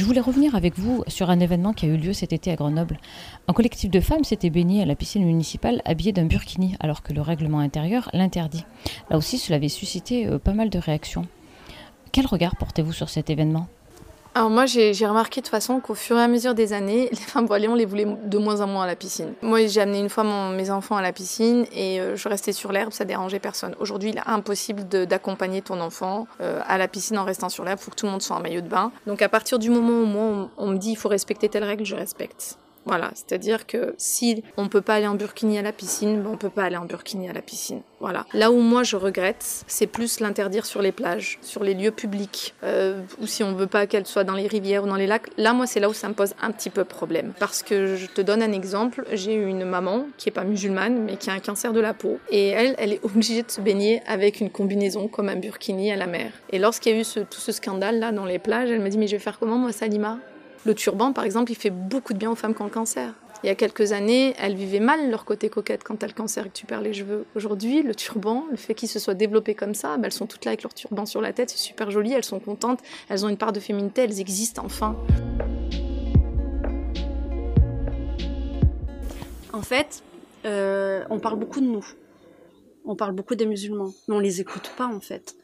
Voulais 0.07 0.21
revenir 0.21 0.55
avec 0.55 0.79
vous 0.79 1.03
sur 1.07 1.29
un 1.29 1.41
événement 1.41 1.73
qui 1.73 1.85
a 1.85 1.89
eu 1.89 1.97
lieu 1.97 2.13
cet 2.13 2.31
été 2.31 2.49
à 2.49 2.55
Grenoble. 2.55 2.97
Un 3.49 3.53
collectif 3.53 3.91
de 3.91 3.99
femmes 3.99 4.23
s'était 4.23 4.49
baigné 4.49 4.81
à 4.81 4.85
la 4.85 4.95
piscine 4.95 5.25
municipale 5.25 5.81
habillé 5.83 6.13
d'un 6.13 6.23
burkini, 6.23 6.77
alors 6.79 7.03
que 7.03 7.11
le 7.11 7.21
règlement 7.21 7.59
intérieur 7.59 8.09
l'interdit. 8.13 8.63
Là 9.09 9.17
aussi, 9.17 9.37
cela 9.37 9.57
avait 9.57 9.67
suscité 9.67 10.25
euh, 10.25 10.39
pas 10.39 10.53
mal 10.53 10.69
de 10.69 10.79
réactions. 10.79 11.27
Quel 12.13 12.25
regard 12.25 12.55
portez-vous 12.55 12.93
sur 12.93 13.09
cet 13.09 13.29
événement? 13.29 13.67
Alors 14.35 14.49
moi, 14.49 14.65
j'ai 14.65 14.93
remarqué 15.05 15.41
de 15.41 15.45
toute 15.45 15.51
façon 15.51 15.79
qu'au 15.79 15.95
fur 15.95 16.17
et 16.17 16.21
à 16.21 16.27
mesure 16.27 16.53
des 16.53 16.73
années, 16.73 17.09
les 17.11 17.17
femmes 17.17 17.45
voilées, 17.45 17.67
on 17.67 17.75
les 17.75 17.85
voulait 17.85 18.05
de 18.05 18.37
moins 18.37 18.61
en 18.61 18.67
moins 18.67 18.83
à 18.83 18.87
la 18.87 18.95
piscine. 18.95 19.33
Moi, 19.41 19.65
j'ai 19.67 19.81
amené 19.81 19.99
une 19.99 20.09
fois 20.09 20.23
mes 20.51 20.69
enfants 20.69 20.95
à 20.95 21.01
la 21.01 21.11
piscine 21.11 21.65
et 21.73 21.99
euh, 21.99 22.15
je 22.15 22.29
restais 22.29 22.51
sur 22.51 22.71
l'herbe, 22.71 22.91
ça 22.91 23.05
dérangeait 23.05 23.39
personne. 23.39 23.75
Aujourd'hui, 23.79 24.09
il 24.11 24.17
est 24.17 24.27
impossible 24.27 24.83
d'accompagner 25.07 25.61
ton 25.61 25.79
enfant 25.81 26.27
euh, 26.41 26.61
à 26.67 26.77
la 26.77 26.87
piscine 26.87 27.17
en 27.17 27.23
restant 27.23 27.49
sur 27.49 27.63
l'herbe. 27.63 27.79
Faut 27.79 27.91
que 27.91 27.95
tout 27.95 28.05
le 28.05 28.11
monde 28.11 28.21
soit 28.21 28.35
en 28.35 28.41
maillot 28.41 28.61
de 28.61 28.67
bain. 28.67 28.91
Donc 29.07 29.21
à 29.21 29.29
partir 29.29 29.59
du 29.59 29.69
moment 29.69 30.03
où 30.03 30.05
moi, 30.05 30.23
on, 30.23 30.49
on 30.57 30.67
me 30.67 30.77
dit 30.77 30.91
il 30.91 30.97
faut 30.97 31.09
respecter 31.09 31.49
telle 31.49 31.63
règle, 31.63 31.85
je 31.85 31.95
respecte. 31.95 32.57
Voilà, 32.87 33.11
c'est-à-dire 33.15 33.67
que 33.67 33.93
si 33.97 34.43
on 34.55 34.69
peut 34.69 34.81
pas 34.81 34.95
aller 34.95 35.07
en 35.07 35.15
burkini 35.15 35.57
à 35.57 35.61
la 35.61 35.73
piscine, 35.73 36.21
ben 36.21 36.29
on 36.31 36.37
peut 36.37 36.49
pas 36.49 36.63
aller 36.63 36.77
en 36.77 36.85
burkini 36.85 37.29
à 37.29 37.33
la 37.33 37.41
piscine. 37.41 37.81
Voilà. 37.99 38.25
Là 38.33 38.51
où 38.51 38.59
moi 38.59 38.83
je 38.83 38.95
regrette, 38.95 39.63
c'est 39.67 39.87
plus 39.87 40.19
l'interdire 40.19 40.65
sur 40.65 40.81
les 40.81 40.91
plages, 40.91 41.39
sur 41.41 41.63
les 41.63 41.73
lieux 41.73 41.91
publics, 41.91 42.53
euh, 42.63 43.01
ou 43.21 43.27
si 43.27 43.43
on 43.43 43.53
veut 43.53 43.67
pas 43.67 43.87
qu'elle 43.87 44.05
soit 44.05 44.23
dans 44.23 44.35
les 44.35 44.47
rivières 44.47 44.83
ou 44.83 44.87
dans 44.87 44.95
les 44.95 45.07
lacs. 45.07 45.27
Là, 45.37 45.53
moi, 45.53 45.67
c'est 45.67 45.79
là 45.79 45.89
où 45.89 45.93
ça 45.93 46.07
me 46.07 46.13
pose 46.13 46.33
un 46.41 46.51
petit 46.51 46.69
peu 46.69 46.83
problème. 46.85 47.33
Parce 47.39 47.63
que 47.63 47.95
je 47.95 48.05
te 48.05 48.21
donne 48.21 48.41
un 48.41 48.51
exemple, 48.51 49.05
j'ai 49.11 49.33
une 49.33 49.65
maman 49.65 50.05
qui 50.17 50.29
est 50.29 50.31
pas 50.31 50.43
musulmane, 50.43 51.03
mais 51.03 51.17
qui 51.17 51.29
a 51.29 51.33
un 51.33 51.39
cancer 51.39 51.73
de 51.73 51.79
la 51.79 51.93
peau, 51.93 52.19
et 52.29 52.49
elle, 52.49 52.75
elle 52.77 52.93
est 52.93 53.03
obligée 53.03 53.43
de 53.43 53.51
se 53.51 53.61
baigner 53.61 54.01
avec 54.07 54.39
une 54.39 54.49
combinaison 54.49 55.07
comme 55.07 55.29
un 55.29 55.35
burkini 55.35 55.91
à 55.91 55.95
la 55.95 56.07
mer. 56.07 56.31
Et 56.51 56.59
lorsqu'il 56.59 56.93
y 56.93 56.97
a 56.97 57.01
eu 57.01 57.03
tout 57.03 57.39
ce 57.39 57.51
scandale 57.51 57.99
là 57.99 58.11
dans 58.11 58.25
les 58.25 58.39
plages, 58.39 58.69
elle 58.71 58.79
m'a 58.79 58.89
dit 58.89 58.97
mais 58.97 59.07
je 59.07 59.15
vais 59.15 59.21
faire 59.21 59.39
comment 59.39 59.57
moi, 59.57 59.71
Salima? 59.71 60.19
Le 60.67 60.75
turban, 60.75 61.13
par 61.13 61.23
exemple, 61.23 61.49
il 61.51 61.55
fait 61.55 61.69
beaucoup 61.69 62.11
de 62.11 62.19
bien 62.19 62.29
aux 62.29 62.35
femmes 62.35 62.53
qui 62.53 62.61
ont 62.61 62.65
le 62.65 62.69
cancer. 62.69 63.13
Il 63.41 63.47
y 63.47 63.49
a 63.49 63.55
quelques 63.55 63.93
années, 63.93 64.33
elles 64.37 64.55
vivaient 64.55 64.81
mal 64.81 65.09
leur 65.09 65.23
côté 65.23 65.47
coquette 65.47 65.81
quand 65.83 66.03
elles 66.03 66.09
le 66.09 66.13
cancer 66.13 66.45
et 66.45 66.49
que 66.49 66.53
tu 66.53 66.65
perds 66.65 66.81
les 66.81 66.93
cheveux. 66.93 67.25
Aujourd'hui, 67.35 67.83
le 67.83 67.95
turban, 67.95 68.43
le 68.51 68.57
fait 68.57 68.73
qu'il 68.73 68.89
se 68.89 68.99
soit 68.99 69.13
développé 69.13 69.55
comme 69.55 69.73
ça, 69.73 69.95
ben, 69.95 70.05
elles 70.05 70.11
sont 70.11 70.25
toutes 70.25 70.43
là 70.43 70.51
avec 70.51 70.63
leur 70.63 70.73
turban 70.73 71.05
sur 71.05 71.21
la 71.21 71.31
tête, 71.31 71.51
c'est 71.51 71.57
super 71.57 71.89
joli, 71.89 72.11
elles 72.11 72.25
sont 72.25 72.39
contentes, 72.39 72.81
elles 73.07 73.25
ont 73.25 73.29
une 73.29 73.37
part 73.37 73.53
de 73.53 73.61
féminité, 73.61 74.01
elles 74.01 74.19
existent 74.19 74.61
enfin. 74.65 74.97
En 79.53 79.61
fait, 79.61 80.03
euh, 80.45 81.05
on 81.09 81.19
parle 81.19 81.39
beaucoup 81.39 81.61
de 81.61 81.67
nous. 81.67 81.85
On 82.83 82.95
parle 82.95 83.13
beaucoup 83.13 83.35
des 83.35 83.45
musulmans, 83.45 83.93
mais 84.09 84.15
on 84.15 84.19
les 84.19 84.41
écoute 84.41 84.71
pas 84.77 84.87
en 84.87 84.99
fait. 84.99 85.35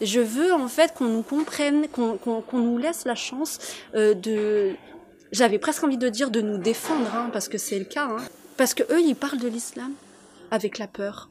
Je 0.00 0.20
veux 0.20 0.52
en 0.52 0.68
fait 0.68 0.94
qu'on 0.94 1.06
nous 1.06 1.22
comprenne, 1.22 1.86
qu'on 1.88 2.58
nous 2.58 2.78
laisse 2.78 3.04
la 3.04 3.14
chance 3.14 3.58
euh, 3.94 4.14
de, 4.14 4.74
j'avais 5.32 5.58
presque 5.58 5.84
envie 5.84 5.98
de 5.98 6.08
dire 6.08 6.30
de 6.30 6.40
nous 6.40 6.58
défendre, 6.58 7.14
hein, 7.14 7.30
parce 7.32 7.48
que 7.48 7.58
c'est 7.58 7.78
le 7.78 7.84
cas. 7.84 8.08
Hein. 8.10 8.16
Parce 8.56 8.74
que 8.74 8.82
eux, 8.92 9.00
ils 9.00 9.14
parlent 9.14 9.38
de 9.38 9.48
l'islam 9.48 9.92
avec 10.50 10.78
la 10.78 10.86
peur. 10.86 11.30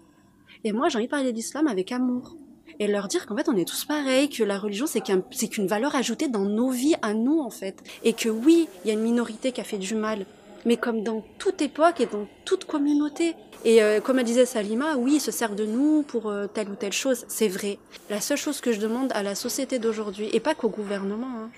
Et 0.64 0.72
moi, 0.72 0.90
j'ai 0.90 0.98
envie 0.98 1.06
de 1.06 1.12
parler 1.12 1.32
de 1.32 1.36
l'islam 1.36 1.68
avec 1.68 1.92
amour. 1.92 2.36
Et 2.80 2.88
leur 2.88 3.10
dire 3.10 3.26
qu'en 3.26 3.36
fait, 3.36 3.50
on 3.50 3.58
est 3.58 3.68
tous 3.68 3.84
pareils, 3.84 4.30
que 4.30 4.44
la 4.44 4.58
religion, 4.58 4.86
c'est 4.88 5.02
qu'une 5.50 5.68
valeur 5.68 5.96
ajoutée 5.96 6.30
dans 6.30 6.46
nos 6.46 6.70
vies 6.70 6.96
à 7.02 7.14
nous, 7.14 7.40
en 7.40 7.50
fait. 7.50 7.84
Et 8.04 8.14
que 8.14 8.30
oui, 8.30 8.70
il 8.84 8.88
y 8.88 8.92
a 8.92 8.94
une 8.94 9.02
minorité 9.02 9.52
qui 9.52 9.60
a 9.60 9.66
fait 9.66 9.78
du 9.78 9.96
mal. 9.96 10.26
Mais 10.66 10.78
comme 10.78 11.04
dans 11.04 11.24
toute 11.38 11.62
époque 11.62 12.02
et 12.02 12.06
dans 12.06 12.28
toute 12.46 12.66
communauté. 12.66 13.36
Et 13.66 13.84
euh, 13.84 14.00
comme 14.00 14.22
disait 14.24 14.46
Salima, 14.46 14.96
oui, 14.96 15.16
ils 15.16 15.22
se 15.22 15.32
servent 15.32 15.56
de 15.56 15.66
nous 15.66 16.04
pour 16.04 16.30
euh, 16.30 16.48
telle 16.48 16.70
ou 16.70 16.76
telle 16.76 16.94
chose, 16.94 17.26
c'est 17.28 17.48
vrai. 17.48 17.78
La 18.10 18.22
seule 18.22 18.38
chose 18.38 18.62
que 18.62 18.72
je 18.72 18.80
demande 18.80 19.12
à 19.14 19.24
la 19.24 19.36
société 19.36 19.80
d'aujourd'hui, 19.80 20.30
et 20.32 20.40
pas 20.40 20.56
qu'au 20.56 20.70
gouvernement, 20.70 21.28
hein, 21.28 21.50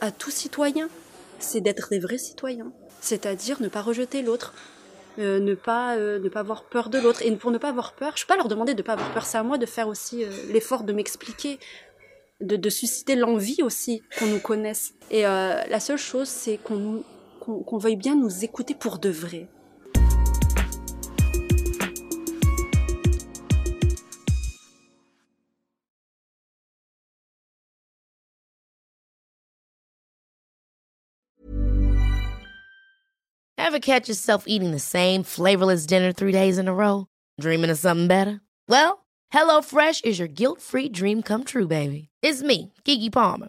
à 0.00 0.10
tout 0.10 0.30
citoyen, 0.30 0.88
c'est 1.38 1.60
d'être 1.60 1.90
des 1.90 1.98
vrais 1.98 2.18
citoyens. 2.18 2.72
C'est-à-dire 3.00 3.60
ne 3.60 3.68
pas 3.68 3.82
rejeter 3.82 4.22
l'autre, 4.22 4.54
euh, 5.18 5.38
ne 5.38 5.54
pas 5.54 5.96
ne 5.96 6.28
pas 6.28 6.40
avoir 6.40 6.64
peur 6.64 6.88
de 6.88 6.98
l'autre. 6.98 7.22
Et 7.22 7.30
pour 7.36 7.50
ne 7.50 7.58
pas 7.58 7.68
avoir 7.68 7.92
peur, 7.92 8.16
je 8.16 8.24
peux 8.24 8.28
pas 8.28 8.36
leur 8.36 8.48
demander 8.48 8.72
de 8.74 8.78
ne 8.78 8.86
pas 8.86 8.94
avoir 8.94 9.12
peur, 9.12 9.26
c'est 9.26 9.38
à 9.38 9.42
moi 9.42 9.58
de 9.58 9.66
faire 9.66 9.88
aussi 9.88 10.24
l'effort 10.50 10.84
de 10.84 10.92
m'expliquer, 10.92 11.58
de 12.40 12.70
susciter 12.70 13.16
l'envie 13.16 13.62
aussi 13.62 14.02
qu'on 14.18 14.26
nous 14.26 14.40
connaisse. 14.40 14.94
Et 15.10 15.22
la 15.22 15.80
seule 15.80 15.98
chose, 15.98 16.28
c'est 16.28 16.56
qu'on 16.56 16.76
nous 16.76 17.04
qu'on 17.40 17.78
veuille 17.78 17.96
bien 17.96 18.14
nous 18.14 18.44
écouter 18.44 18.74
pour 18.74 18.98
de 18.98 19.08
vrai. 19.08 19.48
Ever 33.56 33.78
catch 33.78 34.08
yourself 34.08 34.44
eating 34.48 34.72
the 34.72 34.80
same 34.80 35.22
flavorless 35.22 35.86
dinner 35.86 36.12
three 36.12 36.32
days 36.32 36.58
in 36.58 36.66
a 36.66 36.74
row? 36.74 37.06
Dreaming 37.40 37.70
of 37.70 37.78
something 37.78 38.08
better? 38.08 38.40
Well, 38.68 39.06
HelloFresh 39.32 40.04
is 40.04 40.18
your 40.18 40.26
guilt-free 40.26 40.88
dream 40.88 41.22
come 41.22 41.44
true, 41.44 41.68
baby. 41.68 42.08
It's 42.20 42.42
me, 42.42 42.72
Kiki 42.84 43.10
Palmer. 43.10 43.48